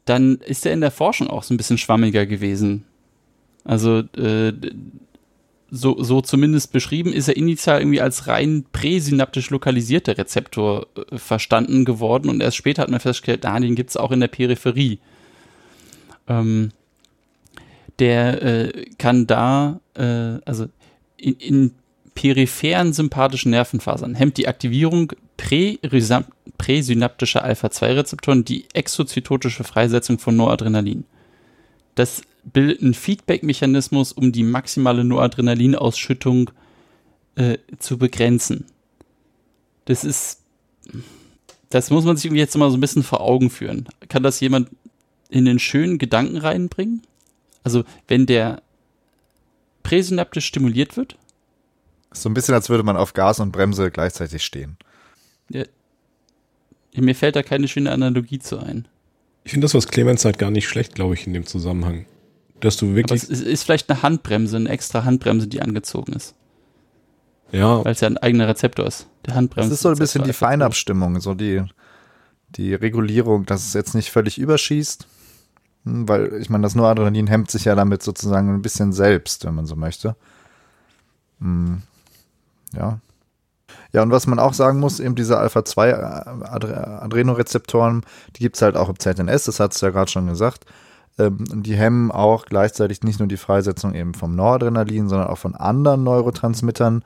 dann 0.05 0.37
ist 0.37 0.67
er 0.67 0.73
in 0.73 0.81
der 0.81 0.91
Forschung 0.91 1.29
auch 1.29 1.45
so 1.45 1.55
ein 1.55 1.57
bisschen 1.57 1.79
schwammiger 1.79 2.27
gewesen. 2.27 2.85
Also 3.65 4.01
äh, 4.17 4.53
so, 5.71 6.03
so 6.03 6.21
zumindest 6.21 6.73
beschrieben, 6.73 7.13
ist 7.13 7.29
er 7.29 7.37
initial 7.37 7.81
irgendwie 7.81 8.01
als 8.01 8.27
rein 8.27 8.67
präsynaptisch 8.73 9.51
lokalisierter 9.51 10.19
Rezeptor 10.19 10.89
äh, 10.97 11.17
verstanden 11.17 11.85
geworden 11.85 12.29
und 12.29 12.43
erst 12.43 12.57
später 12.57 12.83
hat 12.83 12.91
man 12.91 13.01
festgestellt, 13.01 13.47
ah, 13.47 13.59
den 13.59 13.77
gibt 13.77 13.91
es 13.91 13.97
auch 13.97 14.11
in 14.11 14.21
der 14.21 14.29
Peripherie. 14.29 14.99
Ähm, 16.27 16.71
der 18.01 18.43
äh, 18.43 18.85
kann 18.99 19.29
da, 19.29 19.81
äh, 19.95 20.41
also 20.45 20.67
in, 21.17 21.35
in 21.35 21.71
peripheren 22.15 22.93
sympathischen 22.93 23.51
Nervenfasern 23.51 24.15
hemmt 24.15 24.37
die 24.37 24.49
Aktivierung 24.49 25.13
präsynaptischer 25.37 27.43
Alpha-2-Rezeptoren 27.43 28.45
die 28.45 28.67
exozytotische 28.73 29.65
Freisetzung 29.65 30.19
von 30.19 30.37
Noradrenalin. 30.37 31.05
Das 31.95 32.23
bildet 32.45 32.83
einen 32.83 32.95
Feedback-Mechanismus, 32.95 34.13
um 34.13 34.33
die 34.33 34.43
maximale 34.43 35.05
Noradrenalinausschüttung 35.05 36.51
äh, 37.37 37.59
zu 37.79 37.99
begrenzen. 37.99 38.67
Das 39.87 40.05
ist, 40.05 40.41
das 41.71 41.91
muss 41.91 42.05
man 42.05 42.17
sich 42.17 42.31
jetzt 42.33 42.57
mal 42.57 42.71
so 42.71 42.77
ein 42.77 42.81
bisschen 42.81 43.03
vor 43.03 43.21
Augen 43.21 43.51
führen. 43.51 43.89
Kann 44.09 44.23
das 44.23 44.41
jemand 44.41 44.69
in 45.29 45.45
den 45.45 45.59
schönen 45.59 45.99
Gedanken 45.99 46.37
reinbringen? 46.37 47.03
Also, 47.65 47.85
wenn 48.07 48.27
der 48.27 48.63
präsynaptisch 49.83 50.47
stimuliert 50.47 50.97
wird? 50.97 51.17
So 52.15 52.29
ein 52.29 52.35
bisschen, 52.35 52.55
als 52.55 52.69
würde 52.69 52.85
man 52.85 52.97
auf 52.97 53.13
Gas 53.13 53.41
und 53.41 53.53
Bremse 53.53 53.91
gleichzeitig 53.91 54.45
stehen. 54.45 54.77
Ja, 55.49 55.65
mir 56.97 57.15
fällt 57.15 57.37
da 57.37 57.43
keine 57.43 57.69
schöne 57.69 57.91
Analogie 57.91 58.39
zu 58.39 58.59
ein. 58.59 58.89
Ich 59.43 59.53
finde 59.53 59.67
das, 59.67 59.75
was 59.75 59.89
Clemens 59.89 60.23
sagt, 60.23 60.39
gar 60.39 60.51
nicht 60.51 60.69
schlecht, 60.69 60.95
glaube 60.95 61.15
ich, 61.15 61.27
in 61.27 61.35
dem 61.35 61.45
Zusammenhang. 61.45 62.07
Dass 62.61 62.77
du 62.77 62.95
wirklich. 62.95 63.23
Aber 63.23 63.33
es 63.33 63.41
ist 63.41 63.65
vielleicht 63.65 63.91
eine 63.91 64.03
Handbremse, 64.03 64.57
eine 64.57 64.71
extra 64.71 65.05
Handbremse, 65.05 65.49
die 65.49 65.61
angezogen 65.61 66.15
ist. 66.15 66.35
Ja. 67.53 67.85
Weil 67.85 67.93
es 67.93 68.01
ja 68.01 68.09
ein 68.09 68.17
eigener 68.17 68.49
Rezeptor 68.49 68.87
ist. 68.87 69.07
Der 69.27 69.35
Handbremse. 69.35 69.69
Das 69.69 69.79
ist 69.79 69.83
so 69.83 69.91
ein 69.91 69.99
bisschen 69.99 70.25
die 70.25 70.33
Feinabstimmung, 70.33 71.21
so 71.21 71.35
die, 71.35 71.63
die 72.51 72.75
Regulierung, 72.75 73.45
dass 73.45 73.67
es 73.67 73.75
jetzt 73.75 73.95
nicht 73.95 74.11
völlig 74.11 74.39
überschießt. 74.39 75.07
Hm, 75.85 76.09
weil, 76.09 76.41
ich 76.41 76.49
meine, 76.49 76.63
das 76.63 76.75
Noradrenalin 76.75 77.27
hemmt 77.27 77.51
sich 77.51 77.67
ja 77.67 77.75
damit 77.75 78.03
sozusagen 78.03 78.55
ein 78.55 78.63
bisschen 78.63 78.93
selbst, 78.93 79.45
wenn 79.45 79.55
man 79.55 79.67
so 79.67 79.77
möchte. 79.77 80.17
Ja. 82.77 82.99
Ja, 83.93 84.03
und 84.03 84.11
was 84.11 84.27
man 84.27 84.39
auch 84.39 84.55
sagen 84.55 84.81
muss, 84.81 85.01
eben 85.01 85.15
diese 85.15 85.39
Alpha-2-Adrenorezeptoren, 85.39 88.03
die 88.37 88.41
gibt 88.41 88.57
es 88.57 88.63
halt 88.63 88.77
auch 88.77 88.89
im 88.89 88.99
ZNS, 88.99 89.45
das 89.45 89.61
hat 89.61 89.75
es 89.75 89.81
ja 89.81 89.91
gerade 89.91 90.11
schon 90.11 90.27
gesagt. 90.27 90.65
Ähm, 91.19 91.45
die 91.63 91.77
hemmen 91.77 92.11
auch 92.11 92.47
gleichzeitig 92.47 93.03
nicht 93.03 93.21
nur 93.21 93.29
die 93.29 93.37
Freisetzung 93.37 93.95
eben 93.95 94.15
vom 94.15 94.35
Noradrenalin, 94.35 95.09
sondern 95.09 95.29
auch 95.29 95.39
von 95.39 95.55
anderen 95.55 96.03
Neurotransmittern, 96.03 97.05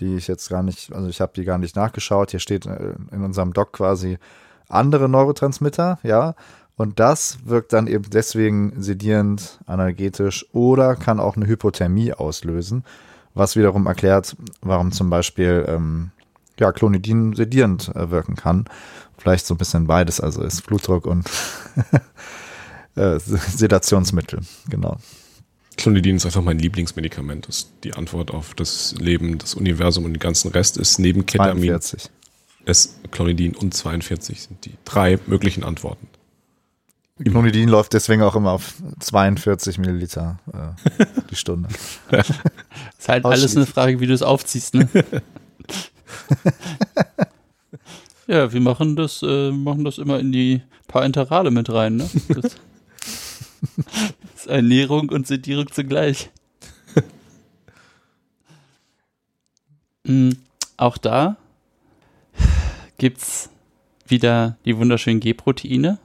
die 0.00 0.16
ich 0.16 0.28
jetzt 0.28 0.50
gar 0.50 0.62
nicht, 0.62 0.92
also 0.92 1.08
ich 1.08 1.20
habe 1.20 1.32
die 1.34 1.44
gar 1.44 1.58
nicht 1.58 1.76
nachgeschaut. 1.76 2.30
Hier 2.30 2.40
steht 2.40 2.66
äh, 2.66 2.94
in 3.10 3.24
unserem 3.24 3.52
Doc 3.52 3.72
quasi 3.72 4.18
andere 4.68 5.08
Neurotransmitter, 5.08 5.98
ja. 6.02 6.34
Und 6.76 7.00
das 7.00 7.38
wirkt 7.44 7.72
dann 7.72 7.88
eben 7.88 8.08
deswegen 8.08 8.80
sedierend, 8.80 9.58
analgetisch 9.66 10.46
oder 10.52 10.94
kann 10.94 11.18
auch 11.18 11.36
eine 11.36 11.46
Hypothermie 11.46 12.12
auslösen, 12.12 12.84
was 13.34 13.56
wiederum 13.56 13.86
erklärt, 13.86 14.36
warum 14.60 14.92
zum 14.92 15.10
Beispiel 15.10 15.64
ähm, 15.68 16.10
ja, 16.58 16.72
Clonidin 16.72 17.34
sedierend 17.34 17.94
äh, 17.94 18.10
wirken 18.10 18.34
kann. 18.36 18.66
Vielleicht 19.16 19.46
so 19.46 19.54
ein 19.54 19.58
bisschen 19.58 19.86
beides, 19.86 20.20
also 20.20 20.42
ist 20.42 20.66
Blutdruck 20.66 21.06
und 21.06 21.28
äh, 22.94 23.18
Sedationsmittel, 23.18 24.40
genau. 24.68 24.98
Clonidin 25.76 26.16
ist 26.16 26.26
einfach 26.26 26.42
mein 26.42 26.58
Lieblingsmedikament. 26.58 27.46
Das 27.46 27.58
ist 27.58 27.72
die 27.84 27.94
Antwort 27.94 28.32
auf 28.32 28.54
das 28.54 28.94
Leben, 28.98 29.38
das 29.38 29.54
Universum 29.54 30.04
und 30.04 30.12
den 30.12 30.18
ganzen 30.18 30.50
Rest 30.50 30.76
ist 30.76 30.98
neben 30.98 31.24
Ketamin. 31.24 31.68
42. 31.68 32.10
Es, 32.64 32.98
Clonidin 33.12 33.54
und 33.54 33.72
42 33.72 34.42
sind 34.42 34.64
die 34.64 34.74
drei 34.84 35.18
möglichen 35.26 35.62
Antworten. 35.62 36.08
Clonidin 37.24 37.68
läuft 37.68 37.92
deswegen 37.94 38.22
auch 38.22 38.36
immer 38.36 38.52
auf 38.52 38.74
42 39.00 39.78
Milliliter 39.78 40.38
äh, 40.52 41.04
die 41.30 41.36
Stunde. 41.36 41.68
ist 42.98 43.08
halt 43.08 43.24
alles 43.24 43.56
eine 43.56 43.66
Frage, 43.66 44.00
wie 44.00 44.06
du 44.06 44.14
es 44.14 44.22
aufziehst, 44.22 44.74
ne? 44.74 44.88
ja, 48.26 48.52
wir 48.52 48.60
machen 48.60 48.96
das, 48.96 49.22
äh, 49.22 49.50
machen 49.50 49.84
das 49.84 49.98
immer 49.98 50.18
in 50.18 50.32
die 50.32 50.62
paar 50.86 51.04
Intervale 51.04 51.50
mit 51.50 51.70
rein, 51.70 51.96
ne? 51.96 52.08
Das, 52.28 52.42
das 52.42 52.56
ist 54.36 54.46
Ernährung 54.46 55.10
und 55.10 55.26
Sedierung 55.26 55.70
zugleich. 55.72 56.30
mhm, 60.04 60.36
auch 60.76 60.98
da 60.98 61.36
gibt's 62.98 63.50
wieder 64.06 64.56
die 64.64 64.76
wunderschönen 64.76 65.20
G-Proteine. 65.20 65.98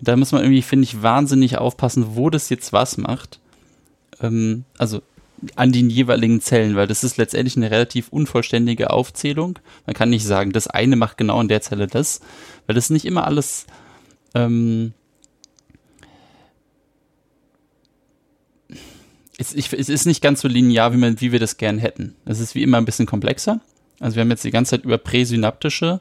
Da 0.00 0.16
muss 0.16 0.32
man 0.32 0.42
irgendwie, 0.42 0.62
finde 0.62 0.84
ich, 0.84 1.02
wahnsinnig 1.02 1.58
aufpassen, 1.58 2.16
wo 2.16 2.30
das 2.30 2.48
jetzt 2.48 2.72
was 2.72 2.96
macht. 2.96 3.38
Ähm, 4.20 4.64
also 4.78 5.02
an 5.56 5.72
den 5.72 5.88
jeweiligen 5.88 6.40
Zellen, 6.40 6.76
weil 6.76 6.86
das 6.86 7.02
ist 7.02 7.16
letztendlich 7.16 7.56
eine 7.56 7.70
relativ 7.70 8.08
unvollständige 8.08 8.90
Aufzählung. 8.90 9.58
Man 9.86 9.94
kann 9.94 10.10
nicht 10.10 10.24
sagen, 10.24 10.52
das 10.52 10.66
eine 10.66 10.96
macht 10.96 11.16
genau 11.16 11.40
in 11.40 11.48
der 11.48 11.62
Zelle 11.62 11.86
das, 11.86 12.20
weil 12.66 12.74
das 12.74 12.90
nicht 12.90 13.06
immer 13.06 13.26
alles 13.26 13.66
ähm, 14.34 14.92
es, 19.38 19.54
ich, 19.54 19.72
es 19.72 19.88
ist 19.88 20.06
nicht 20.06 20.22
ganz 20.22 20.42
so 20.42 20.48
linear, 20.48 20.92
wie, 20.92 20.98
man, 20.98 21.20
wie 21.20 21.32
wir 21.32 21.40
das 21.40 21.56
gern 21.56 21.78
hätten. 21.78 22.14
Es 22.26 22.40
ist 22.40 22.54
wie 22.54 22.62
immer 22.62 22.76
ein 22.76 22.84
bisschen 22.84 23.06
komplexer. 23.06 23.60
Also 23.98 24.16
wir 24.16 24.22
haben 24.22 24.30
jetzt 24.30 24.44
die 24.44 24.50
ganze 24.50 24.70
Zeit 24.70 24.84
über 24.84 24.98
präsynaptische 24.98 26.00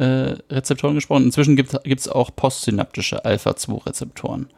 äh, 0.00 0.36
Rezeptoren 0.50 0.94
gesprochen. 0.94 1.24
Inzwischen 1.24 1.56
gibt 1.56 1.74
es 1.84 2.08
auch 2.08 2.34
postsynaptische 2.34 3.24
Alpha-2-Rezeptoren. 3.24 4.48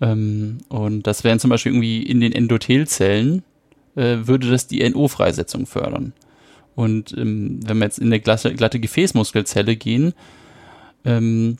Ähm, 0.00 0.58
und 0.68 1.06
das 1.06 1.22
wären 1.22 1.38
zum 1.38 1.50
Beispiel 1.50 1.72
irgendwie 1.72 2.02
in 2.02 2.20
den 2.20 2.32
Endothelzellen, 2.32 3.44
äh, 3.94 4.16
würde 4.22 4.50
das 4.50 4.66
die 4.66 4.88
NO-Freisetzung 4.88 5.66
fördern. 5.66 6.14
Und 6.74 7.16
ähm, 7.16 7.60
wenn 7.64 7.78
wir 7.78 7.84
jetzt 7.84 8.00
in 8.00 8.08
eine 8.08 8.18
glatte, 8.18 8.52
glatte 8.54 8.80
Gefäßmuskelzelle 8.80 9.76
gehen, 9.76 10.14
ähm, 11.04 11.58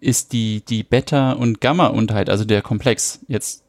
ist 0.00 0.32
die, 0.32 0.62
die 0.64 0.84
Beta- 0.84 1.32
und 1.32 1.60
Gamma-Unterheit, 1.60 2.30
also 2.30 2.44
der 2.44 2.62
Komplex, 2.62 3.20
jetzt 3.26 3.64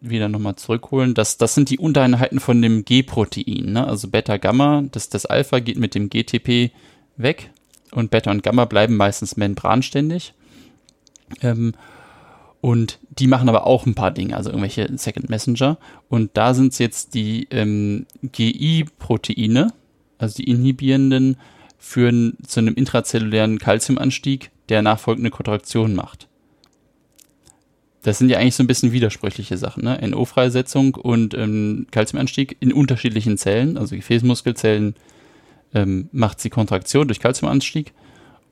wieder 0.00 0.28
nochmal 0.28 0.56
zurückholen, 0.56 1.14
das, 1.14 1.38
das 1.38 1.54
sind 1.54 1.70
die 1.70 1.78
Untereinheiten 1.78 2.40
von 2.40 2.60
dem 2.60 2.84
G-Protein. 2.84 3.72
Ne? 3.72 3.86
Also 3.86 4.08
Beta-Gamma, 4.08 4.84
das, 4.92 5.08
das 5.08 5.24
Alpha 5.24 5.60
geht 5.60 5.78
mit 5.78 5.94
dem 5.94 6.10
GTP 6.10 6.72
weg 7.18 7.50
und 7.90 8.10
Beta 8.10 8.30
und 8.30 8.42
Gamma 8.42 8.64
bleiben 8.64 8.96
meistens 8.96 9.36
membranständig. 9.36 10.34
Ähm, 11.42 11.74
und 12.60 12.98
die 13.10 13.28
machen 13.28 13.48
aber 13.48 13.66
auch 13.66 13.86
ein 13.86 13.94
paar 13.94 14.10
Dinge, 14.10 14.36
also 14.36 14.50
irgendwelche 14.50 14.90
Second 14.96 15.28
Messenger. 15.28 15.78
Und 16.08 16.30
da 16.34 16.54
sind 16.54 16.72
es 16.72 16.78
jetzt 16.78 17.14
die 17.14 17.46
ähm, 17.50 18.06
GI-Proteine, 18.22 19.72
also 20.18 20.36
die 20.36 20.50
inhibierenden, 20.50 21.36
führen 21.78 22.36
zu 22.44 22.60
einem 22.60 22.74
intrazellulären 22.74 23.58
Calciumanstieg, 23.58 24.50
der 24.68 24.82
nachfolgende 24.82 25.30
Kontraktion 25.30 25.94
macht. 25.94 26.26
Das 28.02 28.18
sind 28.18 28.28
ja 28.28 28.38
eigentlich 28.38 28.56
so 28.56 28.64
ein 28.64 28.68
bisschen 28.68 28.92
widersprüchliche 28.92 29.56
Sachen, 29.56 29.84
ne? 29.84 29.98
NO-Freisetzung 30.08 30.94
und 30.94 31.34
ähm, 31.34 31.86
in 32.60 32.72
unterschiedlichen 32.72 33.38
Zellen, 33.38 33.76
also 33.76 33.94
Gefäßmuskelzellen 33.94 34.94
ähm, 35.74 36.08
macht 36.12 36.40
sie 36.40 36.50
Kontraktion 36.50 37.08
durch 37.08 37.20
Calciumanstieg 37.20 37.92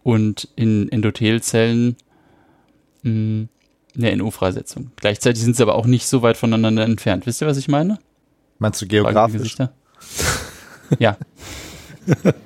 und 0.03 0.49
in 0.57 0.91
Endothelzellen 0.91 1.97
mh, 3.03 3.11
hm, 3.11 3.49
eine 3.97 4.17
NO-Freisetzung. 4.17 4.91
Gleichzeitig 4.97 5.43
sind 5.43 5.57
sie 5.57 5.62
aber 5.62 5.75
auch 5.75 5.87
nicht 5.87 6.07
so 6.07 6.23
weit 6.23 6.37
voneinander 6.37 6.85
entfernt. 6.85 7.27
Wisst 7.27 7.41
ihr, 7.41 7.47
was 7.47 7.57
ich 7.57 7.69
meine? 7.69 7.99
Meinst 8.59 8.81
du 8.83 8.87
geografisch? 8.87 9.57
ja. 10.99 11.17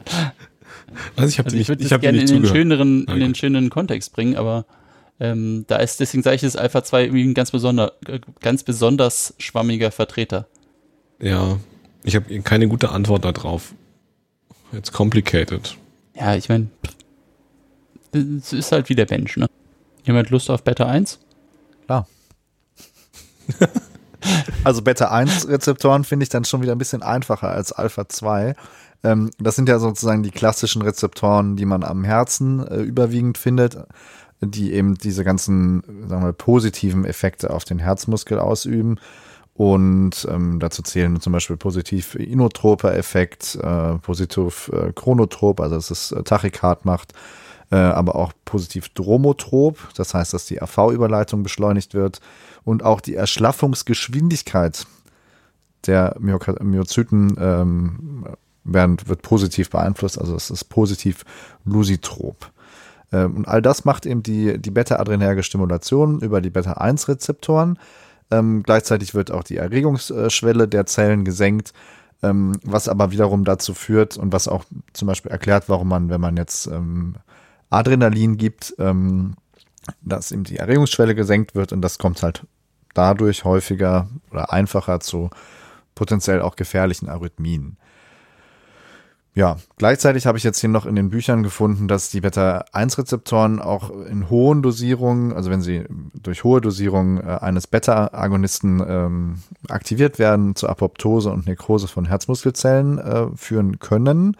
Also 1.16 1.28
ich, 1.28 1.44
also 1.44 1.56
ich 1.56 1.68
würde 1.68 1.84
das 1.86 2.00
gerne 2.00 2.20
in 2.20 2.26
den, 2.26 2.46
schöneren, 2.46 3.04
in 3.04 3.20
den 3.20 3.34
schöneren 3.34 3.70
Kontext 3.70 4.12
bringen, 4.12 4.36
aber 4.36 4.66
ähm, 5.20 5.64
da 5.68 5.76
ist 5.76 6.00
deswegen 6.00 6.22
sage 6.22 6.36
ich, 6.36 6.42
ist 6.42 6.56
Alpha 6.56 6.82
2 6.82 7.04
irgendwie 7.04 7.24
ein 7.24 7.34
ganz, 7.34 7.50
besonder, 7.50 7.92
ganz 8.40 8.64
besonders 8.64 9.34
schwammiger 9.38 9.90
Vertreter. 9.92 10.48
Ja, 11.20 11.58
ich 12.02 12.16
habe 12.16 12.40
keine 12.40 12.68
gute 12.68 12.90
Antwort 12.90 13.24
darauf. 13.24 13.74
It's 14.72 14.92
complicated. 14.92 15.76
Ja, 16.14 16.34
ich 16.34 16.48
meine, 16.48 16.68
es 18.12 18.52
ist 18.52 18.72
halt 18.72 18.88
wie 18.88 18.94
der 18.94 19.06
Mensch, 19.08 19.36
ne? 19.36 19.46
Jemand 20.04 20.30
Lust 20.30 20.50
auf 20.50 20.62
Beta 20.62 20.86
1? 20.86 21.18
Klar. 21.86 22.06
also 24.64 24.82
Beta-1-Rezeptoren 24.82 26.04
finde 26.04 26.24
ich 26.24 26.28
dann 26.28 26.44
schon 26.44 26.62
wieder 26.62 26.72
ein 26.72 26.78
bisschen 26.78 27.02
einfacher 27.02 27.50
als 27.50 27.72
Alpha-2. 27.72 28.54
Ähm, 29.02 29.30
das 29.38 29.56
sind 29.56 29.68
ja 29.68 29.78
sozusagen 29.78 30.22
die 30.22 30.30
klassischen 30.30 30.82
Rezeptoren, 30.82 31.56
die 31.56 31.66
man 31.66 31.84
am 31.84 32.04
Herzen 32.04 32.66
äh, 32.66 32.80
überwiegend 32.80 33.38
findet. 33.38 33.78
die 34.42 34.72
eben 34.72 34.94
diese 34.94 35.22
ganzen, 35.22 35.82
sagen 36.08 36.24
wir, 36.24 36.32
positiven 36.32 37.04
Effekte 37.04 37.50
auf 37.50 37.64
den 37.64 37.78
Herzmuskel 37.78 38.38
ausüben. 38.38 38.98
Und 39.60 40.26
ähm, 40.30 40.58
dazu 40.58 40.80
zählen 40.80 41.20
zum 41.20 41.34
Beispiel 41.34 41.58
positiv 41.58 42.14
inotroper 42.14 42.96
Effekt, 42.96 43.56
äh, 43.56 43.98
positiv 43.98 44.70
äh, 44.72 44.90
chronotrop, 44.94 45.60
also 45.60 45.74
dass 45.74 45.90
es 45.90 46.12
äh, 46.12 46.22
Tachykard 46.22 46.86
macht, 46.86 47.12
äh, 47.70 47.76
aber 47.76 48.16
auch 48.16 48.32
positiv 48.46 48.88
dromotrop, 48.88 49.76
das 49.96 50.14
heißt, 50.14 50.32
dass 50.32 50.46
die 50.46 50.62
AV-Überleitung 50.62 51.42
beschleunigt 51.42 51.92
wird 51.92 52.22
und 52.64 52.82
auch 52.82 53.02
die 53.02 53.14
Erschlaffungsgeschwindigkeit 53.16 54.86
der 55.84 56.16
Myoka- 56.18 56.62
Myozyten 56.62 57.36
ähm, 57.38 58.28
werden, 58.64 58.96
wird 59.04 59.20
positiv 59.20 59.68
beeinflusst, 59.68 60.18
also 60.18 60.34
es 60.36 60.48
ist 60.48 60.70
positiv 60.70 61.26
lusitrop. 61.66 62.50
Ähm, 63.12 63.36
und 63.36 63.46
all 63.46 63.60
das 63.60 63.84
macht 63.84 64.06
eben 64.06 64.22
die, 64.22 64.56
die 64.56 64.70
beta-adrenerge 64.70 65.42
Stimulation 65.42 66.20
über 66.20 66.40
die 66.40 66.48
Beta-1-Rezeptoren. 66.48 67.78
Ähm, 68.30 68.62
gleichzeitig 68.62 69.14
wird 69.14 69.30
auch 69.30 69.42
die 69.42 69.56
Erregungsschwelle 69.56 70.68
der 70.68 70.86
Zellen 70.86 71.24
gesenkt, 71.24 71.72
ähm, 72.22 72.52
was 72.62 72.88
aber 72.88 73.10
wiederum 73.10 73.44
dazu 73.44 73.74
führt 73.74 74.16
und 74.16 74.32
was 74.32 74.46
auch 74.46 74.64
zum 74.92 75.08
Beispiel 75.08 75.32
erklärt, 75.32 75.68
warum 75.68 75.88
man, 75.88 76.10
wenn 76.10 76.20
man 76.20 76.36
jetzt 76.36 76.66
ähm, 76.66 77.16
Adrenalin 77.70 78.36
gibt, 78.36 78.74
ähm, 78.78 79.34
dass 80.02 80.30
eben 80.30 80.44
die 80.44 80.58
Erregungsschwelle 80.58 81.14
gesenkt 81.14 81.54
wird 81.54 81.72
und 81.72 81.82
das 81.82 81.98
kommt 81.98 82.22
halt 82.22 82.46
dadurch 82.94 83.44
häufiger 83.44 84.08
oder 84.30 84.52
einfacher 84.52 85.00
zu 85.00 85.30
potenziell 85.94 86.42
auch 86.42 86.56
gefährlichen 86.56 87.08
Arrhythmien. 87.08 87.76
Ja, 89.40 89.56
gleichzeitig 89.78 90.26
habe 90.26 90.36
ich 90.36 90.44
jetzt 90.44 90.60
hier 90.60 90.68
noch 90.68 90.84
in 90.84 90.96
den 90.96 91.08
Büchern 91.08 91.42
gefunden, 91.42 91.88
dass 91.88 92.10
die 92.10 92.20
Beta-1-Rezeptoren 92.20 93.58
auch 93.58 93.88
in 93.88 94.28
hohen 94.28 94.60
Dosierungen, 94.60 95.32
also 95.32 95.50
wenn 95.50 95.62
sie 95.62 95.84
durch 96.12 96.44
hohe 96.44 96.60
Dosierungen 96.60 97.26
äh, 97.26 97.38
eines 97.40 97.66
Beta-Agonisten 97.66 98.84
ähm, 98.86 99.38
aktiviert 99.70 100.18
werden, 100.18 100.56
zur 100.56 100.68
Apoptose 100.68 101.30
und 101.30 101.46
Nekrose 101.46 101.88
von 101.88 102.04
Herzmuskelzellen 102.04 102.98
äh, 102.98 103.28
führen 103.34 103.78
können, 103.78 104.36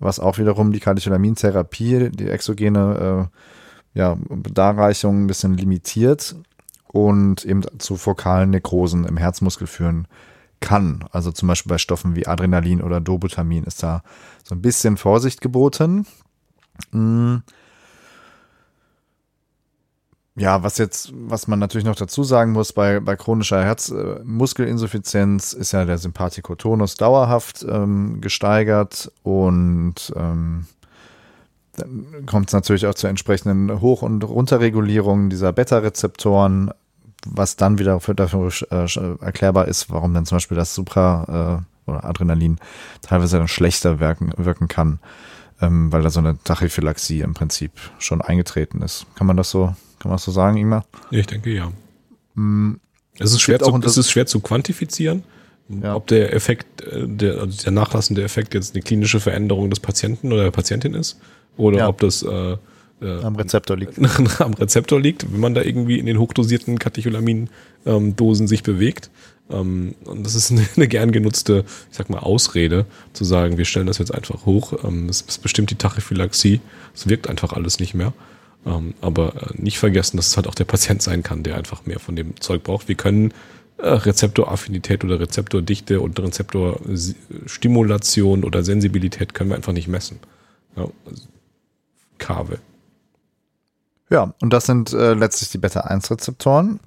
was 0.00 0.18
auch 0.18 0.36
wiederum 0.38 0.72
die 0.72 0.80
Katecholamintherapie, 0.80 2.10
die 2.10 2.28
exogene 2.28 3.30
äh, 3.94 3.98
ja, 4.00 4.16
Darreichung 4.52 5.22
ein 5.22 5.26
bisschen 5.28 5.56
limitiert 5.56 6.34
und 6.88 7.44
eben 7.44 7.62
zu 7.78 7.94
fokalen 7.94 8.50
Nekrosen 8.50 9.04
im 9.04 9.16
Herzmuskel 9.16 9.68
führen 9.68 10.08
kann. 10.08 10.33
Also 11.12 11.32
zum 11.32 11.48
Beispiel 11.48 11.70
bei 11.70 11.78
Stoffen 11.78 12.16
wie 12.16 12.26
Adrenalin 12.26 12.82
oder 12.82 13.00
Dobutamin 13.00 13.64
ist 13.64 13.82
da 13.82 14.02
so 14.42 14.54
ein 14.54 14.62
bisschen 14.62 14.96
Vorsicht 14.96 15.40
geboten. 15.40 16.06
Mm. 16.90 17.36
Ja, 20.36 20.64
was 20.64 20.78
jetzt, 20.78 21.12
was 21.14 21.46
man 21.46 21.60
natürlich 21.60 21.86
noch 21.86 21.94
dazu 21.94 22.24
sagen 22.24 22.50
muss, 22.52 22.72
bei, 22.72 22.98
bei 22.98 23.14
chronischer 23.14 23.62
Herzmuskelinsuffizienz 23.62 25.52
ist 25.52 25.70
ja 25.70 25.84
der 25.84 25.98
Sympathikotonus 25.98 26.96
dauerhaft 26.96 27.64
ähm, 27.68 28.20
gesteigert 28.20 29.12
und 29.22 30.12
ähm, 30.16 30.66
dann 31.76 32.26
kommt 32.26 32.48
es 32.48 32.52
natürlich 32.52 32.86
auch 32.86 32.94
zur 32.94 33.10
entsprechenden 33.10 33.80
Hoch- 33.80 34.02
und 34.02 34.24
Runterregulierung 34.24 35.30
dieser 35.30 35.52
Beta-Rezeptoren, 35.52 36.72
was 37.26 37.56
dann 37.56 37.78
wieder 37.78 38.00
für, 38.00 38.14
dafür 38.14 38.50
äh, 38.70 39.24
erklärbar 39.24 39.68
ist, 39.68 39.90
warum 39.90 40.14
dann 40.14 40.26
zum 40.26 40.36
Beispiel 40.36 40.56
das 40.56 40.74
Supra 40.74 41.62
äh, 41.86 41.90
oder 41.90 42.04
Adrenalin 42.04 42.58
teilweise 43.02 43.38
dann 43.38 43.48
schlechter 43.48 44.00
wirken, 44.00 44.32
wirken 44.36 44.68
kann, 44.68 44.98
ähm, 45.60 45.92
weil 45.92 46.02
da 46.02 46.10
so 46.10 46.20
eine 46.20 46.38
Tachyphylaxie 46.42 47.20
im 47.20 47.34
Prinzip 47.34 47.72
schon 47.98 48.20
eingetreten 48.20 48.82
ist. 48.82 49.06
Kann 49.14 49.26
man 49.26 49.36
das 49.36 49.50
so, 49.50 49.66
kann 49.98 50.10
man 50.10 50.12
das 50.12 50.24
so 50.24 50.32
sagen, 50.32 50.56
Ingmar? 50.56 50.84
Ich 51.10 51.26
denke 51.26 51.50
ja. 51.50 51.70
Es 53.18 53.32
ist 53.32 53.40
schwer, 53.40 53.60
zu, 53.60 53.78
es 53.84 53.96
ist 53.96 54.10
schwer 54.10 54.26
zu 54.26 54.40
quantifizieren, 54.40 55.22
Ja. 55.68 55.94
ob 55.94 56.06
der 56.08 56.34
Effekt, 56.34 56.82
äh, 56.82 57.06
der, 57.06 57.40
also 57.40 57.62
der 57.62 57.72
nachlassende 57.72 58.22
Effekt 58.22 58.54
jetzt 58.54 58.74
eine 58.74 58.82
klinische 58.82 59.20
Veränderung 59.20 59.70
des 59.70 59.80
Patienten 59.80 60.32
oder 60.32 60.44
der 60.44 60.50
Patientin 60.50 60.94
ist 60.94 61.18
oder 61.56 61.78
Ja. 61.78 61.88
ob 61.88 62.00
das 62.00 62.22
äh, 62.22 62.56
äh, 63.00 63.22
Am 63.22 63.36
Rezeptor 63.36 63.76
liegt. 63.76 63.98
am 64.40 64.54
Rezeptor 64.54 65.00
liegt, 65.00 65.32
wenn 65.32 65.40
man 65.40 65.54
da 65.54 65.62
irgendwie 65.62 65.98
in 65.98 66.06
den 66.06 66.18
hochdosierten 66.18 66.78
Katecholamin-Dosen 66.78 68.46
sich 68.46 68.62
bewegt. 68.62 69.10
Ähm, 69.50 69.94
und 70.04 70.24
das 70.24 70.34
ist 70.34 70.50
eine, 70.50 70.66
eine 70.76 70.88
gern 70.88 71.12
genutzte, 71.12 71.64
ich 71.90 71.96
sag 71.96 72.10
mal, 72.10 72.20
Ausrede, 72.20 72.86
zu 73.12 73.24
sagen, 73.24 73.58
wir 73.58 73.64
stellen 73.64 73.86
das 73.86 73.98
jetzt 73.98 74.14
einfach 74.14 74.46
hoch. 74.46 74.84
Ähm, 74.84 75.08
es, 75.08 75.24
es 75.26 75.38
bestimmt 75.38 75.70
die 75.70 75.76
Tachyphylaxie. 75.76 76.60
Es 76.94 77.08
wirkt 77.08 77.28
einfach 77.28 77.52
alles 77.52 77.80
nicht 77.80 77.94
mehr. 77.94 78.12
Ähm, 78.66 78.94
aber 79.00 79.34
äh, 79.34 79.60
nicht 79.60 79.78
vergessen, 79.78 80.16
dass 80.16 80.28
es 80.28 80.36
halt 80.36 80.46
auch 80.46 80.54
der 80.54 80.64
Patient 80.64 81.02
sein 81.02 81.22
kann, 81.22 81.42
der 81.42 81.56
einfach 81.56 81.84
mehr 81.86 82.00
von 82.00 82.16
dem 82.16 82.40
Zeug 82.40 82.62
braucht. 82.62 82.88
Wir 82.88 82.94
können 82.94 83.34
äh, 83.76 83.88
Rezeptoraffinität 83.88 85.04
oder 85.04 85.20
Rezeptordichte 85.20 86.00
und 86.00 86.18
Rezeptorstimulation 86.18 88.44
oder 88.44 88.62
Sensibilität 88.62 89.34
können 89.34 89.50
wir 89.50 89.56
einfach 89.56 89.72
nicht 89.72 89.88
messen. 89.88 90.20
Ja, 90.76 90.88
also, 91.04 91.24
Kave. 92.18 92.58
Ja, 94.10 94.34
und 94.40 94.52
das 94.52 94.66
sind 94.66 94.92
äh, 94.92 95.14
letztlich 95.14 95.50
die 95.50 95.58
Beta-1-Rezeptoren, 95.58 96.78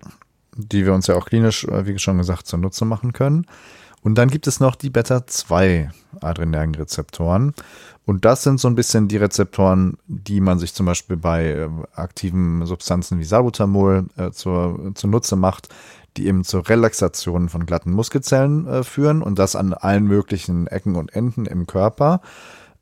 die 0.56 0.86
wir 0.86 0.94
uns 0.94 1.08
ja 1.08 1.16
auch 1.16 1.26
klinisch, 1.26 1.66
äh, 1.66 1.86
wie 1.86 2.00
schon 2.00 2.18
gesagt, 2.18 2.48
zunutze 2.48 2.86
machen 2.86 3.12
können. 3.14 3.46
Und 4.04 4.16
dann 4.16 4.30
gibt 4.30 4.48
es 4.48 4.60
noch 4.60 4.76
die 4.76 4.90
Beta-2-Adrenergen-Rezeptoren. 4.90 7.54
Und 8.06 8.24
das 8.24 8.44
sind 8.44 8.60
so 8.60 8.68
ein 8.70 8.76
bisschen 8.76 9.10
die 9.10 9.18
Rezeptoren, 9.18 9.98
die 10.08 10.40
man 10.40 10.60
sich 10.60 10.74
zum 10.74 10.86
Beispiel 10.86 11.18
bei 11.18 11.48
äh, 11.48 11.68
aktiven 11.94 12.66
Substanzen 12.66 13.20
wie 13.20 13.26
Salbutamol 13.26 14.06
äh, 14.16 14.32
zur, 14.32 14.94
zunutze 14.96 15.36
macht, 15.36 15.68
die 16.16 16.28
eben 16.28 16.46
zur 16.46 16.70
Relaxation 16.70 17.50
von 17.50 17.66
glatten 17.66 17.92
Muskelzellen 17.92 18.66
äh, 18.68 18.84
führen 18.84 19.22
und 19.22 19.38
das 19.40 19.58
an 19.58 19.74
allen 19.74 20.06
möglichen 20.06 20.68
Ecken 20.68 20.96
und 20.96 21.14
Enden 21.14 21.46
im 21.46 21.68
Körper. 21.68 22.22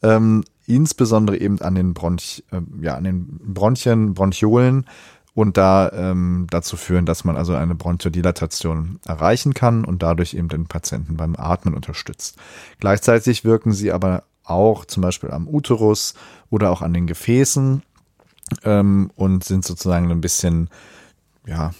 Ähm, 0.03 0.43
insbesondere 0.67 1.37
eben 1.37 1.61
an 1.61 1.75
den 1.75 1.93
Bronch, 1.93 2.43
äh, 2.51 2.61
ja, 2.81 2.95
an 2.95 3.03
den 3.03 3.39
Bronchien, 3.53 4.13
Bronchiolen 4.13 4.85
und 5.33 5.57
da 5.57 5.91
ähm, 5.91 6.47
dazu 6.49 6.77
führen, 6.77 7.05
dass 7.05 7.25
man 7.25 7.35
also 7.35 7.53
eine 7.53 7.75
Bronchodilatation 7.75 8.99
erreichen 9.05 9.53
kann 9.53 9.83
und 9.83 10.01
dadurch 10.01 10.33
eben 10.33 10.47
den 10.47 10.65
Patienten 10.65 11.17
beim 11.17 11.35
Atmen 11.37 11.73
unterstützt. 11.73 12.37
Gleichzeitig 12.79 13.43
wirken 13.43 13.73
sie 13.73 13.91
aber 13.91 14.23
auch 14.43 14.85
zum 14.85 15.01
Beispiel 15.01 15.31
am 15.31 15.47
Uterus 15.47 16.13
oder 16.49 16.71
auch 16.71 16.81
an 16.81 16.93
den 16.93 17.05
Gefäßen 17.05 17.83
ähm, 18.63 19.11
und 19.15 19.43
sind 19.43 19.65
sozusagen 19.65 20.09
ein 20.09 20.21
bisschen, 20.21 20.69
ja, 21.45 21.71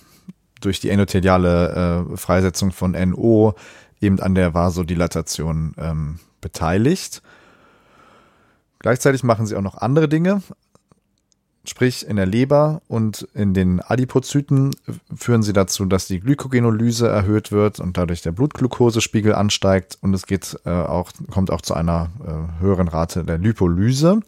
durch 0.61 0.79
die 0.79 0.89
endotheliale 0.89 2.07
äh, 2.11 2.17
Freisetzung 2.17 2.71
von 2.71 2.91
NO 2.91 3.55
eben 4.01 4.19
an 4.19 4.35
der 4.35 4.53
Vasodilatation 4.53 5.75
ähm, 5.77 6.19
beteiligt. 6.41 7.21
Gleichzeitig 8.85 9.23
machen 9.23 9.47
sie 9.47 9.55
auch 9.55 9.63
noch 9.63 9.79
andere 9.79 10.07
Dinge, 10.07 10.43
sprich 11.65 12.05
in 12.07 12.17
der 12.17 12.27
Leber 12.27 12.83
und 12.87 13.27
in 13.33 13.55
den 13.55 13.81
Adipozyten 13.81 14.75
führen 15.15 15.41
sie 15.41 15.53
dazu, 15.53 15.85
dass 15.85 16.05
die 16.05 16.19
Glykogenolyse 16.19 17.07
erhöht 17.07 17.51
wird 17.51 17.79
und 17.79 17.97
dadurch 17.97 18.21
der 18.21 18.31
Blutglukosespiegel 18.31 19.33
ansteigt 19.33 19.97
und 20.01 20.13
es 20.13 20.27
geht 20.27 20.59
äh, 20.65 20.69
auch 20.69 21.09
kommt 21.31 21.49
auch 21.49 21.61
zu 21.61 21.73
einer 21.73 22.11
äh, 22.23 22.61
höheren 22.61 22.87
Rate 22.87 23.23
der 23.23 23.39
Lipolyse. 23.39 24.19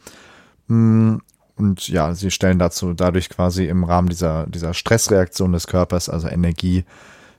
Mm, 0.66 1.18
Und 1.56 1.88
ja, 1.88 2.16
sie 2.16 2.32
stellen 2.32 2.58
dazu 2.58 2.96
dadurch 2.96 3.30
quasi 3.30 3.68
im 3.68 3.84
Rahmen 3.84 4.10
dieser, 4.10 4.48
dieser 4.48 4.74
Stressreaktion 4.74 5.52
des 5.54 5.68
Körpers, 5.68 6.10
also 6.10 6.28
Energie 6.30 6.84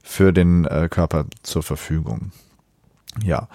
für 0.05 0.33
den 0.33 0.67
äh, 0.67 0.89
Körper 0.89 1.27
zur 1.43 1.65
Verfügung. 1.65 2.31
Ja. 3.25 3.49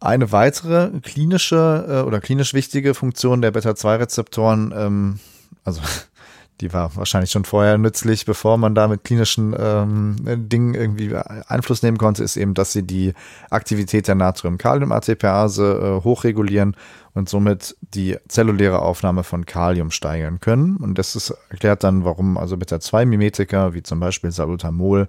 Eine 0.00 0.30
weitere 0.30 0.90
klinische 1.00 1.86
äh, 1.88 2.06
oder 2.06 2.20
klinisch 2.20 2.54
wichtige 2.54 2.94
Funktion 2.94 3.42
der 3.42 3.50
Beta-2-Rezeptoren, 3.50 4.72
ähm, 4.76 5.18
also 5.64 5.80
die 6.60 6.72
war 6.72 6.94
wahrscheinlich 6.96 7.30
schon 7.30 7.44
vorher 7.44 7.78
nützlich, 7.78 8.24
bevor 8.24 8.58
man 8.58 8.74
da 8.74 8.86
mit 8.86 9.02
klinischen 9.04 9.54
ähm, 9.58 10.16
Dingen 10.24 10.74
irgendwie 10.74 11.14
Einfluss 11.14 11.82
nehmen 11.82 11.98
konnte, 11.98 12.22
ist 12.22 12.36
eben, 12.36 12.54
dass 12.54 12.72
sie 12.72 12.84
die 12.84 13.12
Aktivität 13.50 14.08
der 14.08 14.14
Natrium-Kalium-ATPase 14.14 15.98
äh, 16.00 16.04
hochregulieren 16.04 16.76
und 17.14 17.28
somit 17.28 17.76
die 17.94 18.16
zelluläre 18.28 18.82
Aufnahme 18.82 19.24
von 19.24 19.46
Kalium 19.46 19.90
steigern 19.90 20.38
können. 20.38 20.76
Und 20.76 20.98
das 20.98 21.16
ist, 21.16 21.34
erklärt 21.50 21.82
dann, 21.82 22.04
warum 22.04 22.38
also 22.38 22.56
Beta-2-Mimetika, 22.56 23.74
wie 23.74 23.82
zum 23.82 23.98
Beispiel 23.98 24.30
Salbutamol, 24.30 25.08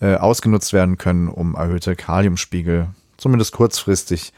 äh, 0.00 0.14
ausgenutzt 0.16 0.72
werden 0.72 0.96
können, 0.96 1.28
um 1.28 1.54
erhöhte 1.54 1.94
Kaliumspiegel 1.94 2.88
zumindest 3.24 3.52
kurzfristig 3.52 4.34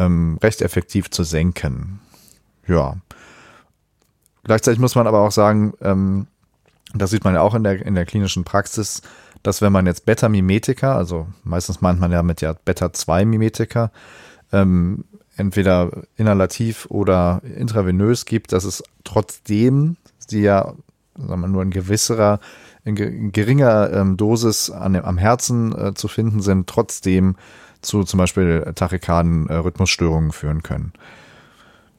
ähm, 0.00 0.36
recht 0.42 0.60
effektiv 0.60 1.10
zu 1.10 1.22
senken. 1.22 2.00
Ja. 2.66 2.96
Gleichzeitig 4.42 4.80
muss 4.80 4.96
man 4.96 5.06
aber 5.06 5.20
auch 5.20 5.30
sagen, 5.30 5.74
ähm, 5.80 6.26
das 6.92 7.10
sieht 7.10 7.22
man 7.22 7.34
ja 7.34 7.40
auch 7.40 7.54
in 7.54 7.62
der, 7.62 7.86
in 7.86 7.94
der 7.94 8.04
klinischen 8.04 8.42
Praxis, 8.42 9.02
dass 9.44 9.62
wenn 9.62 9.70
man 9.70 9.86
jetzt 9.86 10.06
Beta-Mimetika, 10.06 10.96
also 10.96 11.28
meistens 11.44 11.80
meint 11.82 12.00
man 12.00 12.10
ja 12.10 12.24
mit 12.24 12.40
ja 12.40 12.52
Beta-2-Mimetika, 12.64 13.92
ähm, 14.52 15.04
entweder 15.36 16.02
inhalativ 16.16 16.86
oder 16.86 17.42
intravenös 17.44 18.24
gibt, 18.24 18.52
dass 18.52 18.64
es 18.64 18.82
trotzdem 19.04 19.98
die 20.32 20.40
ja 20.40 20.74
sagen 21.16 21.40
wir, 21.40 21.48
nur 21.48 21.62
in 21.62 21.70
gewisserer, 21.70 22.40
in 22.84 23.32
geringer 23.32 23.92
ähm, 23.92 24.16
Dosis 24.16 24.70
an, 24.70 24.96
am 24.96 25.18
Herzen 25.18 25.76
äh, 25.76 25.94
zu 25.94 26.08
finden 26.08 26.40
sind, 26.40 26.66
trotzdem 26.66 27.36
zu 27.86 28.02
zum 28.04 28.18
Beispiel 28.18 28.72
Tachykarden, 28.74 29.48
äh, 29.48 29.54
Rhythmusstörungen 29.54 30.32
führen 30.32 30.62
können. 30.62 30.92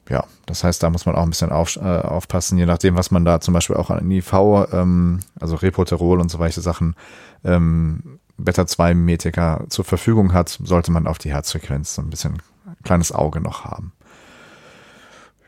Ja, 0.10 0.24
das 0.46 0.64
heißt, 0.64 0.82
da 0.84 0.90
muss 0.90 1.06
man 1.06 1.16
auch 1.16 1.24
ein 1.24 1.30
bisschen 1.30 1.52
auf, 1.52 1.76
äh, 1.76 1.80
aufpassen, 1.80 2.58
je 2.58 2.66
nachdem, 2.66 2.96
was 2.96 3.12
man 3.12 3.26
da 3.26 3.42
zum 3.42 3.54
Beispiel 3.54 3.76
auch 3.76 3.90
an 3.90 4.10
IV, 4.10 4.34
ähm, 4.72 5.20
also 5.40 5.56
Repoterol 5.56 6.22
und 6.22 6.30
so 6.32 6.40
welche 6.40 6.62
Sachen, 6.62 6.96
ähm, 7.44 8.20
Beta-2-Metika 8.38 9.66
zur 9.70 9.84
Verfügung 9.84 10.32
hat, 10.34 10.60
sollte 10.64 10.92
man 10.92 11.08
auf 11.08 11.18
die 11.18 11.32
Herzfrequenz 11.32 11.96
so 11.96 12.02
ein 12.02 12.10
bisschen 12.10 12.42
kleines 12.84 13.12
Auge 13.12 13.42
noch 13.42 13.66
haben. 13.66 13.94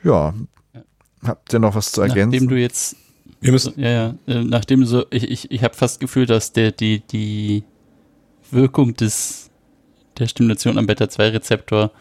Ja. 0.03 0.33
Habt 1.23 1.53
ihr 1.53 1.59
noch 1.59 1.75
was 1.75 1.91
zu 1.91 2.01
ergänzen? 2.01 2.31
Nachdem 2.31 2.49
du 2.49 2.55
jetzt 2.59 2.95
Wir 3.41 3.51
müssen, 3.51 3.73
Ja, 3.79 3.89
ja. 3.89 4.13
äh, 4.27 4.43
Nachdem 4.43 4.85
so, 4.85 5.05
ich, 5.09 5.29
ich, 5.29 5.51
ich 5.51 5.63
habe 5.63 5.75
fast 5.75 5.99
Gefühl, 5.99 6.25
dass 6.25 6.51
der, 6.51 6.71
die, 6.71 7.01
die 7.01 7.63
Wirkung 8.51 8.95
des, 8.95 9.48
der 10.19 10.27
Stimulation 10.27 10.77
am 10.77 10.87
Beta-2-Rezeptor 10.87 11.91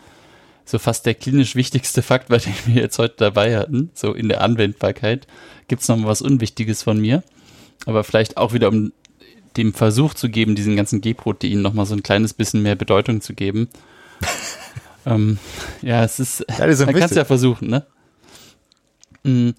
so 0.68 0.78
fast 0.78 1.06
der 1.06 1.14
klinisch 1.14 1.56
wichtigste 1.56 2.02
Fakt 2.02 2.30
war, 2.30 2.38
den 2.38 2.54
wir 2.66 2.82
jetzt 2.82 2.98
heute 2.98 3.14
dabei 3.16 3.56
hatten, 3.56 3.90
so 3.94 4.12
in 4.12 4.28
der 4.28 4.42
Anwendbarkeit. 4.42 5.26
Gibt 5.66 5.82
es 5.82 5.88
noch 5.88 5.96
mal 5.96 6.08
was 6.08 6.22
Unwichtiges 6.22 6.82
von 6.82 7.00
mir? 7.00 7.22
Aber 7.86 8.04
vielleicht 8.04 8.36
auch 8.36 8.52
wieder, 8.52 8.68
um 8.68 8.92
dem 9.56 9.72
Versuch 9.72 10.14
zu 10.14 10.28
geben, 10.28 10.54
diesen 10.54 10.76
ganzen 10.76 11.00
G-Proteinen 11.00 11.62
noch 11.62 11.72
mal 11.72 11.86
so 11.86 11.94
ein 11.94 12.02
kleines 12.02 12.34
bisschen 12.34 12.62
mehr 12.62 12.74
Bedeutung 12.74 13.20
zu 13.20 13.34
geben. 13.34 13.68
ähm, 15.06 15.38
ja, 15.82 16.04
es 16.04 16.20
ist, 16.20 16.44
Ja, 16.58 16.66
man 16.66 16.94
kann 16.94 17.02
es 17.02 17.14
ja 17.14 17.24
versuchen, 17.24 17.68
ne? 17.68 17.86
Mm, 19.24 19.50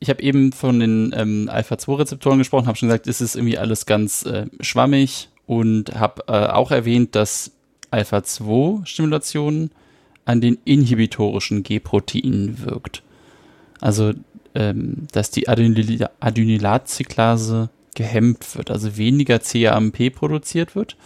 Ich 0.00 0.08
habe 0.08 0.22
eben 0.22 0.52
von 0.52 0.80
den 0.80 1.12
ähm, 1.14 1.48
Alpha-2-Rezeptoren 1.52 2.38
gesprochen, 2.38 2.66
habe 2.68 2.78
schon 2.78 2.88
gesagt, 2.88 3.06
es 3.06 3.20
ist 3.20 3.36
irgendwie 3.36 3.58
alles 3.58 3.86
ganz 3.86 4.24
äh, 4.24 4.46
schwammig 4.60 5.28
und 5.46 5.94
habe 5.94 6.22
äh, 6.28 6.46
auch 6.46 6.70
erwähnt, 6.70 7.14
dass 7.14 7.52
Alpha-2-Stimulation 7.90 9.70
an 10.24 10.40
den 10.40 10.58
inhibitorischen 10.64 11.62
G-Proteinen 11.62 12.64
wirkt. 12.64 13.02
Also, 13.80 14.12
ähm, 14.54 15.06
dass 15.12 15.30
die 15.30 15.48
Adenyl 15.48 16.06
Adenylatcyclase 16.20 17.70
gehemmt 17.94 18.56
wird, 18.56 18.70
also 18.70 18.96
weniger 18.96 19.38
CAMP 19.38 20.14
produziert 20.14 20.76
wird. 20.76 20.96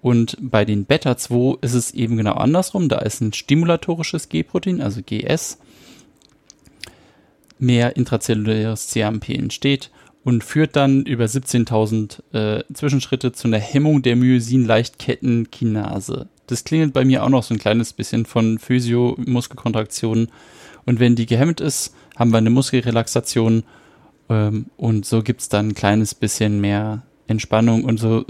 Und 0.00 0.36
bei 0.40 0.64
den 0.64 0.84
Beta-2 0.84 1.62
ist 1.62 1.74
es 1.74 1.92
eben 1.92 2.16
genau 2.16 2.34
andersrum. 2.34 2.88
Da 2.88 2.98
ist 2.98 3.20
ein 3.20 3.32
stimulatorisches 3.32 4.28
G-Protein, 4.28 4.80
also 4.80 5.00
GS, 5.04 5.58
mehr 7.58 7.96
intrazelluläres 7.96 8.92
CAMP 8.92 9.28
entsteht 9.28 9.90
und 10.24 10.44
führt 10.44 10.76
dann 10.76 11.04
über 11.04 11.24
17.000 11.24 12.22
äh, 12.32 12.62
Zwischenschritte 12.72 13.32
zu 13.32 13.48
einer 13.48 13.58
Hemmung 13.58 14.02
der 14.02 14.14
Myosin-Leichtkettenkinase. 14.16 16.28
Das 16.46 16.62
klingelt 16.64 16.92
bei 16.92 17.04
mir 17.04 17.24
auch 17.24 17.28
noch 17.28 17.42
so 17.42 17.54
ein 17.54 17.58
kleines 17.58 17.92
bisschen 17.92 18.24
von 18.26 18.58
Physio-Muskelkontraktionen. 18.58 20.28
Und 20.84 21.00
wenn 21.00 21.16
die 21.16 21.26
gehemmt 21.26 21.60
ist, 21.60 21.94
haben 22.16 22.30
wir 22.30 22.38
eine 22.38 22.50
Muskelrelaxation 22.50 23.64
ähm, 24.28 24.66
und 24.76 25.06
so 25.06 25.22
gibt's 25.22 25.48
dann 25.48 25.68
ein 25.68 25.74
kleines 25.74 26.14
bisschen 26.14 26.60
mehr 26.60 27.02
Entspannung 27.26 27.84
und 27.84 27.98
so 27.98 28.24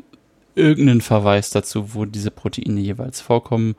irgendeinen 0.54 1.00
Verweis 1.00 1.50
dazu, 1.50 1.94
wo 1.94 2.04
diese 2.04 2.30
Proteine 2.30 2.80
jeweils 2.80 3.20
vorkommen. 3.20 3.74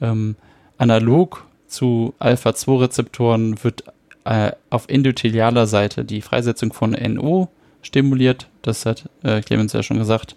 Ähm, 0.00 0.36
analog 0.78 1.44
zu 1.66 2.14
Alpha-2-Rezeptoren 2.18 3.62
wird 3.64 3.84
äh, 4.30 4.52
auf 4.70 4.84
endothelialer 4.88 5.66
Seite 5.66 6.04
die 6.04 6.22
Freisetzung 6.22 6.72
von 6.72 6.92
NO 6.92 7.48
stimuliert. 7.82 8.48
Das 8.62 8.86
hat 8.86 9.08
äh, 9.24 9.40
Clemens 9.40 9.72
ja 9.72 9.82
schon 9.82 9.98
gesagt. 9.98 10.36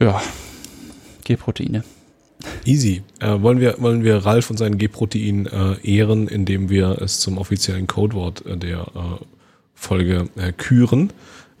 Ja, 0.00 0.20
G-Proteine. 1.24 1.84
Easy. 2.64 3.02
Äh, 3.20 3.42
wollen, 3.42 3.60
wir, 3.60 3.76
wollen 3.80 4.02
wir 4.02 4.16
Ralf 4.16 4.48
und 4.48 4.56
sein 4.56 4.78
G-Protein 4.78 5.46
äh, 5.46 5.74
ehren, 5.82 6.26
indem 6.26 6.70
wir 6.70 7.02
es 7.02 7.20
zum 7.20 7.36
offiziellen 7.36 7.86
Codewort 7.86 8.46
äh, 8.46 8.56
der 8.56 8.80
äh, 8.80 9.24
Folge 9.74 10.28
küren? 10.56 11.12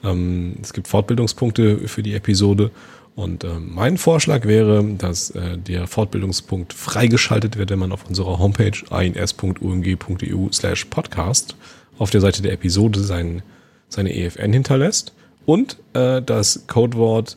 Ähm, 0.02 0.56
es 0.62 0.72
gibt 0.72 0.88
Fortbildungspunkte 0.88 1.86
für 1.86 2.02
die 2.02 2.14
Episode 2.14 2.70
und 3.14 3.44
äh, 3.44 3.58
mein 3.58 3.98
Vorschlag 3.98 4.46
wäre, 4.46 4.82
dass 4.96 5.30
äh, 5.30 5.58
der 5.58 5.86
Fortbildungspunkt 5.86 6.72
freigeschaltet 6.72 7.56
wird, 7.56 7.70
wenn 7.70 7.78
man 7.78 7.92
auf 7.92 8.06
unserer 8.08 8.38
Homepage 8.38 8.72
ins.umg.eu 8.90 10.48
slash 10.52 10.86
podcast 10.86 11.56
auf 11.98 12.10
der 12.10 12.22
Seite 12.22 12.42
der 12.42 12.52
Episode 12.52 13.00
sein, 13.00 13.42
seine 13.88 14.14
EFN 14.14 14.52
hinterlässt 14.52 15.12
und 15.44 15.76
äh, 15.92 16.22
das 16.22 16.66
Codewort 16.66 17.36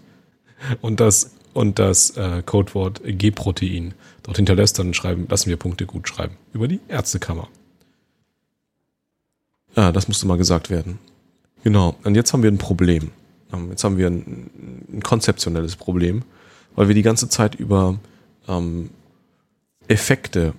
und 0.82 1.00
das 1.00 1.32
und 1.54 1.80
das 1.80 2.12
äh, 2.18 2.44
Codewort 2.46 3.02
G-Protein 3.06 3.94
dort 4.24 4.38
hinterlässt, 4.38 4.78
dann 4.78 4.94
schreiben, 4.94 5.26
lassen 5.30 5.50
wir 5.50 5.58
Punkte 5.58 5.86
gut 5.86 6.08
schreiben 6.08 6.36
über 6.54 6.68
die 6.68 6.82
Ärztekammer. 6.90 7.48
Ah, 9.74 9.92
das 9.92 10.08
musste 10.08 10.28
mal 10.28 10.38
gesagt 10.38 10.70
werden. 10.70 11.00
Genau. 11.64 11.96
Und 12.04 12.16
jetzt 12.16 12.32
haben 12.34 12.44
wir 12.44 12.52
ein 12.52 12.58
Problem. 12.58 13.12
Ähm, 13.56 13.70
Jetzt 13.70 13.84
haben 13.84 13.98
wir 13.98 14.08
ein, 14.08 14.50
ein 14.92 15.04
konzeptionelles 15.04 15.76
Problem, 15.76 16.24
weil 16.76 16.88
wir 16.88 16.96
die 16.96 17.02
ganze 17.02 17.30
Zeit 17.30 17.56
über 17.56 17.98
ähm, 18.48 18.90
Effekte 19.88 20.54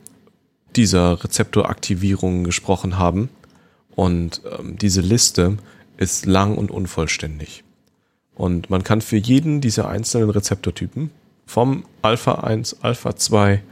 dieser 0.75 1.23
Rezeptoraktivierungen 1.23 2.45
gesprochen 2.45 2.99
haben. 2.99 3.29
Und 3.95 4.43
ähm, 4.59 4.77
diese 4.79 5.01
Liste 5.01 5.57
ist 5.97 6.27
lang 6.27 6.57
und 6.57 6.71
unvollständig. 6.71 7.65
Und 8.35 8.69
man 8.69 8.85
kann 8.85 9.01
für 9.01 9.17
jeden 9.17 9.63
dieser 9.63 9.89
einzelnen 9.89 10.29
Rezeptortypen 10.29 11.11
vom 11.47 11.85
Alpha 12.03 12.35
1, 12.35 12.83
Alpha 12.83 13.17
2, 13.17 13.63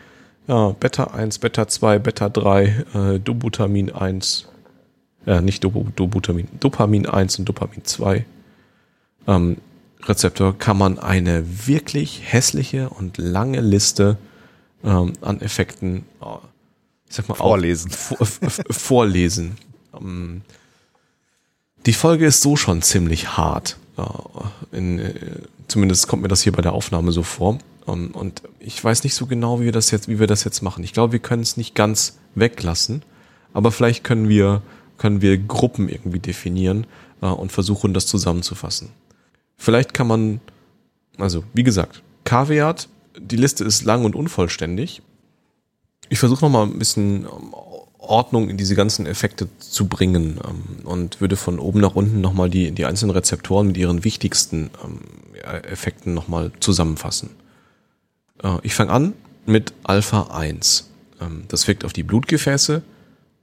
ja, 0.47 0.69
Beta 0.81 1.05
1, 1.05 1.39
Beta 1.39 1.69
2, 1.69 1.99
Beta 1.99 2.31
3, 2.31 2.65
äh, 2.95 3.19
Dobutamin 3.21 3.93
1, 3.93 4.49
äh, 5.27 5.43
nicht 5.43 5.63
Dobu, 5.65 5.87
Dobutamin, 5.95 6.49
Dopamin 6.61 7.07
1 7.07 7.41
und 7.41 7.45
Dopamin 7.47 7.85
2 7.85 8.25
ähm, 9.27 9.57
Rezeptor 10.03 10.59
kann 10.59 10.77
man 10.77 10.99
eine 10.99 11.67
wirklich 11.67 12.23
hässliche 12.25 12.91
und 12.91 13.19
lange 13.19 13.61
Liste 13.61 14.19
ähm, 14.85 15.15
an 15.21 15.41
Effekten, 15.41 16.05
äh, 16.21 16.27
ich 17.09 17.17
sag 17.17 17.29
mal, 17.29 17.35
Vorlesen. 17.35 17.91
vor, 17.91 18.27
vorlesen. 18.71 19.57
Ähm, 19.99 20.43
die 21.87 21.93
Folge 21.93 22.27
ist 22.27 22.43
so 22.43 22.57
schon 22.57 22.83
ziemlich 22.83 23.37
hart. 23.37 23.79
Äh, 23.97 24.77
in, 24.77 24.99
äh, 24.99 25.15
zumindest 25.69 26.09
kommt 26.09 26.23
mir 26.23 26.29
das 26.29 26.43
hier 26.43 26.53
bei 26.53 26.63
der 26.63 26.73
Aufnahme 26.73 27.13
so 27.13 27.23
vor. 27.23 27.59
Ähm, 27.87 28.11
und 28.13 28.43
ich 28.61 28.83
weiß 28.83 29.05
nicht 29.05 29.15
so 29.15 29.27
genau, 29.27 29.61
wie 29.61 29.67
wir 29.67 29.73
das 29.73 29.91
jetzt, 29.91 30.09
wie 30.09 30.19
wir 30.19 30.27
das 30.27 30.45
jetzt 30.45 30.63
machen. 30.63 30.85
Ich 30.85 30.93
glaube, 30.93 31.13
wir 31.13 31.19
können 31.19 31.43
es 31.43 31.57
nicht 31.57 31.75
ganz 31.75 32.19
weglassen, 32.35 33.03
aber 33.53 33.71
vielleicht 33.71 34.05
können 34.05 34.29
wir, 34.29 34.63
können 34.99 35.23
wir 35.23 35.39
Gruppen 35.39 35.89
irgendwie 35.89 36.19
definieren 36.19 36.87
äh, 37.23 37.27
und 37.27 37.53
versuchen, 37.53 37.95
das 37.95 38.07
zusammenzufassen. 38.07 38.91
Vielleicht 39.57 39.95
kann 39.95 40.07
man, 40.07 40.41
also 41.19 41.45
wie 41.53 41.63
gesagt, 41.63 42.03
Kaviat, 42.25 42.89
die 43.19 43.37
Liste 43.37 43.65
ist 43.65 43.85
lang 43.85 44.05
und 44.05 44.15
unvollständig. 44.15 45.03
Ich 46.09 46.19
versuche 46.19 46.45
nochmal 46.45 46.67
ein 46.67 46.79
bisschen 46.79 47.25
ähm, 47.25 47.55
Ordnung 47.99 48.49
in 48.51 48.57
diese 48.57 48.75
ganzen 48.75 49.07
Effekte 49.07 49.49
zu 49.59 49.87
bringen 49.87 50.39
ähm, 50.47 50.87
und 50.87 51.21
würde 51.21 51.37
von 51.37 51.59
oben 51.59 51.81
nach 51.81 51.95
unten 51.95 52.21
nochmal 52.21 52.51
die, 52.51 52.73
die 52.73 52.85
einzelnen 52.85 53.15
Rezeptoren 53.15 53.69
mit 53.69 53.77
ihren 53.77 54.05
wichtigsten 54.05 54.71
ähm, 54.85 55.01
Effekten 55.43 56.15
nochmal 56.15 56.53
zusammenfassen. 56.61 57.31
Äh, 58.43 58.59
ich 58.63 58.75
fange 58.75 58.93
an 58.93 59.13
mit 59.47 59.73
Alpha 59.85 60.35
1. 60.37 60.91
Ähm, 61.21 61.45
das 61.49 61.67
wirkt 61.69 61.85
auf 61.85 61.93
die 61.93 62.03
Blutgefäße, 62.03 62.83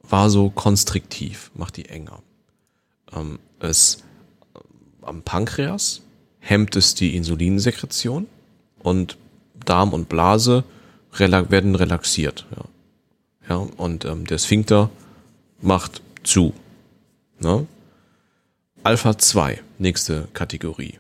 vasokonstriktiv, 0.04 1.52
macht 1.54 1.78
die 1.78 1.86
enger. 1.86 2.22
Es 3.60 4.04
am 5.02 5.22
Pankreas 5.22 6.02
hemmt 6.40 6.76
es 6.76 6.96
die 6.96 7.16
Insulinsekretion 7.16 8.28
und 8.80 9.18
Darm 9.66 9.94
und 9.94 10.10
Blase 10.10 10.64
werden 11.12 11.76
relaxiert. 11.76 12.46
Ja, 12.56 12.66
ja 13.50 13.56
und 13.78 14.06
ähm, 14.06 14.26
der 14.26 14.38
Sphinkter 14.38 14.90
macht 15.62 16.02
zu. 16.24 16.54
Ne? 17.40 17.68
Alpha 18.84 19.18
2, 19.18 19.62
nächste 19.78 20.28
Kategorie. 20.34 20.98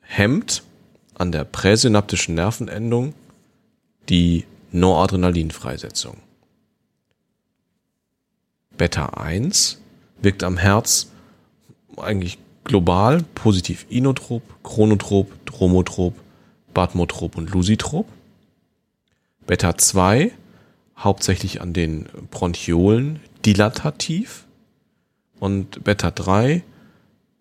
Hemmt 0.00 0.62
an 1.14 1.32
der 1.32 1.44
präsynaptischen 1.44 2.34
Nervenendung 2.34 3.14
die 4.08 4.44
Noradrenalinfreisetzung. 4.72 6.18
Beta 8.76 9.06
1 9.06 9.78
wirkt 10.20 10.42
am 10.44 10.56
Herz 10.56 11.08
eigentlich 11.96 12.38
global 12.64 13.22
positiv 13.34 13.86
inotrop, 13.88 14.42
chronotrop, 14.62 15.32
dromotrop, 15.46 16.14
batmotrop 16.74 17.36
und 17.36 17.50
lusitrop. 17.50 18.06
Beta 19.46 19.76
2 19.76 20.32
hauptsächlich 20.96 21.60
an 21.60 21.72
den 21.72 22.06
Bronchiolen 22.30 23.20
dilatativ 23.44 24.44
und 25.40 25.82
Beta 25.84 26.10
3 26.10 26.62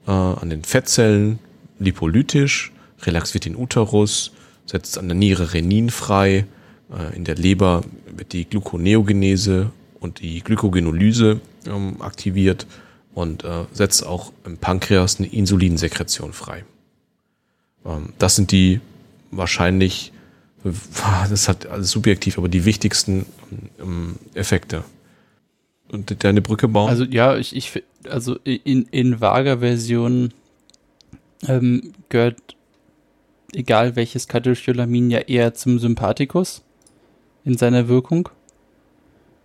äh, 0.08 0.12
an 0.12 0.50
den 0.50 0.64
Fettzellen 0.64 1.40
lipolytisch, 1.80 2.72
relaxiert 3.02 3.46
den 3.46 3.56
Uterus, 3.56 4.32
setzt 4.66 4.98
an 4.98 5.08
der 5.08 5.16
Niere 5.16 5.54
Renin 5.54 5.90
frei, 5.90 6.46
äh, 6.92 7.16
in 7.16 7.26
der 7.26 7.36
Leber 7.36 7.84
wird 8.16 8.34
die 8.34 8.46
Gluconeogenese 8.46 9.72
und 10.00 10.22
die 10.22 10.42
Glykogenolyse 10.42 11.42
ähm, 11.66 12.02
aktiviert 12.02 12.68
und 13.18 13.44
äh, 13.44 13.66
setzt 13.74 14.06
auch 14.06 14.32
im 14.46 14.58
Pankreas 14.58 15.18
eine 15.18 15.28
Insulinsekretion 15.28 16.34
frei. 16.34 16.64
Ähm, 17.84 18.14
das 18.20 18.36
sind 18.36 18.52
die 18.52 18.80
wahrscheinlich, 19.32 20.14
das 21.30 21.50
hat 21.50 21.66
alles 21.66 21.90
subjektiv, 21.90 22.38
aber 22.38 22.48
die 22.48 22.64
wichtigsten 22.64 23.26
ähm, 23.82 24.18
Effekte. 24.36 24.84
Und 25.92 26.24
deine 26.24 26.44
Brücke 26.44 26.68
bauen? 26.68 26.90
Also 26.90 27.06
ja, 27.06 27.38
ich, 27.38 27.56
ich 27.56 27.84
also 28.08 28.36
in, 28.44 28.84
in 28.92 29.20
vager 29.20 29.60
Version 29.60 30.32
ähm, 31.48 31.94
gehört 32.10 32.56
egal 33.52 33.96
welches 33.96 34.28
Katecholamin 34.28 35.10
ja 35.10 35.20
eher 35.22 35.56
zum 35.56 35.80
Sympathikus 35.80 36.62
in 37.46 37.58
seiner 37.58 37.88
Wirkung. 37.88 38.30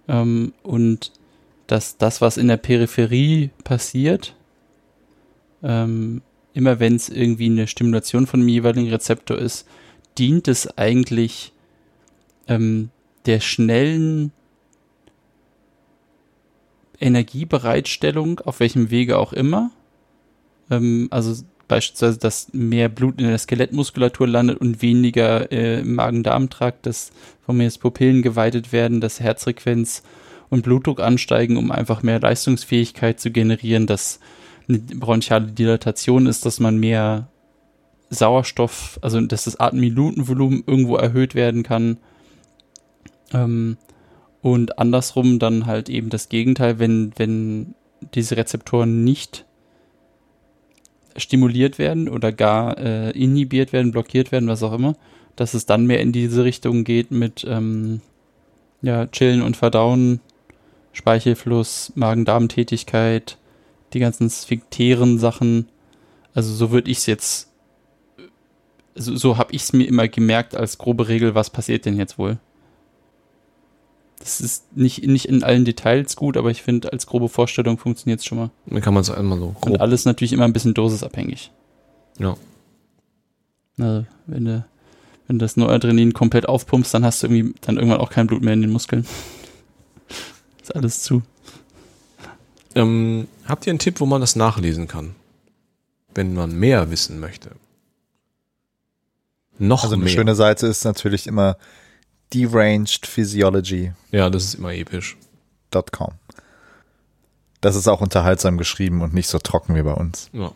Ähm, 0.09 0.53
und 0.63 1.13
dass 1.73 1.97
das, 1.97 2.21
was 2.21 2.37
in 2.37 2.49
der 2.49 2.59
Peripherie 2.59 3.49
passiert, 3.65 4.37
ähm, 5.63 6.21
immer 6.53 6.81
wenn 6.81 6.97
es 6.97 7.09
irgendwie 7.09 7.47
eine 7.47 7.67
Stimulation 7.67 8.27
von 8.27 8.41
einem 8.41 8.51
jeweiligen 8.51 8.91
Rezeptor 8.91 9.39
ist, 9.39 9.67
dient 10.19 10.49
es 10.49 10.77
eigentlich 10.77 11.55
ähm, 12.47 12.91
der 13.25 13.41
schnellen 13.41 14.33
Energiebereitstellung, 17.01 18.41
auf 18.41 18.61
welchem 18.61 18.91
Wege 18.91 19.17
auch 19.17 19.33
immer. 19.33 19.71
Ähm, 20.71 21.09
also 21.11 21.43
beispielsweise, 21.69 22.19
dass 22.19 22.53
mehr 22.53 22.91
Blut 22.91 23.19
in 23.19 23.29
der 23.29 23.39
Skelettmuskulatur 23.39 24.29
landet 24.29 24.59
und 24.59 24.83
weniger 24.83 25.51
äh, 25.51 25.81
im 25.81 25.95
Magen-Darm-Trakt, 25.95 26.85
dass 26.85 27.13
von 27.47 27.57
mir 27.57 27.65
jetzt 27.65 27.81
Pupillen 27.81 28.21
geweitet 28.21 28.73
werden, 28.73 29.01
dass 29.01 29.21
Herzfrequenz 29.21 30.03
und 30.53 30.61
Blutdruck 30.61 31.01
ansteigen, 31.01 31.57
um 31.57 31.71
einfach 31.71 32.03
mehr 32.03 32.21
Leistungsfähigkeit 32.21 33.19
zu 33.19 33.31
generieren, 33.31 33.87
dass 33.87 34.21
eine 34.69 34.81
bronchiale 34.81 35.47
Dilatation 35.47 36.27
ist, 36.27 36.45
dass 36.45 36.61
man 36.61 36.77
mehr 36.77 37.29
Sauerstoff, 38.11 38.99
also 39.01 39.19
dass 39.23 39.45
das 39.45 39.59
Atemminutenvolumen 39.59 40.63
irgendwo 40.67 40.97
erhöht 40.97 41.35
werden 41.35 41.63
kann. 41.63 41.97
Ähm, 43.33 43.79
und 44.43 44.79
andersrum 44.79 45.39
dann 45.39 45.65
halt 45.65 45.89
eben 45.89 46.11
das 46.11 46.29
Gegenteil, 46.29 46.79
wenn, 46.79 47.13
wenn 47.17 47.75
diese 48.13 48.37
Rezeptoren 48.37 49.05
nicht 49.05 49.47
stimuliert 51.17 51.79
werden 51.79 52.11
oder 52.11 52.31
gar 52.31 52.77
äh, 52.77 53.11
inhibiert 53.13 53.73
werden, 53.73 53.91
blockiert 53.91 54.33
werden, 54.33 54.51
was 54.51 54.63
auch 54.63 54.75
immer, 54.75 54.97
dass 55.35 55.55
es 55.55 55.65
dann 55.65 55.87
mehr 55.87 56.01
in 56.01 56.13
diese 56.13 56.45
Richtung 56.45 56.85
geht 56.85 57.11
mit 57.11 57.43
ähm, 57.49 58.03
ja, 58.83 59.07
Chillen 59.07 59.41
und 59.41 59.57
Verdauen, 59.57 60.21
Speichelfluss, 60.93 61.93
Magen-Darm-Tätigkeit, 61.95 63.39
die 63.93 63.99
ganzen 63.99 64.31
sphiktären 64.31 65.19
Sachen. 65.19 65.69
Also 66.35 66.53
so 66.55 66.71
würde 66.71 66.91
ich 66.91 66.99
es 66.99 67.07
jetzt, 67.07 67.51
so, 68.95 69.17
so 69.17 69.39
habe 69.39 69.53
ich 69.55 69.63
es 69.63 69.73
mir 69.73 69.85
immer 69.85 70.09
gemerkt 70.09 70.55
als 70.55 70.79
grobe 70.79 71.09
Regel, 71.09 71.35
was 71.35 71.51
passiert 71.51 71.85
denn 71.85 71.97
jetzt 71.97 72.19
wohl? 72.19 72.39
Das 74.19 74.41
ist 74.41 74.77
nicht, 74.77 75.05
nicht 75.05 75.27
in 75.27 75.43
allen 75.43 75.65
Details 75.65 76.15
gut, 76.15 76.37
aber 76.37 76.51
ich 76.51 76.63
finde, 76.63 76.93
als 76.93 77.07
grobe 77.07 77.29
Vorstellung 77.29 77.77
funktioniert 77.77 78.21
es 78.21 78.27
schon 78.27 78.39
mal. 78.39 78.51
Dann 78.67 78.81
kann 78.81 78.95
man 78.95 79.01
es 79.01 79.11
einmal 79.11 79.39
so 79.39 79.49
grob. 79.49 79.67
Und 79.67 79.81
alles 79.81 80.05
natürlich 80.05 80.33
immer 80.33 80.45
ein 80.45 80.53
bisschen 80.53 80.75
dosisabhängig. 80.75 81.51
Ja. 82.19 82.37
Also, 83.79 84.07
wenn 84.27 84.45
du, 84.45 84.65
wenn 85.27 85.39
du 85.39 85.45
das 85.45 85.57
Noradrenalin 85.57 86.13
komplett 86.13 86.49
aufpumpst, 86.49 86.95
dann 86.95 87.05
hast 87.05 87.23
du 87.23 87.27
irgendwie 87.27 87.55
dann 87.63 87.77
irgendwann 87.77 88.01
auch 88.01 88.11
kein 88.11 88.29
Blut 88.29 88.43
mehr 88.43 88.55
in 88.55 88.61
den 88.61 88.71
Muskeln. 88.71 89.07
Ist 90.63 90.75
alles 90.75 91.03
zu. 91.03 91.23
Ähm, 92.75 93.29
habt 93.47 93.67
ihr 93.67 93.71
einen 93.71 93.79
Tipp, 93.79 94.01
wo 94.01 94.07
man 94.07 94.21
das 94.21 94.35
nachlesen 94.37 94.89
kann? 94.89 95.15
Wenn 96.15 96.35
man 96.35 96.55
mehr 96.59 96.91
wissen 96.91 97.21
möchte. 97.21 97.53
Noch 99.59 99.83
Also 99.83 99.95
eine 99.95 100.05
mehr. 100.05 100.13
schöne 100.13 100.35
Seite 100.35 100.67
ist 100.67 100.85
natürlich 100.85 101.27
immer 101.27 101.57
derangedphysiology.com. 102.33 103.95
ja, 104.11 104.31
das 104.31 104.45
ist 104.45 104.55
immer 104.55 104.73
episch. 104.73 105.17
Das 107.61 107.77
ist 107.77 107.89
auch 107.89 108.01
unterhaltsam 108.01 108.59
geschrieben 108.59 109.03
und 109.03 109.15
nicht 109.15 109.29
so 109.29 109.39
trocken 109.39 109.75
wie 109.77 109.83
bei 109.83 109.93
uns. 109.95 110.29
Ja. 110.33 110.53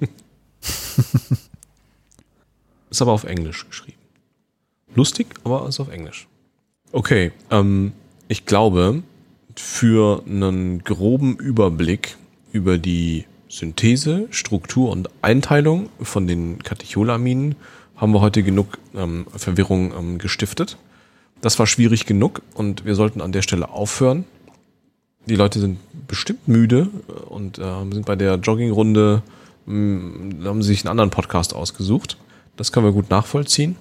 ist 2.90 3.02
aber 3.02 3.12
auf 3.12 3.24
Englisch 3.24 3.66
geschrieben. 3.68 3.98
Lustig, 4.94 5.28
aber 5.44 5.68
ist 5.68 5.78
auf 5.80 5.88
Englisch. 5.88 6.26
Okay, 6.92 7.32
ähm, 7.50 7.92
ich 8.28 8.44
glaube, 8.44 9.02
für 9.56 10.22
einen 10.26 10.84
groben 10.84 11.36
Überblick 11.36 12.16
über 12.52 12.78
die 12.78 13.24
Synthese, 13.48 14.28
Struktur 14.30 14.90
und 14.90 15.08
Einteilung 15.22 15.88
von 16.00 16.26
den 16.26 16.62
Katecholaminen 16.62 17.56
haben 17.96 18.12
wir 18.12 18.20
heute 18.20 18.42
genug 18.42 18.78
ähm, 18.94 19.26
Verwirrung 19.34 19.92
ähm, 19.98 20.18
gestiftet. 20.18 20.76
Das 21.40 21.58
war 21.58 21.66
schwierig 21.66 22.06
genug 22.06 22.42
und 22.54 22.84
wir 22.84 22.94
sollten 22.94 23.20
an 23.20 23.32
der 23.32 23.42
Stelle 23.42 23.70
aufhören. 23.70 24.24
Die 25.26 25.36
Leute 25.36 25.60
sind 25.60 25.78
bestimmt 26.06 26.46
müde 26.46 26.88
und 27.28 27.58
äh, 27.58 27.62
sind 27.92 28.06
bei 28.06 28.16
der 28.16 28.36
Joggingrunde, 28.36 29.22
mh, 29.66 30.46
haben 30.46 30.62
sich 30.62 30.82
einen 30.82 30.90
anderen 30.90 31.10
Podcast 31.10 31.54
ausgesucht. 31.54 32.18
Das 32.56 32.72
können 32.72 32.86
wir 32.86 32.92
gut 32.92 33.10
nachvollziehen. 33.10 33.76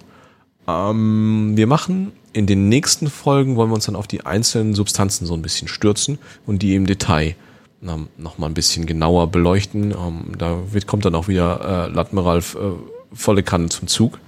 Ähm, 0.68 1.54
wir 1.56 1.68
machen 1.68 2.12
in 2.34 2.46
den 2.46 2.70
nächsten 2.70 3.10
Folgen, 3.10 3.56
wollen 3.56 3.70
wir 3.70 3.76
uns 3.76 3.86
dann 3.86 3.96
auf 3.96 4.08
die 4.08 4.26
einzelnen 4.26 4.76
Substanzen 4.76 5.26
so 5.26 5.34
ein 5.34 5.42
bisschen 5.42 5.68
stürzen 5.68 6.20
und 6.46 6.62
die 6.62 6.76
im 6.76 6.86
Detail 6.86 7.36
ähm, 7.82 8.08
noch 8.18 8.38
mal 8.38 8.48
ein 8.48 8.54
bisschen 8.54 8.86
genauer 8.86 9.28
beleuchten. 9.28 9.92
Ähm, 9.92 10.38
da 10.38 10.58
wird, 10.72 10.88
kommt 10.88 11.06
dann 11.06 11.16
auch 11.16 11.28
wieder 11.28 11.88
äh, 11.88 11.92
Latmeralf 11.92 12.56
äh, 12.56 12.72
volle 13.14 13.44
Kanne 13.44 13.70
zum 13.70 13.88
Zug. 13.88 14.20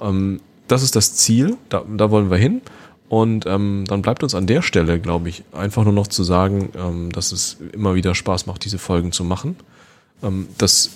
Ähm, 0.00 0.40
das 0.68 0.82
ist 0.82 0.96
das 0.96 1.14
Ziel, 1.14 1.56
da, 1.68 1.84
da 1.96 2.10
wollen 2.10 2.30
wir 2.30 2.38
hin. 2.38 2.62
Und 3.08 3.44
ähm, 3.46 3.84
dann 3.88 4.02
bleibt 4.02 4.22
uns 4.22 4.36
an 4.36 4.46
der 4.46 4.62
Stelle, 4.62 5.00
glaube 5.00 5.28
ich, 5.28 5.42
einfach 5.52 5.82
nur 5.82 5.92
noch 5.92 6.06
zu 6.06 6.22
sagen, 6.22 6.70
ähm, 6.76 7.10
dass 7.10 7.32
es 7.32 7.56
immer 7.72 7.96
wieder 7.96 8.14
Spaß 8.14 8.46
macht, 8.46 8.64
diese 8.64 8.78
Folgen 8.78 9.10
zu 9.10 9.24
machen. 9.24 9.56
Ähm, 10.22 10.46
dass 10.58 10.90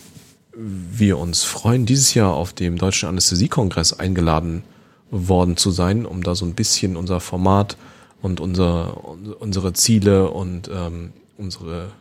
wir 0.57 1.19
uns 1.19 1.45
freuen, 1.45 1.87
dieses 1.87 2.15
Jahr 2.15 2.35
auf 2.35 2.53
dem 2.53 2.79
Deutschen 2.79 3.09
Anästhesiekongress 3.09 3.93
eingeladen 3.93 4.63
worden 5.11 5.57
zu 5.57 5.71
sein, 5.71 6.07
um 6.07 6.23
da 6.23 6.35
so 6.35 6.45
ein 6.45 6.55
bisschen 6.55 6.97
unser 6.97 7.21
Format 7.21 7.77
und 8.23 8.41
unser, 8.41 8.97
unsere 9.41 9.73
Ziele 9.73 10.31
und 10.31 10.69
ähm, 10.73 11.13
unsere 11.37 11.93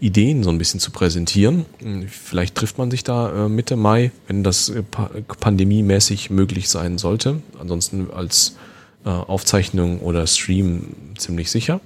Ideen 0.00 0.42
so 0.42 0.50
ein 0.50 0.58
bisschen 0.58 0.80
zu 0.80 0.90
präsentieren. 0.90 1.66
Vielleicht 2.08 2.54
trifft 2.54 2.78
man 2.78 2.90
sich 2.90 3.04
da 3.04 3.46
äh, 3.46 3.48
Mitte 3.48 3.76
Mai, 3.76 4.12
wenn 4.26 4.42
das 4.42 4.70
äh, 4.70 4.82
pa 4.82 5.10
pandemiemäßig 5.40 6.30
möglich 6.30 6.68
sein 6.68 6.98
sollte. 6.98 7.40
Ansonsten 7.58 8.10
als 8.10 8.56
äh, 9.04 9.10
Aufzeichnung 9.10 10.00
oder 10.00 10.26
Stream 10.26 10.94
ziemlich 11.16 11.50
sicher. 11.50 11.80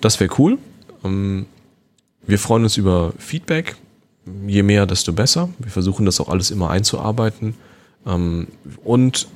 Das 0.00 0.18
wäre 0.18 0.32
cool. 0.38 0.58
Ähm, 1.04 1.46
wir 2.26 2.38
freuen 2.38 2.64
uns 2.64 2.76
über 2.76 3.12
Feedback. 3.18 3.76
Je 4.46 4.62
mehr, 4.62 4.86
desto 4.86 5.12
besser. 5.12 5.48
Wir 5.58 5.70
versuchen 5.70 6.06
das 6.06 6.20
auch 6.20 6.28
alles 6.28 6.50
immer 6.50 6.70
einzuarbeiten. 6.70 7.54
Ähm, 8.06 8.48
und 8.84 9.28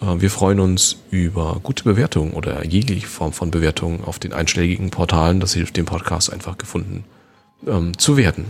äh, 0.00 0.20
wir 0.20 0.30
freuen 0.30 0.60
uns 0.60 0.96
über 1.10 1.60
gute 1.62 1.84
Bewertungen 1.84 2.32
oder 2.32 2.64
jegliche 2.64 3.06
Form 3.06 3.32
von 3.32 3.50
Bewertungen 3.50 4.04
auf 4.04 4.18
den 4.18 4.32
einschlägigen 4.32 4.90
Portalen. 4.90 5.40
Das 5.40 5.54
hilft 5.54 5.76
dem 5.76 5.86
Podcast 5.86 6.32
einfach 6.32 6.58
gefunden 6.58 7.04
ähm, 7.66 7.96
zu 7.98 8.16
werden. 8.16 8.46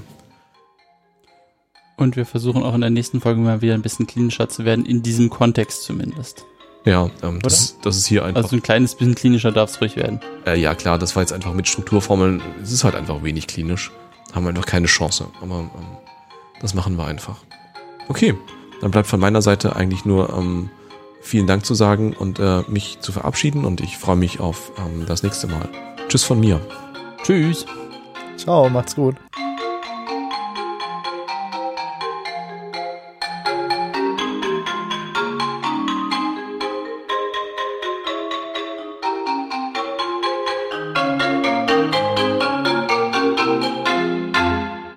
Und 1.97 2.17
wir 2.17 2.27
versuchen 2.27 2.63
auch 2.63 2.75
in 2.75 2.81
der 2.81 2.91
nächsten 2.91 3.21
Folge 3.21 3.41
mal 3.41 3.63
wieder 3.63 3.75
ein 3.75 3.83
bisschen 3.83 4.07
klinischer 4.07 4.49
zu 4.49 4.65
werden, 4.65 4.85
in 4.85 5.03
diesem 5.03 5.31
Kontext 5.31 5.85
zumindest. 5.85 6.45
Ja, 6.85 7.11
ähm, 7.23 7.41
das, 7.41 7.77
das 7.83 7.97
ist 7.97 8.07
hier 8.07 8.25
einfach. 8.25 8.43
Also 8.43 8.57
ein 8.57 8.63
kleines 8.63 8.95
bisschen 8.95 9.15
klinischer 9.15 9.53
darf 9.53 9.71
es 9.71 9.81
ruhig 9.81 9.97
werden. 9.97 10.21
Äh, 10.45 10.61
ja, 10.61 10.75
klar, 10.75 10.99
das 10.99 11.17
war 11.17 11.23
jetzt 11.23 11.33
einfach 11.33 11.55
mit 11.55 11.69
Strukturformeln. 11.69 12.43
Es 12.63 12.73
ist 12.73 12.85
halt 12.85 12.95
einfach 12.95 13.23
wenig 13.23 13.47
klinisch. 13.47 13.91
Haben 14.35 14.45
wir 14.45 14.51
einfach 14.51 14.67
keine 14.67 14.87
Chance. 14.87 15.29
Aber 15.41 15.61
ähm, 15.61 15.71
das 16.61 16.75
machen 16.75 16.97
wir 16.97 17.07
einfach. 17.07 17.39
Okay, 18.09 18.35
dann 18.81 18.91
bleibt 18.91 19.07
von 19.07 19.21
meiner 19.21 19.43
Seite 19.43 19.77
eigentlich 19.77 20.05
nur 20.05 20.31
ähm, 20.37 20.71
vielen 21.23 21.47
Dank 21.47 21.65
zu 21.65 21.75
sagen 21.75 22.15
und 22.15 22.39
äh, 22.39 22.63
mich 22.69 22.99
zu 23.01 23.13
verabschieden. 23.13 23.65
Und 23.65 23.81
ich 23.81 23.97
freue 23.97 24.17
mich 24.17 24.41
auf 24.41 24.73
ähm, 24.79 25.05
das 25.07 25.23
nächste 25.23 25.47
Mal. 25.47 25.69
Tschüss 26.09 26.25
von 26.25 26.41
mir. 26.41 26.61
Tschüss. 27.23 27.65
Ciao, 28.37 28.69
macht's 28.69 28.95
gut. 28.95 29.17